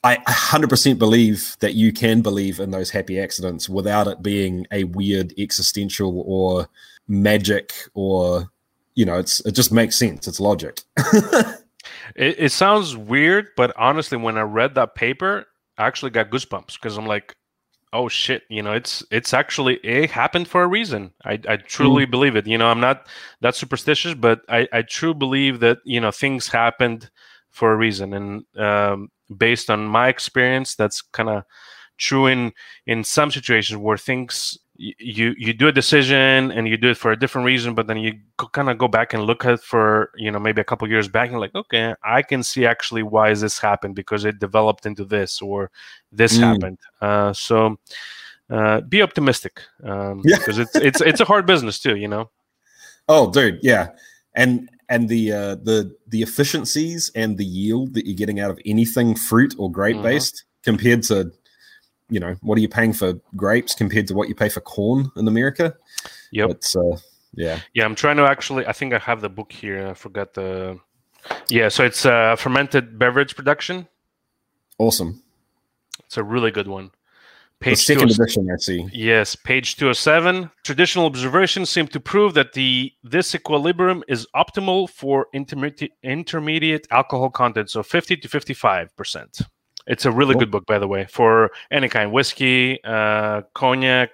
I 0.05 0.17
100% 0.19 0.99
believe 0.99 1.57
that 1.61 1.75
you 1.75 1.93
can 1.93 2.23
believe 2.23 2.61
in 2.61 2.71
those 2.71 2.91
happy 2.91 3.19
accidents 3.19 3.69
without 3.69 4.07
it 4.07 4.23
being 4.23 4.67
a 4.71 4.85
weird 4.85 5.35
existential 5.37 6.23
or 6.27 6.69
magic 7.09 7.73
or 7.94 8.50
you 8.94 9.04
know 9.04 9.19
it's 9.19 9.40
it 9.46 9.52
just 9.52 9.73
makes 9.73 9.96
sense. 9.96 10.27
It's 10.27 10.40
logic. 10.40 10.83
It, 12.15 12.37
it 12.38 12.52
sounds 12.52 12.96
weird, 12.96 13.48
but 13.57 13.73
honestly, 13.77 14.19
when 14.19 14.38
I 14.38 14.42
read 14.42 14.75
that 14.75 14.94
paper, 14.94 15.46
I 15.79 15.87
actually 15.87 16.11
got 16.11 16.31
goosebumps 16.31 16.75
because 16.75 16.96
I'm 16.96 17.07
like, 17.07 17.35
oh 17.92 18.09
shit, 18.09 18.42
you 18.48 18.63
know, 18.63 18.73
it's 18.73 19.04
it's 19.11 19.35
actually 19.35 19.77
it 19.77 20.11
happened 20.11 20.48
for 20.48 20.63
a 20.63 20.69
reason. 20.69 21.13
I, 21.25 21.40
I 21.48 21.57
truly 21.57 22.07
believe 22.07 22.37
it. 22.37 22.46
You 22.46 22.59
know, 22.59 22.69
I'm 22.69 22.81
not 22.81 23.07
that 23.40 23.54
superstitious, 23.54 24.15
but 24.15 24.40
I, 24.48 24.69
I 24.73 24.83
truly 24.83 25.15
believe 25.15 25.61
that 25.61 25.79
you 25.85 26.00
know 26.00 26.11
things 26.11 26.48
happened 26.48 27.11
for 27.50 27.73
a 27.73 27.77
reason, 27.77 28.13
and 28.13 28.44
um, 28.57 29.09
based 29.37 29.71
on 29.71 29.87
my 29.87 30.09
experience, 30.09 30.75
that's 30.75 31.02
kind 31.02 31.29
of 31.29 31.44
true 31.98 32.27
in 32.27 32.52
in 32.87 33.04
some 33.04 33.31
situations 33.31 33.79
where 33.79 33.96
things 33.96 34.59
you 34.79 35.35
you 35.38 35.52
do 35.52 35.68
a 35.68 35.72
decision 35.72 36.50
and 36.50 36.68
you 36.68 36.77
do 36.77 36.90
it 36.90 36.96
for 36.96 37.12
a 37.12 37.18
different 37.18 37.44
reason 37.44 37.74
but 37.74 37.87
then 37.87 37.96
you 37.96 38.14
kind 38.52 38.68
of 38.68 38.79
go 38.79 38.88
back 38.88 39.14
and 39.14 39.24
look 39.24 39.44
at 39.44 39.60
for 39.62 40.10
you 40.16 40.31
know 40.31 40.38
maybe 40.38 40.60
a 40.60 40.64
couple 40.64 40.88
years 40.88 41.08
back 41.08 41.31
and 41.31 41.40
like 41.40 41.54
okay 41.54 41.94
i 42.04 42.22
can 42.22 42.42
see 42.42 42.66
actually 42.66 43.02
why 43.02 43.31
is 43.31 43.40
this 43.40 43.58
happened 43.58 43.94
because 43.94 44.24
it 44.24 44.38
developed 44.38 44.87
into 44.87 45.04
this 45.04 45.40
or 45.40 45.70
this 46.12 46.37
mm. 46.37 46.40
happened 46.40 46.79
uh, 47.00 47.33
so 47.33 47.77
uh, 48.50 48.81
be 48.83 49.02
optimistic 49.02 49.62
um, 49.85 50.20
yeah. 50.24 50.37
because 50.38 50.58
it's 50.58 50.74
it's 50.77 51.00
it's 51.00 51.20
a 51.20 51.24
hard 51.24 51.46
business 51.46 51.79
too 51.79 51.96
you 51.96 52.08
know 52.08 52.31
oh 53.08 53.31
dude 53.31 53.58
yeah 53.62 53.88
and 54.35 54.68
and 54.88 55.08
the 55.08 55.33
uh, 55.33 55.54
the 55.56 55.96
the 56.08 56.22
efficiencies 56.22 57.10
and 57.14 57.37
the 57.38 57.44
yield 57.44 57.94
that 57.94 58.06
you're 58.06 58.14
getting 58.14 58.40
out 58.40 58.50
of 58.50 58.58
anything 58.66 59.14
fruit 59.14 59.54
or 59.58 59.70
grape 59.70 60.00
based 60.02 60.35
mm-hmm. 60.35 60.70
compared 60.70 61.02
to 61.02 61.33
you 62.09 62.21
know, 62.21 62.37
what 62.42 62.57
are 62.57 62.61
you 62.61 62.69
paying 62.69 62.92
for 62.92 63.15
grapes 63.35 63.75
compared 63.75 64.07
to 64.09 64.15
what 64.15 64.29
you 64.29 64.35
pay 64.35 64.48
for 64.48 64.61
corn 64.61 65.11
in 65.17 65.27
America? 65.27 65.75
Yep. 66.33 66.50
It's 66.50 66.77
uh, 66.77 66.98
yeah. 67.35 67.61
Yeah, 67.75 67.85
I'm 67.85 67.94
trying 67.94 68.17
to 68.17 68.25
actually. 68.25 68.67
I 68.67 68.73
think 68.73 68.92
I 68.92 68.98
have 68.98 69.21
the 69.21 69.29
book 69.29 69.52
here. 69.52 69.88
I 69.88 69.94
forgot 69.94 70.35
the. 70.35 70.79
Yeah, 71.48 71.69
so 71.69 71.85
it's 71.85 72.07
uh, 72.07 72.37
fermented 72.37 72.98
beverage 72.98 73.35
production. 73.35 73.88
Awesome. 74.79 75.23
It's 76.04 76.17
a 76.17 76.23
really 76.23 76.50
good 76.50 76.69
one. 76.69 76.92
Page 77.59 77.87
the 77.87 77.94
second 77.94 78.11
edition, 78.11 78.48
I 78.52 78.57
see. 78.59 78.87
Yes, 78.92 79.35
page 79.35 79.77
207. 79.77 80.50
Traditional 80.63 81.07
observations 81.07 81.71
seem 81.71 81.88
to 81.88 81.98
prove 81.98 82.35
that 82.35 82.52
the 82.52 82.92
this 83.02 83.35
equilibrium 83.35 84.04
is 84.09 84.27
optimal 84.37 84.90
for 84.90 85.27
intermediate 85.33 85.92
intermediate 86.02 86.87
alcohol 86.90 87.31
content, 87.31 87.71
so 87.71 87.83
50 87.83 88.19
to 88.19 88.29
55 88.29 88.94
percent. 88.94 89.40
It's 89.87 90.05
a 90.05 90.11
really 90.11 90.35
cool. 90.35 90.41
good 90.41 90.51
book, 90.51 90.67
by 90.67 90.79
the 90.79 90.89
way, 90.89 91.07
for 91.11 91.51
any 91.71 91.89
kind 91.89 92.13
whiskey, 92.13 92.83
uh, 92.85 93.43
cognac. 93.55 94.11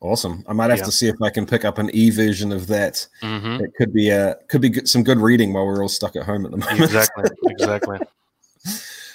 Awesome. 0.00 0.44
I 0.48 0.52
might 0.52 0.70
have 0.70 0.80
yeah. 0.80 0.84
to 0.84 0.92
see 0.92 1.08
if 1.08 1.14
I 1.22 1.30
can 1.30 1.46
pick 1.46 1.64
up 1.64 1.78
an 1.78 1.88
e 1.92 2.10
version 2.10 2.50
of 2.50 2.66
that. 2.66 3.06
Mm-hmm. 3.22 3.64
It 3.64 3.70
could 3.76 3.92
be 3.92 4.10
a 4.10 4.36
could 4.48 4.60
be 4.60 4.68
good, 4.68 4.88
some 4.88 5.04
good 5.04 5.18
reading 5.18 5.52
while 5.52 5.64
we're 5.64 5.80
all 5.80 5.88
stuck 5.88 6.16
at 6.16 6.24
home 6.24 6.44
at 6.44 6.50
the 6.50 6.56
moment. 6.56 6.80
Exactly. 6.80 7.24
Exactly. 7.44 7.98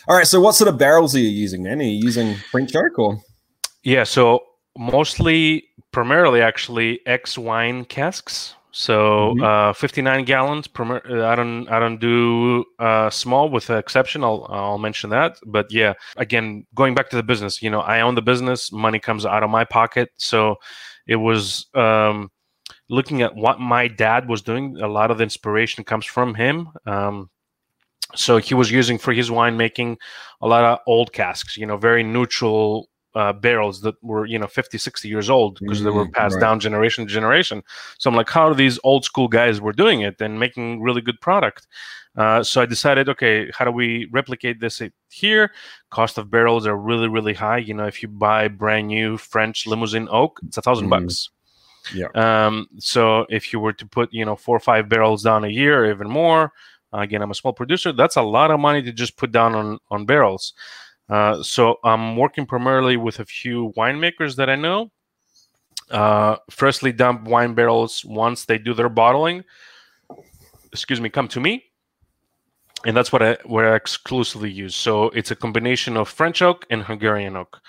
all 0.07 0.15
right. 0.15 0.27
So, 0.27 0.39
what 0.39 0.55
sort 0.55 0.69
of 0.69 0.77
barrels 0.77 1.13
are 1.13 1.19
you 1.19 1.27
using, 1.27 1.63
man? 1.63 1.81
Are 1.81 1.83
you 1.83 2.05
using 2.05 2.35
French 2.35 2.73
oak 2.75 2.97
or? 2.97 3.21
Yeah. 3.83 4.05
So 4.05 4.43
mostly, 4.77 5.65
primarily, 5.91 6.41
actually, 6.41 7.01
ex 7.05 7.37
wine 7.37 7.83
casks. 7.83 8.55
So 8.71 9.33
mm-hmm. 9.35 9.43
uh, 9.43 9.73
59 9.73 10.25
gallons 10.25 10.67
per. 10.67 10.97
Uh, 10.97 11.25
I 11.27 11.35
don't. 11.35 11.67
I 11.69 11.79
don't 11.79 11.99
do 11.99 12.65
uh, 12.79 13.09
small 13.09 13.49
with 13.49 13.67
the 13.67 13.77
exception. 13.77 14.23
I'll. 14.23 14.45
I'll 14.49 14.77
mention 14.77 15.09
that. 15.11 15.37
But 15.45 15.71
yeah, 15.71 15.93
again, 16.17 16.65
going 16.75 16.93
back 16.93 17.09
to 17.09 17.15
the 17.15 17.23
business. 17.23 17.61
You 17.61 17.69
know, 17.69 17.81
I 17.81 18.01
own 18.01 18.15
the 18.15 18.21
business. 18.21 18.71
Money 18.71 18.99
comes 18.99 19.25
out 19.25 19.43
of 19.43 19.49
my 19.49 19.63
pocket. 19.63 20.09
So 20.17 20.57
it 21.07 21.15
was 21.15 21.67
um, 21.73 22.29
looking 22.89 23.21
at 23.21 23.35
what 23.35 23.59
my 23.59 23.87
dad 23.87 24.27
was 24.27 24.41
doing. 24.41 24.77
A 24.81 24.87
lot 24.87 25.11
of 25.11 25.17
the 25.17 25.23
inspiration 25.23 25.83
comes 25.83 26.05
from 26.05 26.35
him. 26.35 26.69
Um, 26.85 27.29
so 28.15 28.37
he 28.37 28.53
was 28.53 28.71
using 28.71 28.97
for 28.97 29.13
his 29.13 29.29
winemaking 29.29 29.97
a 30.41 30.47
lot 30.47 30.63
of 30.63 30.79
old 30.87 31.13
casks. 31.13 31.57
You 31.57 31.65
know, 31.65 31.77
very 31.77 32.03
neutral 32.03 32.89
uh, 33.17 33.33
barrels 33.33 33.81
that 33.81 33.95
were 34.03 34.27
you 34.27 34.37
know 34.37 34.45
50 34.45 34.77
60 34.77 35.09
years 35.09 35.27
old 35.27 35.59
because 35.59 35.81
mm, 35.81 35.85
they 35.85 35.89
were 35.89 36.05
mm, 36.05 36.13
passed 36.13 36.35
right. 36.35 36.41
down 36.41 36.59
generation 36.59 37.07
to 37.07 37.11
generation. 37.11 37.63
So 37.97 38.09
i'm 38.09 38.15
like 38.15 38.29
how 38.29 38.47
are 38.47 38.53
these 38.53 38.79
old 38.83 39.05
school 39.05 39.27
guys 39.27 39.59
were 39.59 39.73
doing 39.73 40.01
it 40.01 40.21
and 40.21 40.39
making 40.39 40.81
really 40.81 41.01
good 41.01 41.19
product? 41.19 41.67
Uh, 42.15 42.43
so 42.43 42.61
i 42.61 42.65
decided 42.65 43.09
okay 43.09 43.49
how 43.57 43.65
do 43.65 43.71
we 43.71 44.07
replicate 44.11 44.59
this 44.59 44.81
here? 45.09 45.51
Cost 45.89 46.19
of 46.19 46.29
barrels 46.29 46.67
are 46.67 46.77
really 46.77 47.07
really 47.07 47.33
high. 47.33 47.57
You 47.57 47.73
know 47.73 47.87
if 47.87 48.03
you 48.03 48.07
buy 48.07 48.47
brand 48.49 48.87
new 48.87 49.17
french 49.17 49.65
Limousin 49.65 50.07
oak 50.11 50.39
it's 50.45 50.57
a 50.57 50.61
thousand 50.61 50.87
mm. 50.87 50.91
bucks. 50.91 51.29
Yeah. 51.95 52.09
Um, 52.15 52.67
so 52.77 53.25
if 53.29 53.51
you 53.51 53.59
were 53.59 53.73
to 53.73 53.85
put 53.87 54.13
you 54.13 54.25
know 54.25 54.35
four 54.35 54.57
or 54.57 54.65
five 54.71 54.89
barrels 54.89 55.23
down 55.23 55.43
a 55.43 55.49
year 55.49 55.85
or 55.85 55.91
even 55.91 56.09
more 56.09 56.51
uh, 56.93 56.99
again 56.99 57.21
i'm 57.21 57.31
a 57.31 57.35
small 57.41 57.53
producer 57.53 57.91
that's 57.91 58.17
a 58.17 58.21
lot 58.21 58.51
of 58.51 58.59
money 58.59 58.81
to 58.83 58.91
just 58.91 59.17
put 59.17 59.31
down 59.31 59.55
on 59.55 59.79
on 59.89 60.05
barrels 60.05 60.53
uh, 61.09 61.41
so 61.41 61.77
I'm 61.83 62.17
working 62.17 62.45
primarily 62.45 62.97
with 62.97 63.19
a 63.19 63.25
few 63.25 63.73
winemakers 63.77 64.35
that 64.35 64.49
I 64.49 64.55
know. 64.55 64.91
Uh, 65.89 66.35
freshly 66.49 66.91
dumped 66.91 67.27
wine 67.27 67.53
barrels, 67.53 68.03
once 68.03 68.45
they 68.45 68.57
do 68.57 68.73
their 68.73 68.89
bottling, 68.89 69.43
excuse 70.71 70.99
me, 70.99 71.09
come 71.09 71.27
to 71.29 71.39
me. 71.39 71.63
And 72.85 72.95
that's 72.95 73.11
what 73.11 73.23
I 73.23 73.37
what 73.45 73.65
I 73.65 73.75
exclusively 73.75 74.51
use. 74.51 74.75
So 74.75 75.05
it's 75.09 75.31
a 75.31 75.35
combination 75.35 75.97
of 75.97 76.09
French 76.09 76.41
oak 76.41 76.65
and 76.69 76.83
Hungarian 76.83 77.35
oak. 77.35 77.59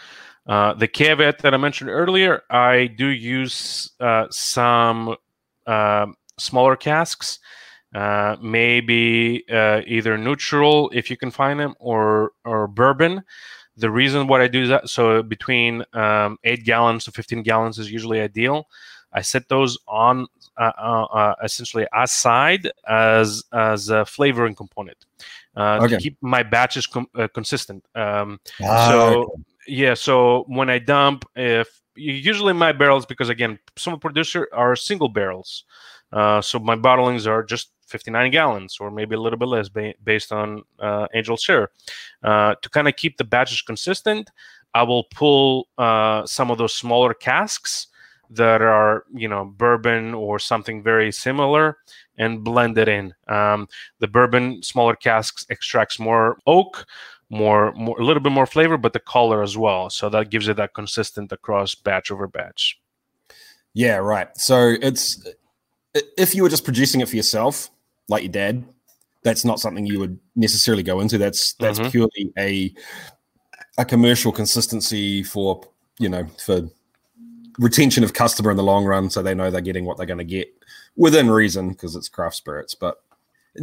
Uh, 0.47 0.75
the 0.75 0.89
caveat 0.89 1.39
that 1.41 1.55
I 1.55 1.57
mentioned 1.57 1.91
earlier, 1.91 2.43
I 2.51 2.87
do 2.87 3.07
use 3.07 3.93
uh, 4.01 4.27
some 4.31 5.17
uh, 5.67 6.07
smaller 6.39 6.77
casks 6.77 7.39
uh, 7.95 8.37
maybe 8.41 9.45
uh, 9.51 9.83
either 9.87 10.19
neutral 10.19 10.91
if 10.93 11.11
you 11.11 11.17
can 11.17 11.31
find 11.31 11.59
them 11.61 11.75
or 11.79 12.33
or 12.45 12.67
bourbon. 12.67 13.23
The 13.77 13.91
reason 13.91 14.27
why 14.27 14.43
I 14.43 14.49
do 14.49 14.67
that, 14.67 14.89
so 14.91 15.23
between 15.23 15.85
um, 15.93 16.39
eight 16.43 16.65
gallons 16.65 17.05
to 17.05 17.13
15 17.13 17.45
gallons 17.45 17.79
is 17.79 17.93
usually 17.93 18.21
ideal. 18.21 18.67
I 19.13 19.23
set 19.23 19.49
those 19.49 19.79
on 19.87 20.27
uh, 20.57 20.73
uh, 20.77 21.05
uh 21.05 21.35
essentially 21.43 21.87
aside 21.95 22.71
as 22.87 23.45
as 23.53 23.89
a 23.89 24.05
flavoring 24.05 24.55
component 24.55 25.07
uh, 25.57 25.81
okay. 25.83 25.95
to 25.95 26.01
keep 26.01 26.17
my 26.21 26.43
batches 26.43 26.87
com- 26.87 27.09
uh, 27.15 27.29
consistent. 27.35 27.85
Um, 27.95 28.41
ah, 28.63 28.89
so 28.89 29.23
okay. 29.23 29.43
yeah, 29.67 29.95
so 29.95 30.45
when 30.47 30.69
I 30.69 30.79
dump, 30.79 31.25
if 31.37 31.81
usually 31.95 32.53
my 32.53 32.73
barrels, 32.73 33.07
because 33.07 33.29
again, 33.29 33.59
some 33.77 33.99
producer 33.99 34.49
are 34.53 34.77
single 34.77 35.09
barrels, 35.09 35.65
uh, 36.13 36.41
so 36.41 36.59
my 36.59 36.77
bottlings 36.77 37.27
are 37.27 37.43
just 37.43 37.71
59 37.89 38.31
gallons 38.31 38.79
or 38.81 38.91
maybe 38.91 39.15
a 39.15 39.21
little 39.21 39.39
bit 39.39 39.49
less 39.49 39.69
ba- 39.69 39.95
based 40.03 40.33
on 40.33 40.63
uh, 40.79 41.07
angel 41.15 41.37
share. 41.37 41.71
Uh, 42.23 42.55
to 42.63 42.69
kind 42.71 42.89
of 42.89 42.97
keep 42.97 43.17
the 43.17 43.25
batches 43.25 43.63
consistent, 43.63 44.31
I 44.75 44.83
will 44.83 45.05
pull 45.05 45.69
uh, 45.79 46.27
some 46.27 46.51
of 46.51 46.59
those 46.59 46.75
smaller 46.75 47.15
casks 47.15 47.89
that 48.31 48.61
are, 48.61 49.05
you 49.15 49.29
know, 49.29 49.45
bourbon 49.45 50.15
or 50.15 50.39
something 50.39 50.83
very 50.83 51.11
similar 51.11 51.79
and 52.19 52.45
blend 52.45 52.77
it 52.77 52.89
in. 52.89 53.15
Um, 53.29 53.69
the 54.01 54.09
bourbon 54.09 54.63
smaller 54.63 54.95
casks 54.95 55.47
extracts 55.49 55.99
more 55.99 56.39
oak, 56.47 56.85
more, 57.31 57.73
more, 57.73 57.99
a 57.99 58.05
little 58.05 58.23
bit 58.23 58.33
more 58.33 58.47
flavor, 58.47 58.77
but 58.77 58.93
the 58.93 59.01
color 59.01 59.43
as 59.43 59.57
well. 59.57 59.89
So 59.89 60.11
that 60.11 60.31
gives 60.31 60.49
it 60.49 60.57
that 60.57 60.75
consistent 60.75 61.33
across 61.33 61.75
batch 61.75 62.11
over 62.11 62.27
batch. 62.27 62.79
Yeah, 63.75 63.97
right. 63.97 64.29
So 64.37 64.75
it's 64.81 65.27
if 66.17 66.35
you 66.35 66.43
were 66.43 66.49
just 66.49 66.65
producing 66.65 67.01
it 67.01 67.09
for 67.09 67.17
yourself, 67.17 67.71
like 68.09 68.23
your 68.23 68.33
dad, 68.33 68.65
that's 69.23 69.45
not 69.45 69.61
something 69.61 69.87
you 69.87 69.99
would 69.99 70.19
necessarily 70.37 70.83
go 70.83 71.01
into. 71.01 71.19
That's 71.19 71.55
that's 71.55 71.79
mm-hmm. 71.79 71.91
purely 71.91 72.33
a 72.39 72.75
a 73.79 73.85
commercial 73.85 74.33
consistency 74.33 75.23
for 75.23 75.63
you 75.99 76.09
know 76.09 76.27
for 76.45 76.63
retention 77.59 78.05
of 78.05 78.15
customer 78.15 78.51
in 78.51 78.57
the 78.57 78.63
long 78.63 78.85
run, 78.85 79.11
so 79.11 79.23
they 79.23 79.35
know 79.35 79.51
they're 79.51 79.61
getting 79.61 79.85
what 79.85 79.97
they're 79.97 80.07
going 80.07 80.19
to 80.19 80.25
get 80.25 80.49
within 80.97 81.31
reason 81.31 81.71
because 81.71 81.97
it's 81.97 82.09
craft 82.09 82.37
spirits. 82.37 82.75
But 82.75 83.03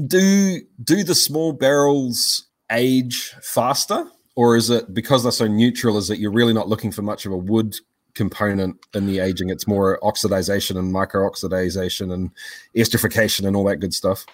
do 0.08 0.62
do 0.84 1.04
the 1.04 1.16
small 1.16 1.54
barrels 1.54 2.46
age 2.72 3.36
faster, 3.42 4.06
or 4.36 4.56
is 4.56 4.70
it 4.70 4.94
because 4.94 5.24
they're 5.24 5.32
so 5.32 5.48
neutral? 5.48 5.98
Is 5.98 6.08
that 6.08 6.20
you're 6.20 6.32
really 6.32 6.54
not 6.54 6.70
looking 6.70 6.92
for 6.92 7.02
much 7.02 7.26
of 7.26 7.32
a 7.32 7.38
wood 7.38 7.76
component 8.16 8.78
in 8.94 9.06
the 9.06 9.20
aging. 9.20 9.50
It's 9.50 9.68
more 9.68 10.00
oxidization 10.02 10.78
and 10.80 10.92
micro-oxidization 10.92 12.14
and 12.14 12.32
esterification 12.76 13.46
and 13.46 13.56
all 13.56 13.66
that 13.66 13.78
good 13.78 13.94
stuff. 13.94 14.26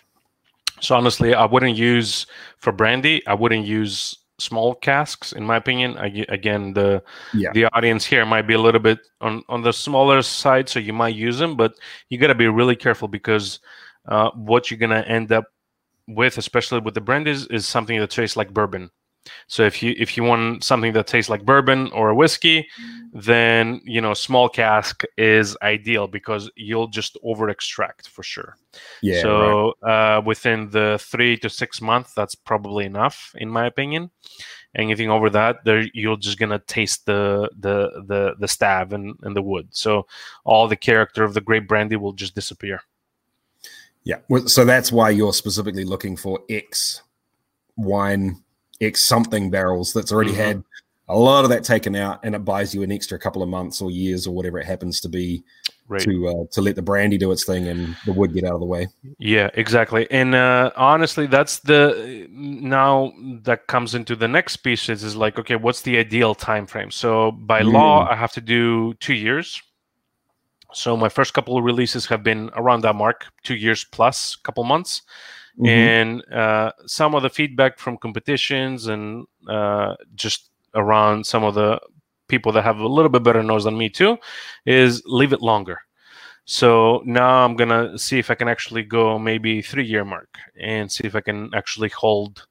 So 0.79 0.95
honestly, 0.95 1.33
I 1.35 1.45
wouldn't 1.45 1.77
use 1.77 2.25
for 2.57 2.71
brandy. 2.71 3.25
I 3.27 3.33
wouldn't 3.33 3.65
use 3.65 4.17
small 4.39 4.73
casks, 4.73 5.31
in 5.31 5.45
my 5.45 5.55
opinion. 5.55 5.97
I, 5.97 6.25
again, 6.29 6.73
the 6.73 7.03
yeah. 7.33 7.51
the 7.53 7.65
audience 7.65 8.05
here 8.05 8.25
might 8.25 8.47
be 8.47 8.55
a 8.55 8.59
little 8.59 8.81
bit 8.81 8.99
on 9.21 9.43
on 9.47 9.61
the 9.61 9.71
smaller 9.71 10.21
side, 10.21 10.69
so 10.69 10.79
you 10.79 10.93
might 10.93 11.15
use 11.15 11.37
them, 11.37 11.55
but 11.55 11.73
you 12.09 12.17
got 12.17 12.27
to 12.27 12.35
be 12.35 12.47
really 12.47 12.75
careful 12.75 13.07
because 13.07 13.59
uh, 14.07 14.31
what 14.31 14.69
you're 14.71 14.79
gonna 14.79 15.05
end 15.07 15.31
up 15.31 15.45
with, 16.07 16.37
especially 16.37 16.79
with 16.79 16.95
the 16.95 17.01
brandies, 17.01 17.45
is 17.51 17.67
something 17.67 17.99
that 17.99 18.09
tastes 18.09 18.35
like 18.35 18.53
bourbon. 18.53 18.89
So 19.47 19.63
if 19.63 19.83
you 19.83 19.93
if 19.97 20.17
you 20.17 20.23
want 20.23 20.63
something 20.63 20.93
that 20.93 21.07
tastes 21.07 21.29
like 21.29 21.45
bourbon 21.45 21.91
or 21.91 22.09
a 22.09 22.15
whiskey, 22.15 22.67
then 23.13 23.81
you 23.83 24.01
know 24.01 24.13
small 24.13 24.49
cask 24.49 25.03
is 25.17 25.55
ideal 25.61 26.07
because 26.07 26.49
you'll 26.55 26.87
just 26.87 27.17
over 27.23 27.49
extract 27.49 28.09
for 28.09 28.23
sure. 28.23 28.57
Yeah. 29.01 29.21
So 29.21 29.73
right. 29.81 30.17
uh, 30.17 30.21
within 30.21 30.69
the 30.69 30.99
three 31.01 31.37
to 31.37 31.49
six 31.49 31.81
months, 31.81 32.13
that's 32.13 32.35
probably 32.35 32.85
enough 32.85 33.35
in 33.37 33.49
my 33.49 33.65
opinion. 33.65 34.09
Anything 34.73 35.09
over 35.09 35.29
that, 35.31 35.65
there 35.65 35.83
you're 35.93 36.17
just 36.17 36.39
gonna 36.39 36.59
taste 36.59 37.05
the 37.05 37.49
the 37.59 38.03
the 38.07 38.35
the 38.39 38.47
stab 38.47 38.93
and, 38.93 39.17
and 39.21 39.35
the 39.35 39.41
wood. 39.41 39.67
So 39.71 40.07
all 40.45 40.67
the 40.67 40.77
character 40.77 41.23
of 41.23 41.33
the 41.33 41.41
grape 41.41 41.67
brandy 41.67 41.97
will 41.97 42.13
just 42.13 42.35
disappear. 42.35 42.81
Yeah. 44.03 44.17
So 44.47 44.65
that's 44.65 44.91
why 44.91 45.11
you're 45.11 45.33
specifically 45.33 45.83
looking 45.85 46.17
for 46.17 46.39
X 46.49 47.03
wine 47.77 48.43
X 48.81 49.07
something 49.07 49.49
barrels 49.49 49.93
that's 49.93 50.11
already 50.11 50.31
mm-hmm. 50.31 50.41
had 50.41 50.63
a 51.07 51.17
lot 51.17 51.43
of 51.43 51.49
that 51.49 51.63
taken 51.63 51.95
out, 51.95 52.19
and 52.23 52.35
it 52.35 52.45
buys 52.45 52.73
you 52.73 52.83
an 52.83 52.91
extra 52.91 53.19
couple 53.19 53.43
of 53.43 53.49
months 53.49 53.81
or 53.81 53.91
years 53.91 54.25
or 54.25 54.33
whatever 54.33 54.59
it 54.59 54.65
happens 54.65 54.99
to 55.01 55.09
be 55.09 55.43
right. 55.89 56.01
to 56.01 56.27
uh, 56.27 56.45
to 56.51 56.61
let 56.61 56.75
the 56.75 56.81
brandy 56.81 57.17
do 57.17 57.31
its 57.31 57.45
thing 57.45 57.67
and 57.67 57.95
the 58.05 58.13
wood 58.13 58.33
get 58.33 58.45
out 58.45 58.53
of 58.53 58.59
the 58.61 58.65
way. 58.65 58.87
Yeah, 59.19 59.49
exactly. 59.53 60.09
And 60.09 60.33
uh, 60.33 60.71
honestly, 60.75 61.27
that's 61.27 61.59
the 61.59 62.27
now 62.31 63.11
that 63.43 63.67
comes 63.67 63.93
into 63.93 64.15
the 64.15 64.27
next 64.27 64.57
piece 64.57 64.87
is, 64.89 65.03
is 65.03 65.15
like, 65.15 65.37
okay, 65.37 65.57
what's 65.57 65.81
the 65.81 65.97
ideal 65.97 66.33
time 66.33 66.65
frame? 66.65 66.91
So 66.91 67.31
by 67.31 67.61
mm. 67.61 67.73
law, 67.73 68.07
I 68.09 68.15
have 68.15 68.31
to 68.33 68.41
do 68.41 68.93
two 68.95 69.13
years. 69.13 69.61
So 70.73 70.95
my 70.95 71.09
first 71.09 71.33
couple 71.33 71.57
of 71.57 71.65
releases 71.65 72.05
have 72.05 72.23
been 72.23 72.49
around 72.55 72.81
that 72.81 72.95
mark, 72.95 73.25
two 73.43 73.55
years 73.55 73.83
plus, 73.91 74.37
couple 74.37 74.63
months. 74.63 75.01
Mm-hmm. 75.59 75.65
And 75.67 76.33
uh, 76.33 76.71
some 76.85 77.15
of 77.15 77.23
the 77.23 77.29
feedback 77.29 77.79
from 77.79 77.97
competitions 77.97 78.87
and 78.87 79.25
uh, 79.47 79.95
just 80.15 80.49
around 80.73 81.25
some 81.25 81.43
of 81.43 81.55
the 81.55 81.79
people 82.27 82.51
that 82.53 82.63
have 82.63 82.79
a 82.79 82.87
little 82.87 83.09
bit 83.09 83.23
better 83.23 83.43
nose 83.43 83.65
than 83.65 83.77
me 83.77 83.89
too 83.89 84.17
is 84.65 85.03
leave 85.05 85.33
it 85.33 85.41
longer. 85.41 85.79
So 86.45 87.03
now 87.05 87.45
I'm 87.45 87.55
gonna 87.55 87.97
see 87.97 88.17
if 88.17 88.31
I 88.31 88.35
can 88.35 88.47
actually 88.47 88.83
go 88.83 89.19
maybe 89.19 89.61
three 89.61 89.85
year 89.85 90.03
mark 90.05 90.37
and 90.59 90.91
see 90.91 91.05
if 91.05 91.15
I 91.15 91.21
can 91.21 91.51
actually 91.53 91.89
hold 91.89 92.47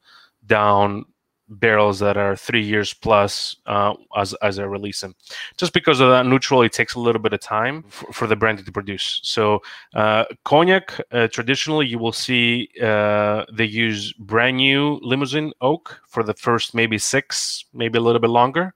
down 0.47 1.05
barrels 1.51 1.99
that 1.99 2.17
are 2.17 2.37
three 2.37 2.63
years 2.63 2.95
plus 2.95 3.57
uh, 3.67 3.95
as, 4.17 4.35
as 4.35 4.59
I 4.59 4.63
release 4.63 5.01
them. 5.01 5.15
Just 5.57 5.73
because 5.73 6.01
of 6.01 6.09
that 6.09 6.25
neutral, 6.25 6.63
it 6.63 6.73
takes 6.73 6.95
a 6.95 7.01
little 7.01 7.21
bit 7.21 7.33
of 7.33 7.41
time 7.41 7.83
for, 7.89 8.13
for 8.13 8.27
the 8.27 8.37
brandy 8.37 8.63
to 8.63 8.73
produce. 8.73 9.21
So 9.23 9.61
uh, 9.95 10.25
cognac, 10.45 11.01
uh, 11.11 11.29
traditionally, 11.29 11.87
you 11.87 11.99
will 11.99 12.13
see 12.13 12.69
uh, 12.81 13.45
they 13.53 13.65
use 13.65 14.13
brand 14.13 14.59
new 14.59 15.01
Limousin 15.03 15.53
oak 15.61 16.01
for 16.07 16.23
the 16.23 16.35
first 16.35 16.75
maybe 16.75 16.99
six, 16.99 17.65
maybe 17.75 17.99
a 17.99 18.03
little 18.03 18.21
bit 18.21 18.31
longer, 18.31 18.73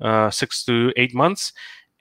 uh, 0.00 0.30
six 0.30 0.64
to 0.64 0.92
eight 0.96 1.14
months. 1.14 1.52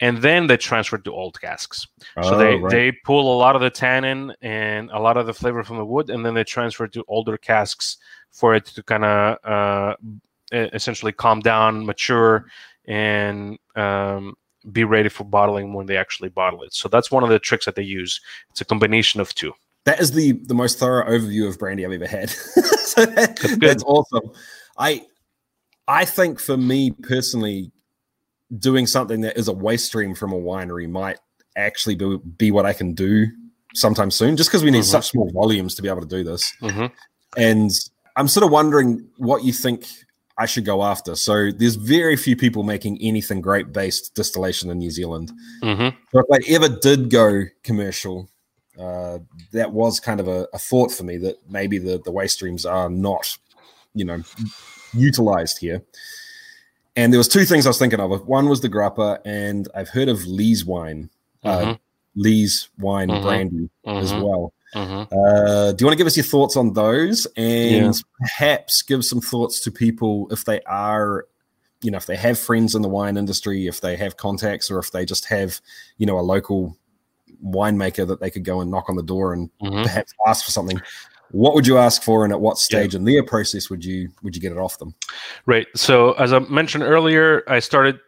And 0.01 0.18
then 0.18 0.47
they 0.47 0.57
transfer 0.57 0.97
to 0.97 1.13
old 1.13 1.39
casks. 1.39 1.88
Oh, 2.18 2.22
so 2.22 2.38
they, 2.38 2.55
right. 2.55 2.70
they 2.70 2.91
pull 2.91 3.34
a 3.34 3.38
lot 3.38 3.55
of 3.55 3.61
the 3.61 3.70
tannin 3.70 4.34
and 4.41 4.91
a 4.91 4.99
lot 4.99 5.16
of 5.16 5.26
the 5.26 5.34
flavor 5.34 5.63
from 5.63 5.78
the 5.78 5.86
wood, 5.86 6.09
and 6.09 6.26
then 6.26 6.34
they 6.34 6.43
transfer 6.43 6.86
to 6.86 7.05
older 7.07 7.38
casks 7.38 7.97
for 8.36 8.53
it 8.53 8.65
to 8.65 8.83
kind 8.83 9.05
of 9.05 9.38
uh, 9.43 9.95
essentially 10.51 11.11
calm 11.11 11.39
down, 11.39 11.86
mature, 11.86 12.45
and 12.86 13.57
um, 13.75 14.36
be 14.71 14.83
ready 14.83 15.09
for 15.09 15.23
bottling 15.23 15.73
when 15.73 15.86
they 15.86 15.97
actually 15.97 16.29
bottle 16.29 16.61
it. 16.63 16.73
So 16.73 16.89
that's 16.89 17.09
one 17.09 17.23
of 17.23 17.29
the 17.29 17.39
tricks 17.39 17.65
that 17.65 17.75
they 17.75 17.83
use. 17.83 18.19
It's 18.51 18.61
a 18.61 18.65
combination 18.65 19.21
of 19.21 19.33
two. 19.33 19.53
That 19.86 19.99
is 19.99 20.11
the 20.11 20.33
the 20.33 20.55
most 20.55 20.79
thorough 20.79 21.07
overview 21.07 21.47
of 21.47 21.57
brandy 21.59 21.86
I've 21.86 21.91
ever 21.91 22.07
had. 22.07 22.29
so 22.29 23.05
that, 23.05 23.38
that's, 23.38 23.57
that's 23.57 23.83
awesome. 23.83 24.31
I 24.77 25.05
I 25.88 26.05
think 26.05 26.39
for 26.39 26.57
me 26.57 26.91
personally, 26.91 27.71
doing 28.57 28.88
something 28.88 29.21
that 29.21 29.38
is 29.38 29.47
a 29.47 29.53
waste 29.53 29.86
stream 29.86 30.15
from 30.15 30.33
a 30.33 30.39
winery 30.39 30.89
might 30.89 31.19
actually 31.55 31.95
be, 31.95 32.17
be 32.38 32.51
what 32.51 32.65
I 32.65 32.73
can 32.73 32.93
do 32.93 33.27
sometime 33.75 34.11
soon, 34.11 34.36
just 34.36 34.49
because 34.49 34.63
we 34.63 34.71
need 34.71 34.79
mm-hmm. 34.79 34.91
such 34.91 35.09
small 35.11 35.31
volumes 35.31 35.75
to 35.75 35.81
be 35.81 35.88
able 35.88 36.01
to 36.01 36.07
do 36.07 36.23
this. 36.23 36.51
Mm-hmm. 36.61 36.88
And 37.38 37.71
I'm 38.16 38.28
sort 38.28 38.45
of 38.45 38.51
wondering 38.51 39.07
what 39.18 39.43
you 39.43 39.51
think 39.51 39.86
I 40.38 40.45
should 40.45 40.66
go 40.66 40.84
after. 40.84 41.16
So 41.16 41.51
there's 41.51 41.76
very 41.76 42.18
few 42.18 42.36
people 42.36 42.63
making 42.63 42.97
anything 43.01 43.41
grape 43.41 43.72
based 43.72 44.16
distillation 44.16 44.70
in 44.70 44.80
New 44.80 44.91
Zealand. 44.91 45.32
Mm-hmm. 45.63 45.97
So 46.11 46.20
if 46.20 46.26
I 46.32 46.53
ever 46.53 46.70
did 46.70 47.09
go 47.09 47.43
commercial, 47.63 48.30
uh, 48.80 49.20
that 49.53 49.72
was 49.72 49.99
kind 49.99 50.20
of 50.20 50.28
a, 50.28 50.47
a, 50.53 50.57
thought 50.57 50.91
for 50.91 51.03
me 51.03 51.18
that 51.18 51.38
maybe 51.49 51.78
the, 51.78 52.01
the 52.03 52.11
waste 52.11 52.36
streams 52.36 52.66
are 52.66 52.89
not, 52.89 53.38
you 53.93 54.03
know, 54.03 54.22
utilized 54.93 55.59
here. 55.59 55.82
And 56.97 57.13
there 57.13 57.18
was 57.18 57.30
two 57.30 57.45
things 57.45 57.66
I 57.66 57.70
was 57.70 57.80
thinking 57.80 57.99
of. 57.99 58.28
One 58.28 58.49
was 58.49 58.61
the 58.61 58.70
grappa, 58.70 59.20
and 59.26 59.68
I've 59.76 59.89
heard 59.89 60.09
of 60.09 60.26
Lees 60.26 60.66
wine, 60.66 61.09
uh, 61.43 61.57
mm-hmm. 61.57 61.70
uh, 61.72 61.76
Lees 62.16 62.70
wine 62.78 63.09
mm-hmm. 63.09 63.24
brandy 63.24 63.70
as 63.86 64.11
mm-hmm. 64.11 64.22
well. 64.22 64.53
Mm-hmm. 64.74 65.13
Uh, 65.13 65.72
do 65.72 65.84
you 65.84 65.88
want 65.88 65.93
to 65.93 65.97
give 65.97 66.07
us 66.07 66.18
your 66.18 66.26
thoughts 66.26 66.57
on 66.57 66.74
those 66.74 67.26
and 67.38 67.93
yeah. 67.95 68.01
perhaps 68.20 68.82
give 68.82 69.05
some 69.05 69.22
thoughts 69.22 69.59
to 69.61 69.72
people 69.72 70.28
if 70.32 70.45
they 70.45 70.61
are, 70.61 71.28
you 71.82 71.91
know, 71.91 71.97
if 71.97 72.05
they 72.05 72.16
have 72.16 72.39
friends 72.39 72.76
in 72.76 72.82
the 72.82 72.89
wine 72.89 73.16
industry, 73.16 73.68
if 73.68 73.82
they 73.82 73.95
have 73.95 74.18
contacts, 74.18 74.72
or 74.72 74.80
if 74.80 74.91
they 74.91 75.05
just 75.05 75.26
have, 75.26 75.61
you 75.97 76.05
know, 76.05 76.20
a 76.20 76.22
local 76.22 76.78
winemaker 77.43 78.07
that 78.07 78.20
they 78.20 78.30
could 78.30 78.43
go 78.43 78.61
and 78.61 78.72
knock 78.72 78.89
on 78.89 78.95
the 78.95 79.03
door 79.03 79.34
and 79.34 79.49
mm-hmm. 79.61 79.84
perhaps 79.84 80.13
ask 80.28 80.45
for 80.45 80.51
something? 80.51 80.82
What 81.32 81.53
would 81.53 81.68
you 81.68 81.78
ask 81.78 82.03
for, 82.03 82.24
and 82.24 82.32
at 82.32 82.39
what 82.39 82.57
stage 82.57 82.93
yeah. 82.93 82.99
in 82.99 83.05
their 83.05 83.24
process 83.24 83.70
would 83.70 83.84
you 83.84 84.09
would 84.24 84.36
you 84.36 84.41
get 84.41 84.51
it 84.51 84.57
off 84.57 84.78
them? 84.78 84.93
Right. 85.45 85.68
So, 85.76 86.13
as 86.13 86.32
I 86.32 86.39
mentioned 86.39 86.84
earlier, 86.84 87.43
I 87.47 87.59
started 87.59 87.99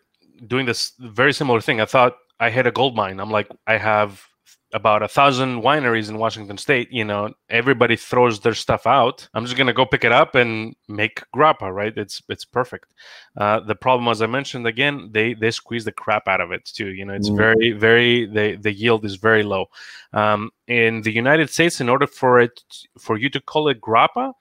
doing 0.45 0.65
this 0.65 0.93
very 0.99 1.33
similar 1.33 1.59
thing. 1.59 1.81
I 1.81 1.85
thought 1.85 2.17
I 2.39 2.49
had 2.49 2.67
a 2.67 2.71
gold 2.71 2.95
mine. 2.95 3.19
I'm 3.19 3.31
like, 3.31 3.49
I 3.65 3.77
have 3.77 4.25
about 4.73 5.01
a 5.01 5.07
thousand 5.07 5.61
wineries 5.61 6.09
in 6.09 6.17
Washington 6.17 6.57
State. 6.57 6.91
You 6.91 7.05
know, 7.05 7.33
everybody 7.49 7.95
throws 7.95 8.39
their 8.39 8.53
stuff 8.53 8.85
out. 8.85 9.27
I'm 9.33 9.45
just 9.45 9.57
gonna 9.57 9.73
go 9.73 9.85
pick 9.85 10.03
it 10.03 10.11
up 10.11 10.35
and 10.35 10.75
make 10.87 11.23
grappa. 11.35 11.73
Right? 11.73 11.97
It's 11.97 12.21
it's 12.29 12.45
perfect. 12.45 12.93
Uh, 13.37 13.61
the 13.61 13.75
problem, 13.75 14.09
as 14.09 14.21
I 14.21 14.27
mentioned 14.27 14.67
again, 14.67 15.09
they 15.11 15.33
they 15.33 15.51
squeeze 15.51 15.85
the 15.85 15.91
crap 15.91 16.27
out 16.27 16.41
of 16.41 16.51
it 16.51 16.65
too. 16.65 16.89
You 16.93 17.05
know, 17.05 17.13
it's 17.13 17.29
mm. 17.29 17.37
very 17.37 17.71
very 17.71 18.25
the 18.25 18.57
the 18.57 18.73
yield 18.73 19.05
is 19.05 19.15
very 19.15 19.43
low. 19.43 19.67
Um, 20.13 20.51
in 20.67 21.01
the 21.01 21.11
United 21.11 21.49
States, 21.49 21.79
in 21.79 21.89
order 21.89 22.07
for 22.07 22.39
it 22.39 22.61
for 22.97 23.17
you 23.17 23.29
to 23.29 23.39
call 23.39 23.69
it 23.69 23.79
grappa, 23.81 24.33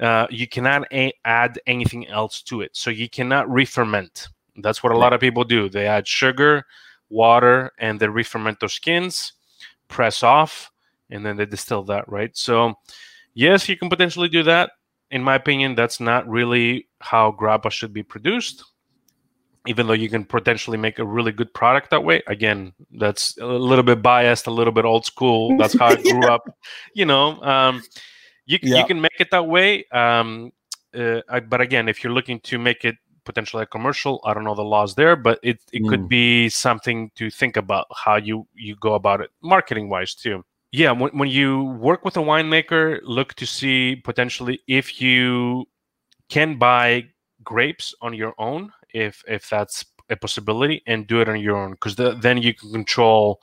uh, 0.00 0.26
you 0.30 0.48
cannot 0.48 0.86
a- 0.92 1.12
add 1.24 1.60
anything 1.66 2.08
else 2.08 2.42
to 2.42 2.60
it. 2.60 2.70
So 2.74 2.90
you 2.90 3.08
cannot 3.08 3.50
re-ferment. 3.50 4.28
That's 4.56 4.82
what 4.82 4.92
a 4.92 4.98
lot 4.98 5.12
of 5.12 5.20
people 5.20 5.44
do. 5.44 5.68
They 5.68 5.86
add 5.86 6.08
sugar, 6.08 6.64
water, 7.08 7.70
and 7.78 8.00
they 8.00 8.08
re-ferment 8.08 8.60
those 8.60 8.74
skins 8.74 9.32
press 9.90 10.22
off 10.22 10.70
and 11.10 11.24
then 11.26 11.36
they 11.36 11.46
distill 11.46 11.82
that, 11.84 12.08
right? 12.08 12.34
So, 12.36 12.74
yes, 13.34 13.68
you 13.68 13.76
can 13.76 13.90
potentially 13.90 14.28
do 14.28 14.42
that. 14.44 14.70
In 15.10 15.22
my 15.22 15.34
opinion, 15.34 15.74
that's 15.74 16.00
not 16.00 16.28
really 16.28 16.88
how 17.00 17.32
grappa 17.32 17.70
should 17.70 17.92
be 17.92 18.02
produced. 18.02 18.64
Even 19.66 19.86
though 19.86 19.92
you 19.92 20.08
can 20.08 20.24
potentially 20.24 20.78
make 20.78 20.98
a 20.98 21.04
really 21.04 21.32
good 21.32 21.52
product 21.52 21.90
that 21.90 22.02
way. 22.02 22.22
Again, 22.26 22.72
that's 22.92 23.36
a 23.38 23.46
little 23.46 23.82
bit 23.82 24.00
biased, 24.00 24.46
a 24.46 24.50
little 24.50 24.72
bit 24.72 24.86
old 24.86 25.04
school. 25.04 25.54
That's 25.58 25.78
how 25.78 25.88
I 25.88 25.96
grew 25.96 26.26
up. 26.26 26.48
You 26.94 27.04
know, 27.04 27.38
um, 27.42 27.82
you, 28.46 28.58
yeah. 28.62 28.78
you 28.78 28.86
can 28.86 29.02
make 29.02 29.20
it 29.20 29.30
that 29.32 29.46
way. 29.46 29.84
Um, 29.92 30.52
uh, 30.98 31.20
but 31.46 31.60
again, 31.60 31.90
if 31.90 32.02
you're 32.02 32.12
looking 32.12 32.40
to 32.40 32.58
make 32.58 32.86
it 32.86 32.96
potentially 33.24 33.62
a 33.62 33.66
commercial. 33.66 34.20
I 34.24 34.34
don't 34.34 34.44
know 34.44 34.54
the 34.54 34.62
laws 34.62 34.94
there, 34.94 35.16
but 35.16 35.38
it, 35.42 35.60
it 35.72 35.82
mm. 35.82 35.88
could 35.88 36.08
be 36.08 36.48
something 36.48 37.10
to 37.16 37.30
think 37.30 37.56
about 37.56 37.86
how 37.94 38.16
you, 38.16 38.46
you 38.54 38.76
go 38.76 38.94
about 38.94 39.20
it 39.20 39.30
marketing 39.42 39.88
wise 39.88 40.14
too. 40.14 40.44
Yeah, 40.72 40.92
when, 40.92 41.10
when 41.10 41.28
you 41.28 41.64
work 41.64 42.04
with 42.04 42.16
a 42.16 42.20
winemaker, 42.20 43.00
look 43.02 43.34
to 43.34 43.46
see 43.46 43.96
potentially 43.96 44.60
if 44.68 45.00
you 45.00 45.66
can 46.28 46.58
buy 46.58 47.06
grapes 47.42 47.94
on 48.00 48.14
your 48.14 48.34
own, 48.38 48.72
if 48.94 49.22
if 49.26 49.48
that's 49.48 49.84
a 50.08 50.16
possibility, 50.16 50.82
and 50.86 51.06
do 51.06 51.20
it 51.20 51.28
on 51.28 51.40
your 51.40 51.56
own, 51.56 51.72
because 51.72 51.96
the, 51.96 52.12
then 52.14 52.38
you 52.38 52.54
can 52.54 52.70
control 52.70 53.40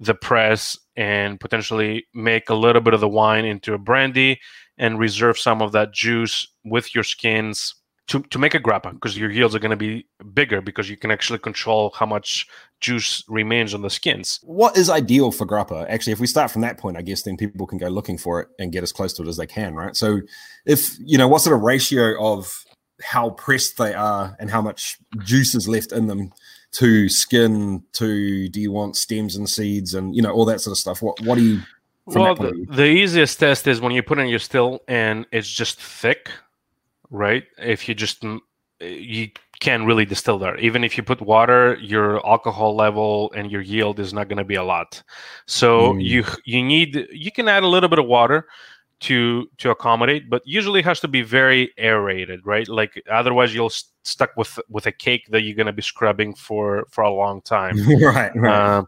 the 0.00 0.14
press 0.14 0.76
and 0.96 1.38
potentially 1.38 2.06
make 2.14 2.50
a 2.50 2.54
little 2.54 2.82
bit 2.82 2.94
of 2.94 3.00
the 3.00 3.08
wine 3.08 3.44
into 3.44 3.74
a 3.74 3.78
brandy 3.78 4.40
and 4.78 4.98
reserve 4.98 5.38
some 5.38 5.62
of 5.62 5.70
that 5.70 5.92
juice 5.92 6.48
with 6.64 6.94
your 6.94 7.04
skins 7.04 7.76
to, 8.06 8.22
to 8.22 8.38
make 8.38 8.54
a 8.54 8.60
grappa 8.60 8.92
because 8.92 9.16
your 9.16 9.30
yields 9.30 9.54
are 9.54 9.58
going 9.58 9.70
to 9.70 9.76
be 9.76 10.06
bigger 10.34 10.60
because 10.60 10.90
you 10.90 10.96
can 10.96 11.10
actually 11.10 11.38
control 11.38 11.90
how 11.94 12.04
much 12.04 12.46
juice 12.80 13.24
remains 13.28 13.72
on 13.72 13.80
the 13.82 13.88
skins. 13.88 14.40
What 14.42 14.76
is 14.76 14.90
ideal 14.90 15.32
for 15.32 15.46
grappa? 15.46 15.88
Actually, 15.88 16.12
if 16.12 16.20
we 16.20 16.26
start 16.26 16.50
from 16.50 16.62
that 16.62 16.78
point, 16.78 16.98
I 16.98 17.02
guess 17.02 17.22
then 17.22 17.36
people 17.36 17.66
can 17.66 17.78
go 17.78 17.88
looking 17.88 18.18
for 18.18 18.40
it 18.40 18.48
and 18.58 18.72
get 18.72 18.82
as 18.82 18.92
close 18.92 19.14
to 19.14 19.22
it 19.22 19.28
as 19.28 19.38
they 19.38 19.46
can, 19.46 19.74
right? 19.74 19.96
So, 19.96 20.20
if 20.66 20.98
you 20.98 21.16
know, 21.16 21.28
what 21.28 21.40
sort 21.40 21.56
of 21.56 21.62
ratio 21.62 22.22
of 22.22 22.64
how 23.02 23.30
pressed 23.30 23.78
they 23.78 23.94
are 23.94 24.36
and 24.38 24.50
how 24.50 24.60
much 24.60 24.98
juice 25.20 25.54
is 25.54 25.66
left 25.66 25.90
in 25.90 26.06
them 26.06 26.32
to 26.72 27.08
skin 27.08 27.82
to 27.92 28.48
do 28.48 28.60
you 28.60 28.70
want 28.70 28.96
stems 28.96 29.36
and 29.36 29.48
seeds 29.48 29.94
and 29.94 30.14
you 30.14 30.22
know 30.22 30.30
all 30.30 30.44
that 30.44 30.60
sort 30.60 30.72
of 30.72 30.78
stuff? 30.78 31.00
What 31.00 31.20
what 31.22 31.36
do 31.36 31.42
you? 31.42 31.60
Well, 32.06 32.34
the, 32.34 32.66
the 32.68 32.84
easiest 32.84 33.40
test 33.40 33.66
is 33.66 33.80
when 33.80 33.92
you 33.92 34.02
put 34.02 34.18
in 34.18 34.28
your 34.28 34.38
still 34.38 34.82
and 34.86 35.24
it's 35.32 35.50
just 35.50 35.80
thick 35.80 36.30
right? 37.10 37.44
If 37.58 37.88
you 37.88 37.94
just 37.94 38.24
you 38.80 39.28
can't 39.60 39.86
really 39.86 40.04
distill 40.04 40.38
there. 40.38 40.56
Even 40.58 40.84
if 40.84 40.96
you 40.96 41.02
put 41.02 41.20
water, 41.20 41.76
your 41.80 42.24
alcohol 42.26 42.74
level 42.74 43.32
and 43.34 43.50
your 43.50 43.62
yield 43.62 44.00
is 44.00 44.12
not 44.12 44.28
going 44.28 44.38
to 44.38 44.44
be 44.44 44.56
a 44.56 44.64
lot. 44.64 45.02
So 45.46 45.94
mm. 45.94 46.04
you 46.04 46.24
you 46.44 46.62
need 46.62 47.06
you 47.10 47.30
can 47.30 47.48
add 47.48 47.62
a 47.62 47.68
little 47.68 47.88
bit 47.88 47.98
of 47.98 48.06
water 48.06 48.46
to 49.00 49.48
to 49.58 49.70
accommodate, 49.70 50.28
but 50.28 50.42
usually 50.44 50.82
has 50.82 51.00
to 51.00 51.08
be 51.08 51.22
very 51.22 51.72
aerated, 51.78 52.44
right? 52.44 52.68
Like 52.68 53.02
otherwise 53.10 53.54
you'll 53.54 53.70
st- 53.70 53.92
stuck 54.04 54.36
with 54.36 54.58
with 54.68 54.86
a 54.86 54.92
cake 54.92 55.26
that 55.30 55.42
you're 55.42 55.56
going 55.56 55.66
to 55.66 55.72
be 55.72 55.82
scrubbing 55.82 56.34
for 56.34 56.86
for 56.90 57.04
a 57.04 57.10
long 57.10 57.40
time. 57.42 57.76
right, 58.02 58.34
right. 58.34 58.52
Uh, 58.52 58.84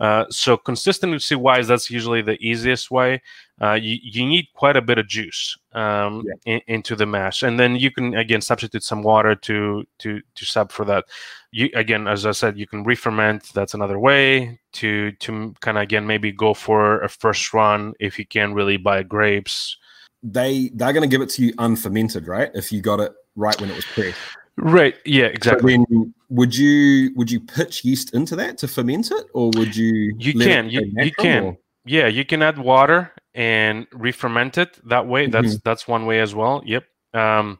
uh, 0.00 0.24
so 0.30 0.56
consistency 0.56 1.34
wise, 1.34 1.68
that's 1.68 1.90
usually 1.90 2.22
the 2.22 2.38
easiest 2.44 2.90
way. 2.90 3.22
Uh, 3.62 3.74
you, 3.74 3.96
you 4.02 4.26
need 4.26 4.46
quite 4.54 4.76
a 4.76 4.82
bit 4.82 4.98
of 4.98 5.06
juice 5.06 5.56
um, 5.72 6.24
Yeah. 6.26 6.54
in, 6.54 6.60
into 6.66 6.96
the 6.96 7.06
mash, 7.06 7.42
and 7.42 7.58
then 7.60 7.76
you 7.76 7.90
can 7.90 8.14
again 8.16 8.40
substitute 8.40 8.82
some 8.82 9.02
water 9.02 9.34
to 9.36 9.84
to 10.00 10.20
to 10.34 10.44
sub 10.44 10.72
for 10.72 10.84
that. 10.86 11.04
You 11.52 11.70
again, 11.74 12.08
as 12.08 12.26
I 12.26 12.32
said, 12.32 12.58
you 12.58 12.66
can 12.66 12.82
re-ferment. 12.84 13.50
That's 13.54 13.74
another 13.74 13.98
way 13.98 14.58
to 14.74 15.12
to 15.12 15.54
kind 15.60 15.76
of 15.78 15.82
again 15.82 16.06
maybe 16.06 16.32
go 16.32 16.54
for 16.54 17.00
a 17.02 17.08
first 17.08 17.54
run 17.54 17.92
if 18.00 18.18
you 18.18 18.26
can't 18.26 18.54
really 18.54 18.78
buy 18.78 19.02
grapes. 19.04 19.76
They 20.22 20.70
they're 20.74 20.92
going 20.92 21.08
to 21.08 21.14
give 21.14 21.20
it 21.22 21.30
to 21.30 21.42
you 21.44 21.52
unfermented, 21.58 22.26
right? 22.26 22.50
If 22.54 22.72
you 22.72 22.80
got 22.80 23.00
it 23.00 23.12
right 23.36 23.58
when 23.60 23.70
it 23.70 23.76
was 23.76 23.84
pressed. 23.84 24.18
Right. 24.56 24.94
Yeah. 25.04 25.26
Exactly. 25.26 25.76
So 25.76 26.06
would 26.30 26.54
you 26.56 27.10
would 27.16 27.30
you 27.30 27.40
pitch 27.40 27.84
yeast 27.84 28.14
into 28.14 28.36
that 28.36 28.58
to 28.58 28.68
ferment 28.68 29.10
it, 29.10 29.26
or 29.34 29.50
would 29.56 29.74
you? 29.76 30.14
You 30.18 30.34
can, 30.34 30.68
you- 30.70 30.92
you 30.96 31.12
can. 31.12 31.44
or- 31.44 31.56
Yeah, 31.86 32.06
you 32.06 32.24
can 32.24 32.42
add 32.42 32.58
water 32.58 33.12
and 33.34 33.86
re-ferment 33.92 34.58
it 34.58 34.78
that 34.88 35.06
way. 35.06 35.26
That's 35.26 35.54
Mm-hmm. 35.54 35.62
that's 35.64 35.88
one 35.88 36.06
way 36.06 36.20
as 36.20 36.34
well. 36.34 36.62
Yep. 36.64 36.84
Um, 37.14 37.58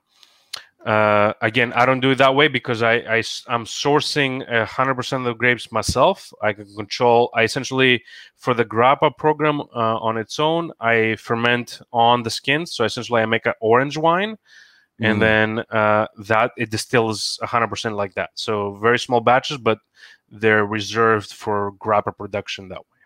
uh, 0.85 1.33
again, 1.41 1.73
I 1.75 1.87
don't 1.87 2.01
do 2.01 2.11
it 2.11 2.18
that 2.18 2.35
way 2.35 2.49
because 2.49 2.83
I, 2.83 2.95
I 2.95 3.16
am 3.49 3.64
sourcing 3.64 4.45
hundred 4.66 4.97
percent 4.97 5.20
of 5.20 5.27
the 5.27 5.35
grapes 5.35 5.70
myself. 5.70 6.33
I 6.43 6.53
can 6.53 6.66
control. 6.75 7.31
I 7.35 7.45
essentially 7.45 8.03
for 8.37 8.53
the 8.53 8.64
grappa 8.64 9.16
program 9.16 9.61
uh, 9.61 9.99
on 9.99 10.16
its 10.18 10.41
own, 10.41 10.73
I 10.81 11.14
ferment 11.16 11.81
on 11.93 12.25
the 12.25 12.31
skin. 12.31 12.66
So 12.66 12.85
essentially, 12.85 13.23
I 13.23 13.27
make 13.27 13.47
an 13.47 13.55
orange 13.61 13.97
wine, 13.97 14.37
Mm. 15.01 15.11
and 15.11 15.23
then 15.23 15.59
uh, 15.70 16.07
that 16.27 16.51
it 16.59 16.70
distills 16.70 17.39
hundred 17.43 17.68
percent 17.68 17.95
like 17.95 18.14
that. 18.14 18.31
So 18.35 18.75
very 18.83 18.99
small 18.99 19.20
batches, 19.20 19.57
but 19.59 19.79
they're 20.31 20.66
reserved 20.66 21.33
for 21.33 21.73
grappa 21.81 22.14
production 22.16 22.68
that 22.68 22.81
way. 22.81 23.01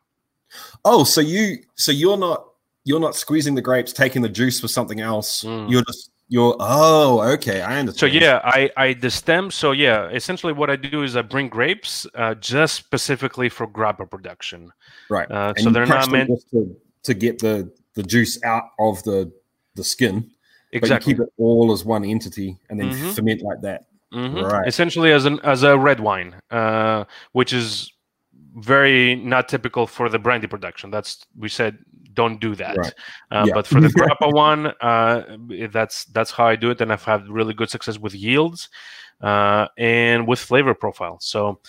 Oh, 0.84 1.04
so 1.04 1.20
you 1.20 1.58
so 1.76 1.92
you're 1.92 2.16
not 2.16 2.44
you're 2.86 3.00
not 3.00 3.16
squeezing 3.16 3.54
the 3.56 3.60
grapes, 3.60 3.92
taking 3.92 4.22
the 4.22 4.28
juice 4.28 4.60
for 4.60 4.68
something 4.68 5.00
else. 5.00 5.42
Mm. 5.42 5.70
You're 5.70 5.82
just 5.82 6.10
you're 6.28 6.56
oh 6.60 7.20
okay, 7.34 7.60
I 7.60 7.78
understand 7.80 8.12
So 8.12 8.18
yeah, 8.18 8.40
I 8.44 8.70
I 8.76 8.94
destem. 8.94 9.52
So 9.52 9.72
yeah, 9.72 10.08
essentially 10.08 10.52
what 10.52 10.70
I 10.70 10.76
do 10.76 11.02
is 11.02 11.16
I 11.16 11.22
bring 11.22 11.48
grapes 11.48 12.06
uh, 12.14 12.34
just 12.36 12.74
specifically 12.74 13.48
for 13.48 13.66
grappa 13.66 14.08
production. 14.08 14.72
right. 15.10 15.30
Uh, 15.30 15.52
so 15.58 15.70
they're 15.70 15.84
not 15.86 16.10
meant 16.10 16.30
to, 16.52 16.76
to 17.02 17.14
get 17.14 17.38
the 17.40 17.70
the 17.94 18.02
juice 18.02 18.42
out 18.44 18.64
of 18.78 19.02
the 19.02 19.30
the 19.74 19.84
skin. 19.84 20.30
exactly. 20.72 21.12
Keep 21.14 21.22
it 21.22 21.32
all 21.38 21.72
as 21.72 21.84
one 21.84 22.04
entity 22.04 22.56
and 22.70 22.78
then 22.78 22.90
Mhm. 22.90 23.14
ferment 23.14 23.42
like 23.42 23.60
that. 23.62 23.86
Mhm. 24.12 24.42
Right. 24.48 24.66
Essentially 24.68 25.12
as 25.12 25.24
an 25.26 25.40
as 25.42 25.64
a 25.64 25.76
red 25.76 25.98
wine, 26.00 26.36
uh, 26.52 27.04
which 27.32 27.52
is 27.52 27.92
very 28.54 29.16
not 29.16 29.48
typical 29.48 29.86
for 29.86 30.08
the 30.08 30.18
brandy 30.18 30.46
production. 30.46 30.90
That's 30.90 31.26
we 31.36 31.48
said 31.48 31.78
don't 32.16 32.40
do 32.40 32.54
that. 32.56 32.76
Right. 32.76 32.94
Uh, 33.30 33.44
Yeah. 33.46 33.54
But 33.54 33.66
for 33.72 33.80
the 33.80 33.88
grappa 33.88 34.32
one, 34.32 34.62
uh, 34.80 35.68
that's 35.70 36.06
that's 36.06 36.32
how 36.32 36.46
I 36.46 36.56
do 36.56 36.70
it, 36.70 36.80
and 36.80 36.92
I've 36.92 37.04
had 37.04 37.28
really 37.28 37.54
good 37.54 37.70
success 37.70 37.98
with 37.98 38.14
yields 38.14 38.68
uh, 39.20 39.68
and 39.78 40.26
with 40.26 40.40
flavor 40.40 40.74
profile. 40.74 41.18
So. 41.20 41.60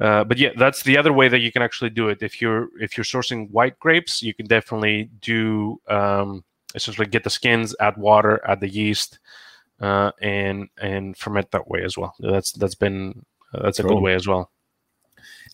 Uh, 0.00 0.24
but 0.24 0.38
yeah, 0.38 0.50
that's 0.58 0.82
the 0.82 0.98
other 0.98 1.12
way 1.12 1.28
that 1.28 1.38
you 1.38 1.52
can 1.52 1.62
actually 1.62 1.88
do 1.90 2.08
it. 2.08 2.20
If 2.20 2.42
you're 2.42 2.66
if 2.80 2.96
you're 2.96 3.04
sourcing 3.04 3.48
white 3.52 3.78
grapes, 3.78 4.24
you 4.24 4.34
can 4.34 4.46
definitely 4.46 5.08
do 5.20 5.80
um, 5.88 6.42
essentially 6.74 7.06
get 7.06 7.22
the 7.22 7.30
skins, 7.30 7.76
add 7.78 7.96
water, 7.96 8.40
add 8.44 8.58
the 8.58 8.68
yeast, 8.68 9.20
uh, 9.80 10.10
and 10.20 10.68
and 10.82 11.16
ferment 11.16 11.52
that 11.52 11.68
way 11.68 11.84
as 11.84 11.96
well. 11.96 12.12
That's 12.18 12.50
that's 12.50 12.74
been 12.74 13.24
uh, 13.54 13.62
that's 13.62 13.78
a 13.78 13.82
Cool. 13.82 13.94
good 13.94 14.02
way 14.02 14.14
as 14.14 14.26
well. 14.26 14.50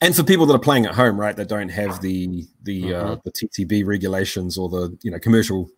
And 0.03 0.16
for 0.16 0.22
people 0.22 0.46
that 0.46 0.55
are 0.55 0.59
playing 0.61 0.86
at 0.86 0.94
home, 0.94 1.20
right, 1.20 1.36
that 1.36 1.48
don't 1.48 1.68
have 1.68 2.01
the 2.01 2.46
the 2.62 2.94
uh, 2.94 3.05
Mhm. 3.16 3.22
the 3.24 3.32
TTB 3.32 3.84
regulations 3.84 4.57
or 4.57 4.68
the 4.68 4.96
you 5.03 5.11
know 5.11 5.18
commercial 5.18 5.70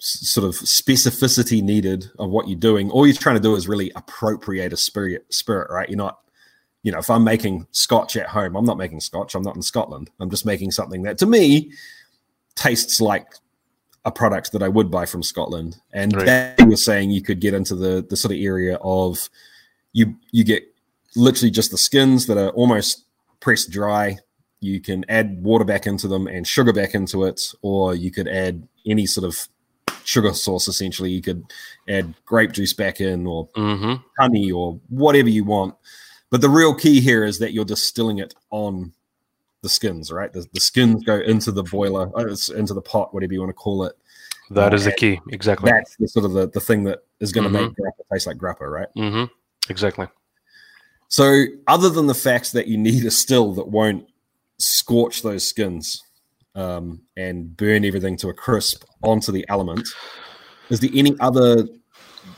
s- 0.00 0.28
sort 0.30 0.46
of 0.46 0.54
specificity 0.56 1.62
needed 1.62 2.10
of 2.18 2.30
what 2.30 2.48
you're 2.48 2.58
doing, 2.58 2.90
all 2.90 3.06
you're 3.06 3.16
trying 3.16 3.36
to 3.36 3.42
do 3.42 3.54
is 3.56 3.66
really 3.68 3.90
appropriate 3.96 4.72
a 4.72 4.76
spirit. 4.76 5.24
Spirit, 5.32 5.70
right? 5.70 5.88
You're 5.88 5.96
not, 5.96 6.18
you 6.82 6.92
know, 6.92 6.98
if 6.98 7.08
I'm 7.08 7.24
making 7.24 7.66
Scotch 7.70 8.16
at 8.16 8.26
home, 8.28 8.54
I'm 8.56 8.64
not 8.66 8.76
making 8.76 9.00
Scotch. 9.00 9.34
I'm 9.34 9.42
not 9.42 9.56
in 9.56 9.62
Scotland. 9.62 10.10
I'm 10.20 10.28
just 10.28 10.44
making 10.44 10.72
something 10.72 11.02
that, 11.04 11.16
to 11.18 11.26
me, 11.26 11.72
tastes 12.54 13.00
like 13.00 13.28
a 14.04 14.10
product 14.10 14.52
that 14.52 14.62
I 14.62 14.68
would 14.68 14.90
buy 14.90 15.06
from 15.06 15.22
Scotland. 15.22 15.76
And 15.92 16.14
Right. 16.14 16.26
that 16.26 16.58
you 16.60 16.66
were 16.66 16.76
saying 16.76 17.12
you 17.12 17.22
could 17.22 17.40
get 17.40 17.54
into 17.54 17.74
the 17.76 18.04
the 18.10 18.16
sort 18.16 18.34
of 18.34 18.40
area 18.40 18.76
of 18.82 19.30
you 19.94 20.16
you 20.32 20.44
get 20.44 20.64
literally 21.16 21.50
just 21.50 21.70
the 21.70 21.78
skins 21.78 22.26
that 22.26 22.36
are 22.36 22.48
almost 22.50 23.04
pressed 23.42 23.70
dry. 23.70 24.16
You 24.60 24.80
can 24.80 25.04
add 25.10 25.42
water 25.42 25.64
back 25.64 25.86
into 25.86 26.08
them 26.08 26.26
and 26.26 26.46
sugar 26.46 26.72
back 26.72 26.94
into 26.94 27.24
it, 27.24 27.52
or 27.60 27.94
you 27.94 28.10
could 28.10 28.28
add 28.28 28.66
any 28.86 29.04
sort 29.06 29.26
of 29.26 29.48
sugar 30.04 30.32
sauce 30.32 30.66
Essentially, 30.68 31.10
you 31.10 31.20
could 31.20 31.44
add 31.88 32.14
grape 32.24 32.52
juice 32.52 32.72
back 32.72 33.00
in, 33.00 33.26
or 33.26 33.48
hmm 33.54 33.94
honey, 34.18 34.50
or 34.50 34.80
whatever 34.88 35.28
you 35.28 35.44
want. 35.44 35.74
But 36.30 36.40
the 36.40 36.48
real 36.48 36.74
key 36.74 37.00
here 37.00 37.24
is 37.24 37.38
that 37.40 37.52
you're 37.52 37.64
distilling 37.64 38.18
it 38.18 38.34
on 38.50 38.92
the 39.62 39.68
skins, 39.68 40.10
right? 40.10 40.32
The, 40.32 40.46
the 40.52 40.60
skins 40.60 41.04
go 41.04 41.18
into 41.20 41.52
the 41.52 41.62
boiler, 41.62 42.10
uh, 42.16 42.34
into 42.56 42.74
the 42.74 42.82
pot, 42.82 43.12
whatever 43.12 43.32
you 43.32 43.40
want 43.40 43.50
to 43.50 43.54
call 43.54 43.84
it. 43.84 43.96
That 44.50 44.74
is 44.74 44.84
the 44.84 44.92
key. 44.92 45.20
Exactly. 45.30 45.70
That's 45.70 45.96
the 45.96 46.08
sort 46.08 46.24
of 46.24 46.32
the, 46.32 46.48
the 46.48 46.60
thing 46.60 46.84
that 46.84 47.00
is 47.20 47.32
going 47.32 47.44
to 47.44 47.50
Mhm. 47.50 47.52
make 47.52 47.68
grappa 47.76 48.02
taste 48.12 48.26
like 48.26 48.38
grappa, 48.38 48.70
right? 48.70 48.88
hmm 48.96 49.24
Exactly. 49.68 50.06
So, 51.12 51.44
other 51.66 51.90
than 51.90 52.06
the 52.06 52.14
fact 52.14 52.54
that 52.54 52.68
you 52.68 52.78
need 52.78 53.04
a 53.04 53.10
still 53.10 53.52
that 53.52 53.68
won't 53.68 54.06
scorch 54.58 55.20
those 55.20 55.46
skins 55.46 56.02
um, 56.54 57.02
and 57.18 57.54
burn 57.54 57.84
everything 57.84 58.16
to 58.16 58.30
a 58.30 58.34
crisp 58.34 58.84
onto 59.02 59.30
the 59.30 59.44
element, 59.50 59.86
is 60.70 60.80
there 60.80 60.88
any 60.94 61.14
other 61.20 61.68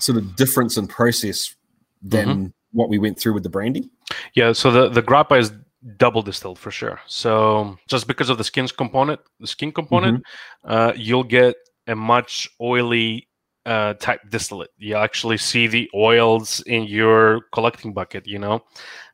sort 0.01 0.19
of 0.19 0.35
difference 0.35 0.77
in 0.77 0.89
process 0.89 1.55
than 2.03 2.53
what 2.73 2.89
we 2.89 2.99
went 2.99 3.17
through 3.17 3.35
with 3.35 3.45
the 3.45 3.49
brandy? 3.49 3.89
Yeah. 4.35 4.51
So 4.51 4.73
the 4.73 4.89
the 4.89 5.03
grappa 5.03 5.39
is 5.39 5.53
double 5.97 6.23
distilled 6.23 6.59
for 6.59 6.73
sure. 6.73 6.99
So 7.07 7.79
just 7.89 8.09
because 8.09 8.29
of 8.29 8.39
the 8.39 8.45
skins 8.45 8.73
component, 8.73 9.21
the 9.39 9.47
skin 9.47 9.71
component, 9.71 10.25
uh, 10.65 10.95
you'll 10.97 11.23
get 11.23 11.55
a 11.87 11.95
much 11.95 12.49
oily 12.61 13.29
uh, 13.67 13.95
type 13.95 14.21
distillate. 14.31 14.71
You 14.79 14.97
actually 14.97 15.39
see 15.39 15.67
the 15.67 15.91
oils 15.95 16.61
in 16.67 16.85
your 16.85 17.43
collecting 17.53 17.93
bucket. 17.93 18.27
You 18.27 18.39
know, 18.39 18.65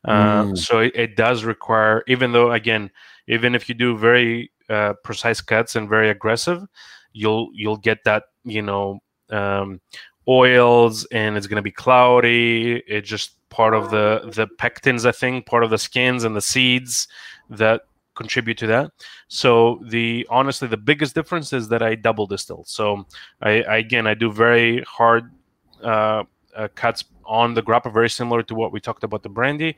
uh, 0.04 0.44
Mm. 0.44 0.58
so 0.58 0.80
it, 0.80 0.92
it 0.94 1.16
does 1.16 1.44
require. 1.44 2.02
Even 2.06 2.32
though, 2.32 2.52
again, 2.52 2.90
even 3.28 3.54
if 3.54 3.68
you 3.68 3.74
do 3.74 3.96
very 3.96 4.50
uh, 4.68 4.94
precise 5.04 5.40
cuts 5.40 5.76
and 5.76 5.88
very 5.88 6.10
aggressive, 6.10 6.62
you'll 7.12 7.50
you'll 7.54 7.76
get 7.78 8.04
that. 8.04 8.24
You 8.44 8.62
know. 8.62 9.00
Um, 9.30 9.80
oils 10.28 11.06
and 11.06 11.36
it's 11.36 11.46
going 11.46 11.56
to 11.56 11.62
be 11.62 11.72
cloudy 11.72 12.82
it's 12.86 13.08
just 13.08 13.36
part 13.48 13.74
of 13.74 13.90
the 13.90 14.30
the 14.34 14.46
pectins 14.58 15.06
i 15.06 15.10
think 15.10 15.46
part 15.46 15.64
of 15.64 15.70
the 15.70 15.78
skins 15.78 16.24
and 16.24 16.36
the 16.36 16.40
seeds 16.42 17.08
that 17.48 17.82
contribute 18.20 18.58
to 18.62 18.66
that. 18.74 18.86
So 19.28 19.50
the 19.94 20.26
honestly 20.38 20.68
the 20.76 20.82
biggest 20.90 21.12
difference 21.18 21.48
is 21.58 21.64
that 21.72 21.82
i 21.88 21.92
double 22.08 22.26
distill 22.34 22.62
so 22.76 22.84
i, 23.50 23.52
I 23.74 23.76
again 23.86 24.06
i 24.12 24.14
do 24.24 24.28
very 24.46 24.70
hard 24.98 25.24
uh, 25.92 26.22
uh, 26.60 26.68
cuts 26.82 27.00
on 27.24 27.54
the 27.54 27.62
grappa 27.68 27.90
very 28.00 28.10
similar 28.20 28.42
to 28.48 28.54
what 28.60 28.70
we 28.74 28.80
talked 28.80 29.04
about 29.08 29.22
the 29.22 29.28
brandy. 29.38 29.72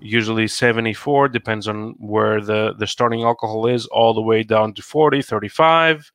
Usually 0.00 0.46
74 0.48 1.28
depends 1.38 1.64
on 1.72 1.78
where 2.12 2.36
the 2.50 2.60
the 2.80 2.86
starting 2.94 3.22
alcohol 3.30 3.62
is 3.76 3.82
all 3.98 4.12
the 4.14 4.26
way 4.30 4.40
down 4.54 4.68
to 4.76 4.82
40 4.82 5.22
35 5.22 6.10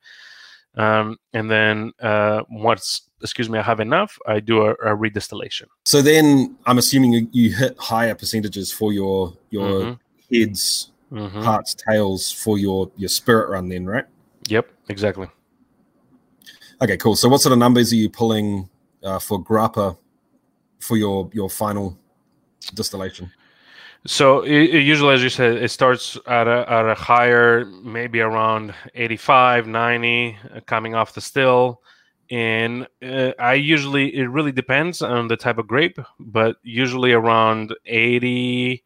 um, 0.84 1.16
and 1.36 1.46
then 1.54 1.76
uh, 2.10 2.40
once 2.50 2.86
excuse 3.22 3.48
me 3.52 3.58
i 3.62 3.62
have 3.72 3.80
enough 3.88 4.12
i 4.34 4.36
do 4.40 4.56
a, 4.68 4.70
a 4.90 4.92
redistillation. 5.04 5.66
So 5.92 5.98
then 6.02 6.56
I'm 6.68 6.78
assuming 6.82 7.10
you, 7.16 7.22
you 7.40 7.48
hit 7.62 7.74
higher 7.92 8.14
percentages 8.22 8.66
for 8.78 8.88
your 9.00 9.18
your 9.56 9.70
Mhm. 9.80 9.98
heads, 10.32 10.64
Mhm. 11.10 11.42
hearts, 11.42 11.74
tails 11.74 12.30
for 12.30 12.58
your 12.58 12.90
your 12.96 13.08
spirit 13.08 13.50
run, 13.50 13.68
then, 13.68 13.86
right? 13.86 14.04
yep 14.48 14.70
exactly 14.88 15.28
Okay, 16.80 16.96
cool. 16.96 17.16
So 17.16 17.28
what 17.28 17.40
sort 17.40 17.52
of 17.52 17.58
numbers 17.58 17.92
are 17.92 17.96
you 17.96 18.08
pulling 18.08 18.68
uh, 19.02 19.18
for 19.18 19.42
grappa 19.42 19.96
for 20.78 20.96
your 20.96 21.28
your 21.32 21.50
final 21.50 21.98
distillation? 22.74 23.32
So 24.06 24.42
it, 24.42 24.74
it 24.74 24.82
usually, 24.84 25.14
as 25.14 25.22
you 25.22 25.28
said, 25.28 25.56
it 25.56 25.70
starts 25.70 26.16
at 26.26 26.46
a, 26.46 26.70
at 26.70 26.88
a 26.88 26.94
higher, 26.94 27.64
maybe 27.64 28.20
around 28.20 28.72
85, 28.94 29.66
90, 29.66 30.38
uh, 30.54 30.60
coming 30.66 30.94
off 30.94 31.14
the 31.14 31.20
still. 31.20 31.82
And 32.30 32.86
uh, 33.02 33.32
I 33.40 33.54
usually, 33.54 34.14
it 34.14 34.28
really 34.28 34.52
depends 34.52 35.02
on 35.02 35.26
the 35.26 35.36
type 35.36 35.58
of 35.58 35.66
grape, 35.66 35.98
but 36.20 36.58
usually 36.62 37.12
around 37.12 37.74
80 37.86 38.84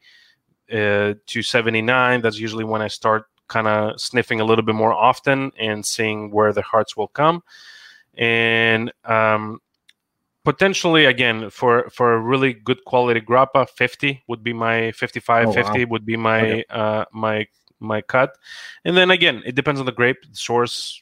uh, 0.73 1.15
to 1.27 1.43
79. 1.43 2.21
That's 2.23 2.39
usually 2.39 2.65
when 2.65 2.83
I 2.83 2.89
start 2.89 3.27
kind 3.49 3.67
of 3.67 4.01
sniffing 4.01 4.41
a 4.41 4.45
little 4.45 4.65
bit 4.65 4.75
more 4.75 4.93
often 4.93 5.53
and 5.59 5.85
seeing 5.85 6.31
where 6.31 6.53
the 6.53 6.63
hearts 6.63 6.97
will 6.97 7.09
come. 7.09 7.43
And 8.15 8.93
um, 9.05 9.61
potentially 10.45 11.05
again 11.05 11.51
for 11.51 11.89
for 11.91 12.15
a 12.15 12.19
really 12.19 12.53
good 12.53 12.85
quality 12.85 13.21
grappa 13.21 13.69
50 13.69 14.25
would 14.27 14.43
be 14.43 14.53
my 14.53 14.91
55 14.91 15.47
Oh, 15.47 15.51
wow. 15.51 15.55
50 15.55 15.85
would 15.85 16.05
be 16.05 16.17
my 16.17 16.41
Okay. 16.43 16.65
uh 16.69 17.05
my 17.13 17.47
my 17.79 18.01
cut 18.03 18.37
and 18.85 18.97
then 18.97 19.13
again 19.13 19.41
it 19.47 19.55
depends 19.55 19.79
on 19.79 19.87
the 19.87 19.93
grape 19.93 20.17
the 20.29 20.35
source 20.35 21.01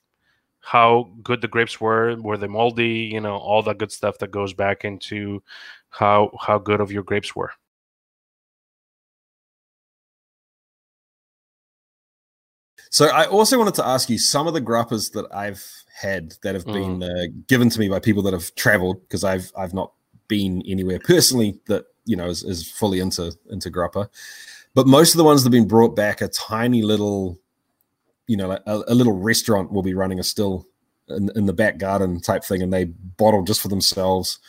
how 0.61 1.11
good 1.23 1.41
the 1.41 1.49
grapes 1.49 1.81
were, 1.81 2.17
were 2.21 2.37
they 2.37 2.47
moldy, 2.47 3.11
you 3.13 3.21
know, 3.21 3.37
all 3.37 3.63
that 3.63 3.79
good 3.79 3.91
stuff 3.91 4.19
that 4.19 4.31
goes 4.31 4.53
back 4.53 4.85
into 4.85 5.43
how 5.89 6.31
how 6.41 6.59
good 6.59 6.81
of 6.81 6.93
your 6.93 7.03
grapes 7.03 7.35
were. 7.35 7.51
So 12.91 13.07
I 13.07 13.27
also 13.27 13.57
wanted 13.57 13.75
to 13.75 13.87
ask 13.87 14.11
you 14.11 14.19
some 14.19 14.49
of 14.49 14.53
the 14.53 14.61
grappas 14.61 15.13
that 15.13 15.27
I've 15.33 15.65
had 15.95 16.35
that 16.43 16.55
have 16.55 16.65
mm. 16.65 16.73
been 16.73 17.03
uh, 17.03 17.27
given 17.47 17.71
to 17.71 17.79
me 17.79 17.89
by 17.89 18.01
people 18.01 18.23
that 18.25 18.33
have 18.33 18.55
traveled 18.57 19.01
because 19.03 19.23
I've 19.23 19.53
I've 19.57 19.73
not 19.73 19.93
been 20.27 20.63
anywhere 20.67 20.99
personally 20.99 21.61
that 21.67 21.85
you 22.05 22.17
know 22.17 22.27
is, 22.27 22.43
is 22.43 22.69
fully 22.69 22.99
into 22.99 23.33
into 23.49 23.71
grappa, 23.71 24.09
but 24.75 24.89
most 24.89 25.15
of 25.15 25.19
the 25.19 25.25
ones 25.25 25.43
that 25.43 25.47
have 25.47 25.53
been 25.53 25.69
brought 25.69 25.95
back 25.95 26.21
are 26.21 26.29
tiny 26.29 26.83
little, 26.83 27.39
you 28.27 28.37
know, 28.37 28.51
a, 28.51 28.83
a 28.89 28.95
little 28.95 29.17
restaurant 29.17 29.71
will 29.71 29.83
be 29.83 29.95
running 29.95 30.19
a 30.19 30.25
still 30.25 30.67
in, 31.09 31.31
in 31.37 31.47
the 31.47 31.53
back 31.53 31.79
garden 31.79 32.21
type 32.21 32.43
thing, 32.43 32.61
and 32.61 32.73
they 32.73 32.87
bottle 32.87 33.45
just 33.45 33.61
for 33.61 33.69
themselves. 33.69 34.41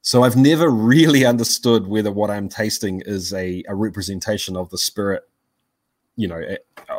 So 0.00 0.22
I've 0.22 0.36
never 0.36 0.70
really 0.70 1.26
understood 1.26 1.88
whether 1.88 2.12
what 2.12 2.30
I'm 2.30 2.48
tasting 2.48 3.02
is 3.04 3.34
a, 3.34 3.64
a 3.68 3.74
representation 3.74 4.56
of 4.56 4.70
the 4.70 4.78
spirit 4.78 5.24
you 6.16 6.26
know 6.26 6.40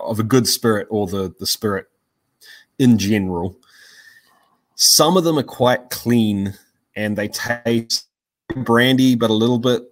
of 0.07 0.19
a 0.19 0.23
good 0.23 0.47
spirit 0.47 0.87
or 0.89 1.07
the 1.07 1.33
the 1.39 1.47
spirit 1.47 1.87
in 2.79 2.97
general. 2.97 3.57
Some 4.75 5.17
of 5.17 5.23
them 5.23 5.39
are 5.39 5.43
quite 5.43 5.89
clean 5.89 6.53
and 6.95 7.17
they 7.17 7.27
taste 7.27 8.07
brandy 8.55 9.15
but 9.15 9.29
a 9.29 9.33
little 9.33 9.59
bit 9.59 9.83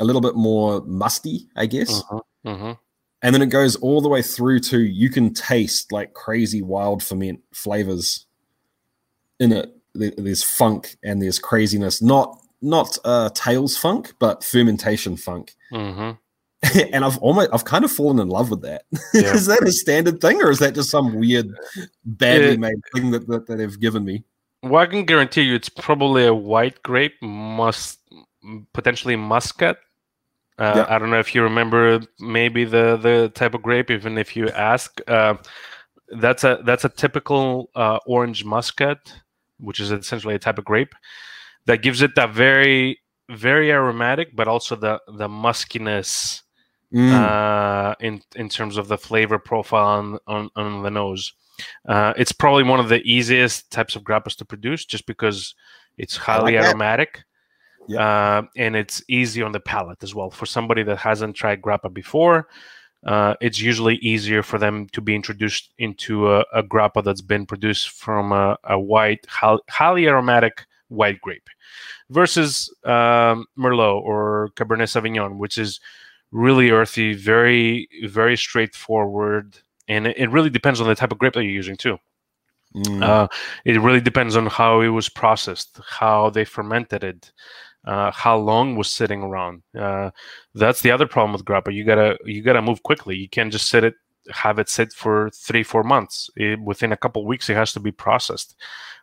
a 0.00 0.04
little 0.04 0.22
bit 0.22 0.34
more 0.34 0.80
musty 0.86 1.48
i 1.56 1.66
guess. 1.66 2.00
Uh-huh, 2.00 2.20
uh-huh. 2.46 2.74
and 3.22 3.34
then 3.34 3.42
it 3.42 3.46
goes 3.46 3.76
all 3.76 4.00
the 4.00 4.08
way 4.08 4.22
through 4.22 4.60
to 4.60 4.80
you 4.80 5.10
can 5.10 5.34
taste 5.34 5.92
like 5.92 6.14
crazy 6.14 6.62
wild 6.62 7.02
ferment 7.02 7.40
flavors 7.52 8.26
in 9.40 9.52
it. 9.52 9.74
There's 9.94 10.42
funk 10.42 10.96
and 11.02 11.20
there's 11.20 11.38
craziness. 11.38 12.00
Not 12.02 12.40
not 12.60 12.98
uh 13.04 13.30
tails 13.34 13.76
funk 13.76 14.14
but 14.18 14.44
fermentation 14.44 15.16
funk. 15.16 15.54
Uh-huh. 15.72 16.14
and 16.92 17.04
I've 17.04 17.18
almost 17.18 17.50
I've 17.52 17.64
kind 17.64 17.84
of 17.84 17.90
fallen 17.90 18.18
in 18.18 18.28
love 18.28 18.50
with 18.50 18.62
that. 18.62 18.84
Yeah. 19.14 19.34
is 19.34 19.46
that 19.46 19.62
a 19.62 19.72
standard 19.72 20.20
thing, 20.20 20.42
or 20.42 20.50
is 20.50 20.58
that 20.58 20.74
just 20.74 20.90
some 20.90 21.18
weird, 21.18 21.54
badly 22.04 22.54
it, 22.54 22.60
made 22.60 22.80
thing 22.94 23.10
that, 23.12 23.26
that, 23.28 23.46
that 23.46 23.56
they've 23.56 23.80
given 23.80 24.04
me? 24.04 24.24
Well, 24.62 24.82
I 24.82 24.86
can 24.86 25.04
guarantee 25.04 25.42
you, 25.42 25.54
it's 25.54 25.68
probably 25.68 26.26
a 26.26 26.34
white 26.34 26.82
grape, 26.82 27.14
must 27.22 28.00
potentially 28.72 29.16
muscat. 29.16 29.78
Uh, 30.58 30.72
yeah. 30.76 30.94
I 30.94 30.98
don't 30.98 31.10
know 31.10 31.20
if 31.20 31.34
you 31.34 31.42
remember 31.42 32.00
maybe 32.18 32.64
the 32.64 32.96
the 32.96 33.30
type 33.34 33.54
of 33.54 33.62
grape. 33.62 33.90
Even 33.90 34.18
if 34.18 34.34
you 34.34 34.48
ask, 34.48 35.00
uh, 35.06 35.34
that's 36.08 36.42
a 36.42 36.60
that's 36.64 36.84
a 36.84 36.88
typical 36.88 37.70
uh, 37.76 37.98
orange 38.06 38.44
muscat, 38.44 39.12
which 39.60 39.78
is 39.78 39.92
essentially 39.92 40.34
a 40.34 40.38
type 40.40 40.58
of 40.58 40.64
grape 40.64 40.94
that 41.66 41.82
gives 41.82 42.02
it 42.02 42.16
that 42.16 42.30
very 42.30 43.00
very 43.30 43.70
aromatic, 43.70 44.34
but 44.34 44.48
also 44.48 44.74
the 44.74 45.00
the 45.06 45.28
muskiness 45.28 46.42
mm. 46.92 47.12
uh, 47.12 47.94
in 48.00 48.20
in 48.36 48.48
terms 48.48 48.76
of 48.76 48.88
the 48.88 48.98
flavor 48.98 49.38
profile 49.38 49.86
on 49.86 50.18
on, 50.26 50.50
on 50.56 50.82
the 50.82 50.90
nose. 50.90 51.32
Uh, 51.88 52.12
it's 52.16 52.32
probably 52.32 52.62
one 52.62 52.80
of 52.80 52.88
the 52.88 53.02
easiest 53.02 53.70
types 53.70 53.96
of 53.96 54.04
grappas 54.04 54.36
to 54.36 54.44
produce, 54.44 54.84
just 54.84 55.06
because 55.06 55.54
it's 55.96 56.16
highly 56.16 56.56
like 56.56 56.64
aromatic. 56.64 57.24
Yeah. 57.88 58.00
Uh, 58.00 58.42
and 58.56 58.76
it's 58.76 59.02
easy 59.08 59.42
on 59.42 59.52
the 59.52 59.60
palate 59.60 60.02
as 60.02 60.14
well. 60.14 60.30
For 60.30 60.46
somebody 60.46 60.82
that 60.82 60.98
hasn't 60.98 61.34
tried 61.34 61.62
grappa 61.62 61.92
before, 61.92 62.48
uh, 63.06 63.34
it's 63.40 63.60
usually 63.60 63.96
easier 63.96 64.42
for 64.42 64.58
them 64.58 64.88
to 64.92 65.00
be 65.00 65.14
introduced 65.14 65.72
into 65.78 66.30
a, 66.30 66.44
a 66.52 66.62
grappa 66.62 67.02
that's 67.02 67.22
been 67.22 67.46
produced 67.46 67.90
from 67.90 68.32
a, 68.32 68.56
a 68.64 68.78
white, 68.78 69.26
highly 69.28 70.06
aromatic 70.06 70.66
white 70.88 71.20
grape 71.20 71.48
versus 72.10 72.74
um, 72.84 73.46
Merlot 73.58 74.02
or 74.02 74.50
Cabernet 74.56 74.88
Sauvignon, 74.88 75.36
which 75.36 75.58
is 75.58 75.80
really 76.30 76.70
earthy, 76.70 77.14
very 77.14 77.88
very 78.04 78.36
straightforward, 78.36 79.58
and 79.88 80.06
it, 80.06 80.18
it 80.18 80.30
really 80.30 80.50
depends 80.50 80.80
on 80.80 80.88
the 80.88 80.94
type 80.94 81.12
of 81.12 81.18
grape 81.18 81.34
that 81.34 81.42
you're 81.42 81.52
using 81.52 81.76
too. 81.76 81.98
Mm. 82.74 83.02
Uh, 83.02 83.28
it 83.64 83.80
really 83.80 84.00
depends 84.00 84.36
on 84.36 84.46
how 84.46 84.80
it 84.80 84.88
was 84.88 85.08
processed, 85.08 85.80
how 85.88 86.30
they 86.30 86.44
fermented 86.44 87.02
it, 87.02 87.32
uh, 87.86 88.10
how 88.10 88.36
long 88.36 88.76
was 88.76 88.92
sitting 88.92 89.22
around. 89.22 89.62
Uh, 89.76 90.10
that's 90.54 90.82
the 90.82 90.90
other 90.90 91.06
problem 91.06 91.32
with 91.32 91.44
grappa. 91.44 91.72
You 91.72 91.84
gotta 91.84 92.18
you 92.24 92.42
gotta 92.42 92.62
move 92.62 92.82
quickly. 92.82 93.16
You 93.16 93.28
can't 93.28 93.52
just 93.52 93.68
sit 93.68 93.84
it, 93.84 93.94
have 94.30 94.58
it 94.58 94.68
sit 94.68 94.92
for 94.92 95.30
three 95.30 95.62
four 95.62 95.82
months. 95.82 96.30
It, 96.36 96.60
within 96.60 96.92
a 96.92 96.96
couple 96.96 97.24
weeks, 97.24 97.48
it 97.48 97.56
has 97.56 97.72
to 97.72 97.80
be 97.80 97.92
processed, 97.92 98.56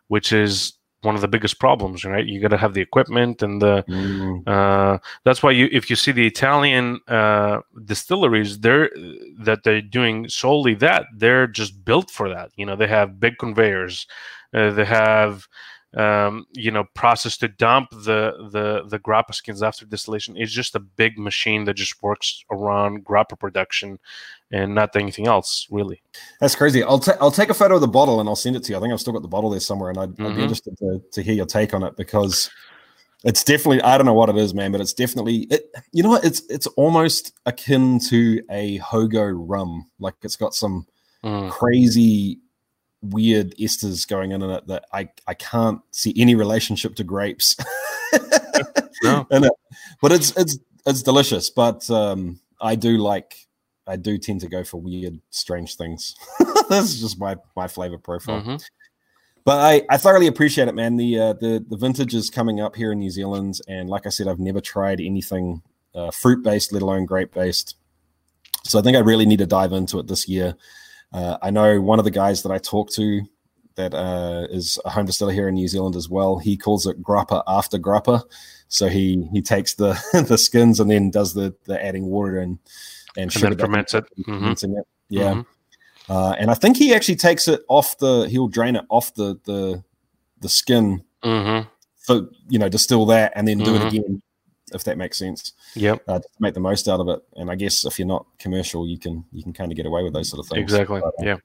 which 0.08 0.32
is 0.32 0.74
one 1.06 1.14
of 1.14 1.22
the 1.22 1.28
biggest 1.28 1.58
problems, 1.58 2.04
right? 2.04 2.26
You 2.26 2.40
got 2.40 2.48
to 2.48 2.58
have 2.58 2.74
the 2.74 2.82
equipment 2.82 3.42
and 3.42 3.62
the. 3.62 3.84
Mm. 3.88 4.46
Uh, 4.46 4.98
that's 5.24 5.42
why 5.42 5.52
you, 5.52 5.68
if 5.72 5.88
you 5.88 5.96
see 5.96 6.12
the 6.12 6.26
Italian 6.26 7.00
uh, 7.08 7.60
distilleries, 7.84 8.58
they're 8.58 8.90
that 9.38 9.62
they're 9.64 9.80
doing 9.80 10.28
solely 10.28 10.74
that. 10.74 11.06
They're 11.14 11.46
just 11.46 11.84
built 11.84 12.10
for 12.10 12.28
that. 12.28 12.50
You 12.56 12.66
know, 12.66 12.76
they 12.76 12.88
have 12.88 13.18
big 13.18 13.38
conveyors. 13.38 14.06
Uh, 14.52 14.70
they 14.70 14.84
have 14.84 15.48
um, 15.94 16.46
you 16.52 16.70
know, 16.70 16.84
process 16.94 17.36
to 17.38 17.48
dump 17.48 17.90
the 17.90 18.32
the 18.50 18.84
the 18.86 18.98
grappa 18.98 19.34
skins 19.34 19.62
after 19.62 19.86
distillation. 19.86 20.36
It's 20.36 20.52
just 20.52 20.74
a 20.74 20.80
big 20.80 21.18
machine 21.18 21.64
that 21.64 21.74
just 21.74 22.02
works 22.02 22.44
around 22.50 23.04
grappa 23.04 23.38
production 23.38 23.98
and 24.50 24.74
not 24.74 24.94
anything 24.94 25.26
else, 25.26 25.66
really. 25.70 26.02
That's 26.40 26.54
crazy. 26.54 26.82
I'll 26.82 26.98
ta- 26.98 27.16
I'll 27.20 27.30
take 27.30 27.50
a 27.50 27.54
photo 27.54 27.76
of 27.76 27.80
the 27.80 27.88
bottle 27.88 28.20
and 28.20 28.28
I'll 28.28 28.36
send 28.36 28.56
it 28.56 28.64
to 28.64 28.72
you. 28.72 28.78
I 28.78 28.80
think 28.80 28.92
I've 28.92 29.00
still 29.00 29.12
got 29.12 29.22
the 29.22 29.28
bottle 29.28 29.50
there 29.50 29.60
somewhere, 29.60 29.90
and 29.90 29.98
I'd, 29.98 30.10
mm-hmm. 30.10 30.22
I'd 30.22 30.28
be 30.28 30.32
mm-hmm. 30.34 30.42
interested 30.42 30.76
to, 30.78 31.02
to 31.12 31.22
hear 31.22 31.34
your 31.34 31.46
take 31.46 31.72
on 31.72 31.82
it 31.82 31.96
because 31.96 32.50
it's 33.24 33.42
definitely 33.42 33.80
I 33.82 33.96
don't 33.96 34.06
know 34.06 34.14
what 34.14 34.28
it 34.28 34.36
is, 34.36 34.54
man, 34.54 34.72
but 34.72 34.80
it's 34.80 34.92
definitely 34.92 35.46
it. 35.50 35.74
You 35.92 36.02
know 36.02 36.10
what? 36.10 36.24
It's 36.24 36.42
it's 36.48 36.66
almost 36.68 37.32
akin 37.46 38.00
to 38.08 38.42
a 38.50 38.78
Hogo 38.80 39.34
rum. 39.34 39.90
Like 39.98 40.14
it's 40.22 40.36
got 40.36 40.54
some 40.54 40.86
mm. 41.24 41.50
crazy 41.50 42.38
weird 43.10 43.54
esters 43.56 44.06
going 44.06 44.32
in 44.32 44.42
it 44.42 44.66
that 44.66 44.86
I, 44.92 45.08
I 45.26 45.34
can't 45.34 45.80
see 45.90 46.14
any 46.16 46.34
relationship 46.34 46.94
to 46.96 47.04
grapes. 47.04 47.56
no. 49.02 49.26
it. 49.30 49.52
But 50.00 50.12
it's 50.12 50.36
it's 50.36 50.58
it's 50.86 51.02
delicious. 51.02 51.50
But 51.50 51.88
um, 51.90 52.40
I 52.60 52.74
do 52.74 52.98
like 52.98 53.46
I 53.86 53.96
do 53.96 54.18
tend 54.18 54.40
to 54.40 54.48
go 54.48 54.64
for 54.64 54.80
weird, 54.80 55.20
strange 55.30 55.76
things. 55.76 56.14
this 56.68 56.84
is 56.84 57.00
just 57.00 57.18
my 57.18 57.36
my 57.54 57.68
flavor 57.68 57.98
profile. 57.98 58.40
Mm-hmm. 58.40 58.56
But 59.44 59.60
I, 59.60 59.82
I 59.90 59.96
thoroughly 59.96 60.26
appreciate 60.26 60.66
it, 60.66 60.74
man. 60.74 60.96
The 60.96 61.18
uh, 61.18 61.32
the 61.34 61.64
the 61.68 61.76
vintage 61.76 62.14
is 62.14 62.30
coming 62.30 62.60
up 62.60 62.74
here 62.74 62.92
in 62.92 62.98
New 62.98 63.10
Zealand, 63.10 63.60
and 63.68 63.88
like 63.88 64.06
I 64.06 64.10
said, 64.10 64.26
I've 64.26 64.40
never 64.40 64.60
tried 64.60 65.00
anything 65.00 65.62
uh, 65.94 66.10
fruit 66.10 66.42
based, 66.42 66.72
let 66.72 66.82
alone 66.82 67.06
grape 67.06 67.32
based. 67.32 67.76
So 68.64 68.78
I 68.78 68.82
think 68.82 68.96
I 68.96 69.00
really 69.00 69.26
need 69.26 69.38
to 69.38 69.46
dive 69.46 69.72
into 69.72 70.00
it 70.00 70.08
this 70.08 70.26
year. 70.28 70.56
Uh, 71.12 71.38
I 71.42 71.50
know 71.50 71.80
one 71.80 71.98
of 71.98 72.04
the 72.04 72.10
guys 72.10 72.42
that 72.42 72.52
I 72.52 72.58
talk 72.58 72.90
to 72.92 73.22
that 73.76 73.94
uh, 73.94 74.46
is 74.50 74.78
a 74.84 74.90
home 74.90 75.06
distiller 75.06 75.32
here 75.32 75.48
in 75.48 75.54
New 75.54 75.68
Zealand 75.68 75.96
as 75.96 76.08
well. 76.08 76.38
He 76.38 76.56
calls 76.56 76.86
it 76.86 77.02
grappa 77.02 77.42
after 77.46 77.78
grappa. 77.78 78.22
So 78.68 78.88
he 78.88 79.28
he 79.32 79.42
takes 79.42 79.74
the 79.74 80.00
the 80.28 80.38
skins 80.38 80.80
and 80.80 80.90
then 80.90 81.10
does 81.10 81.34
the 81.34 81.54
the 81.64 81.82
adding 81.82 82.06
water 82.06 82.38
and 82.38 82.58
and, 83.16 83.34
and 83.34 83.42
then 83.44 83.58
ferments 83.58 83.94
it. 83.94 84.04
Mm-hmm. 84.26 84.72
it. 84.76 84.86
Yeah. 85.08 85.34
Mm-hmm. 85.34 86.12
Uh, 86.12 86.32
and 86.38 86.50
I 86.50 86.54
think 86.54 86.76
he 86.76 86.94
actually 86.94 87.16
takes 87.16 87.48
it 87.48 87.62
off 87.68 87.98
the 87.98 88.28
he'll 88.28 88.48
drain 88.48 88.76
it 88.76 88.84
off 88.88 89.14
the 89.14 89.38
the 89.44 89.82
the 90.40 90.48
skin 90.48 91.02
mm-hmm. 91.22 91.68
for 91.98 92.28
you 92.48 92.58
know 92.58 92.68
distill 92.68 93.06
that 93.06 93.32
and 93.34 93.46
then 93.46 93.58
do 93.58 93.74
it 93.74 93.78
mm-hmm. 93.78 93.88
again 93.88 94.22
if 94.72 94.84
that 94.84 94.98
makes 94.98 95.18
sense. 95.18 95.52
Yeah, 95.74 95.96
Uh, 96.08 96.20
make 96.40 96.54
the 96.54 96.60
most 96.60 96.88
out 96.88 97.00
of 97.00 97.08
it. 97.08 97.20
And 97.36 97.50
I 97.50 97.54
guess 97.54 97.84
if 97.84 97.98
you're 97.98 98.08
not 98.08 98.26
commercial, 98.38 98.86
you 98.86 98.98
can 98.98 99.24
you 99.32 99.42
can 99.42 99.52
kind 99.52 99.70
of 99.70 99.76
get 99.76 99.86
away 99.86 100.02
with 100.02 100.12
those 100.12 100.28
sort 100.28 100.40
of 100.40 100.48
things. 100.48 100.62
Exactly. 100.62 101.00
But, 101.00 101.14
uh, 101.20 101.26
yeah. 101.26 101.36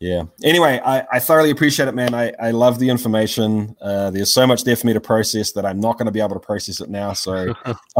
Yeah. 0.00 0.24
Anyway, 0.42 0.80
I, 0.84 1.06
I 1.12 1.20
thoroughly 1.20 1.50
appreciate 1.50 1.86
it, 1.86 1.94
man. 1.94 2.12
I, 2.12 2.32
I 2.40 2.50
love 2.50 2.80
the 2.80 2.88
information. 2.88 3.76
Uh, 3.80 4.10
there's 4.10 4.34
so 4.34 4.48
much 4.48 4.64
there 4.64 4.74
for 4.74 4.88
me 4.88 4.92
to 4.94 5.00
process 5.00 5.52
that 5.52 5.64
I'm 5.64 5.78
not 5.78 5.96
going 5.96 6.06
to 6.06 6.12
be 6.12 6.18
able 6.18 6.34
to 6.34 6.40
process 6.40 6.80
it 6.80 6.90
now. 6.90 7.12
So 7.12 7.54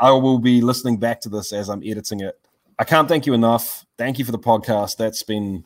I 0.00 0.12
will 0.12 0.38
be 0.38 0.60
listening 0.60 0.98
back 0.98 1.20
to 1.22 1.28
this 1.28 1.52
as 1.52 1.68
I'm 1.68 1.82
editing 1.84 2.20
it. 2.20 2.38
I 2.78 2.84
can't 2.84 3.08
thank 3.08 3.26
you 3.26 3.34
enough. 3.34 3.84
Thank 3.98 4.20
you 4.20 4.24
for 4.24 4.30
the 4.30 4.38
podcast. 4.38 4.98
That's 4.98 5.24
been 5.24 5.64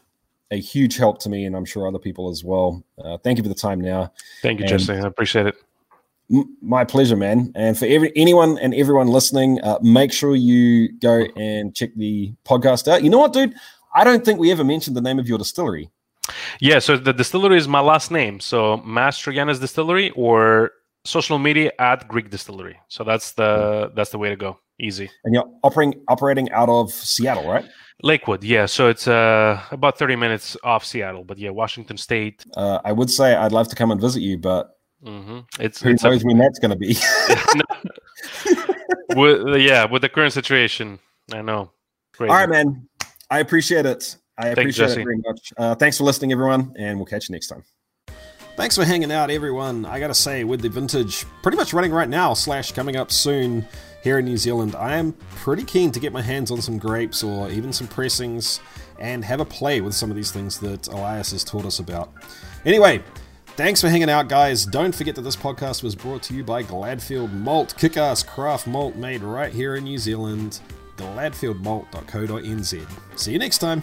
a 0.50 0.56
huge 0.56 0.96
help 0.96 1.18
to 1.20 1.28
me, 1.28 1.44
and 1.44 1.54
I'm 1.54 1.66
sure 1.66 1.86
other 1.86 1.98
people 1.98 2.30
as 2.30 2.42
well. 2.42 2.82
Uh, 2.96 3.18
thank 3.18 3.36
you 3.36 3.42
for 3.42 3.50
the 3.50 3.54
time 3.54 3.80
now. 3.80 4.12
Thank 4.40 4.60
you, 4.60 4.66
and, 4.66 4.78
Jesse. 4.78 4.94
I 4.94 5.06
appreciate 5.06 5.46
it. 5.46 5.56
My 6.60 6.84
pleasure, 6.84 7.16
man. 7.16 7.52
And 7.54 7.78
for 7.78 7.86
every 7.86 8.12
anyone 8.16 8.58
and 8.58 8.74
everyone 8.74 9.08
listening, 9.08 9.60
uh, 9.62 9.78
make 9.82 10.12
sure 10.12 10.34
you 10.34 10.92
go 10.98 11.26
and 11.36 11.74
check 11.74 11.90
the 11.96 12.34
podcast 12.44 12.88
out. 12.88 13.04
You 13.04 13.10
know 13.10 13.18
what, 13.18 13.32
dude? 13.32 13.54
I 13.94 14.04
don't 14.04 14.24
think 14.24 14.38
we 14.38 14.50
ever 14.50 14.64
mentioned 14.64 14.96
the 14.96 15.00
name 15.00 15.18
of 15.18 15.28
your 15.28 15.38
distillery. 15.38 15.90
Yeah, 16.60 16.80
so 16.80 16.96
the 16.96 17.12
distillery 17.12 17.56
is 17.56 17.68
my 17.68 17.80
last 17.80 18.10
name. 18.10 18.40
So 18.40 18.78
Mastroiannis 18.78 19.60
Distillery 19.60 20.10
or 20.10 20.72
social 21.04 21.38
media 21.38 21.70
at 21.78 22.08
Greek 22.08 22.30
Distillery. 22.30 22.78
So 22.88 23.04
that's 23.04 23.32
the 23.32 23.92
that's 23.94 24.10
the 24.10 24.18
way 24.18 24.28
to 24.28 24.36
go. 24.36 24.58
Easy. 24.80 25.08
And 25.24 25.34
you're 25.34 25.48
operating 25.62 26.02
operating 26.08 26.50
out 26.50 26.68
of 26.68 26.90
Seattle, 26.90 27.48
right? 27.48 27.64
Lakewood, 28.02 28.44
yeah. 28.44 28.66
So 28.66 28.88
it's 28.88 29.08
uh, 29.08 29.62
about 29.70 29.98
30 29.98 30.16
minutes 30.16 30.56
off 30.62 30.84
Seattle, 30.84 31.24
but 31.24 31.38
yeah, 31.38 31.50
Washington 31.50 31.96
State. 31.96 32.44
Uh, 32.54 32.78
I 32.84 32.92
would 32.92 33.10
say 33.10 33.34
I'd 33.34 33.52
love 33.52 33.68
to 33.68 33.76
come 33.76 33.90
and 33.90 33.98
visit 34.00 34.20
you, 34.20 34.36
but 34.36 34.75
mm-hmm. 35.04 35.40
it's 35.60 35.82
who 35.82 35.90
it's 35.90 36.02
knows 36.02 36.22
a, 36.22 36.26
when 36.26 36.38
that's 36.38 36.58
going 36.58 36.70
to 36.70 36.76
be. 36.76 36.96
with, 39.16 39.60
yeah, 39.60 39.84
with 39.84 40.02
the 40.02 40.08
current 40.08 40.32
situation, 40.32 40.98
I 41.32 41.42
know. 41.42 41.70
Crazy. 42.12 42.30
All 42.30 42.36
right, 42.36 42.48
man. 42.48 42.88
I 43.30 43.40
appreciate 43.40 43.86
it. 43.86 44.16
I 44.38 44.48
appreciate 44.48 44.86
Thanks, 44.86 45.00
it 45.00 45.04
very 45.04 45.18
much. 45.18 45.52
Uh, 45.56 45.74
thanks 45.74 45.98
for 45.98 46.04
listening, 46.04 46.32
everyone, 46.32 46.74
and 46.78 46.98
we'll 46.98 47.06
catch 47.06 47.28
you 47.28 47.32
next 47.32 47.48
time. 47.48 47.64
Thanks 48.56 48.74
for 48.74 48.84
hanging 48.84 49.12
out, 49.12 49.30
everyone. 49.30 49.84
I 49.84 50.00
gotta 50.00 50.14
say, 50.14 50.44
with 50.44 50.62
the 50.62 50.70
vintage 50.70 51.26
pretty 51.42 51.58
much 51.58 51.74
running 51.74 51.92
right 51.92 52.08
now, 52.08 52.32
slash 52.32 52.72
coming 52.72 52.96
up 52.96 53.12
soon 53.12 53.66
here 54.02 54.18
in 54.18 54.24
New 54.24 54.38
Zealand, 54.38 54.74
I 54.74 54.96
am 54.96 55.12
pretty 55.30 55.62
keen 55.64 55.90
to 55.92 56.00
get 56.00 56.12
my 56.12 56.22
hands 56.22 56.50
on 56.50 56.62
some 56.62 56.78
grapes 56.78 57.22
or 57.22 57.50
even 57.50 57.72
some 57.72 57.86
pressings 57.86 58.60
and 58.98 59.24
have 59.24 59.40
a 59.40 59.44
play 59.44 59.82
with 59.82 59.94
some 59.94 60.10
of 60.10 60.16
these 60.16 60.30
things 60.30 60.58
that 60.60 60.86
Elias 60.88 61.32
has 61.32 61.44
taught 61.44 61.66
us 61.66 61.80
about. 61.80 62.12
Anyway, 62.64 63.02
thanks 63.56 63.80
for 63.80 63.88
hanging 63.88 64.10
out, 64.10 64.28
guys. 64.28 64.64
Don't 64.64 64.94
forget 64.94 65.14
that 65.14 65.22
this 65.22 65.36
podcast 65.36 65.82
was 65.82 65.94
brought 65.94 66.22
to 66.24 66.34
you 66.34 66.44
by 66.44 66.62
Gladfield 66.62 67.32
Malt, 67.32 67.74
kick 67.76 67.96
ass 67.96 68.22
craft 68.22 68.66
malt 68.66 68.96
made 68.96 69.22
right 69.22 69.52
here 69.52 69.76
in 69.76 69.84
New 69.84 69.98
Zealand. 69.98 70.60
Gladfieldmalt.co.nz. 70.96 72.86
See 73.16 73.32
you 73.32 73.38
next 73.38 73.58
time. 73.58 73.82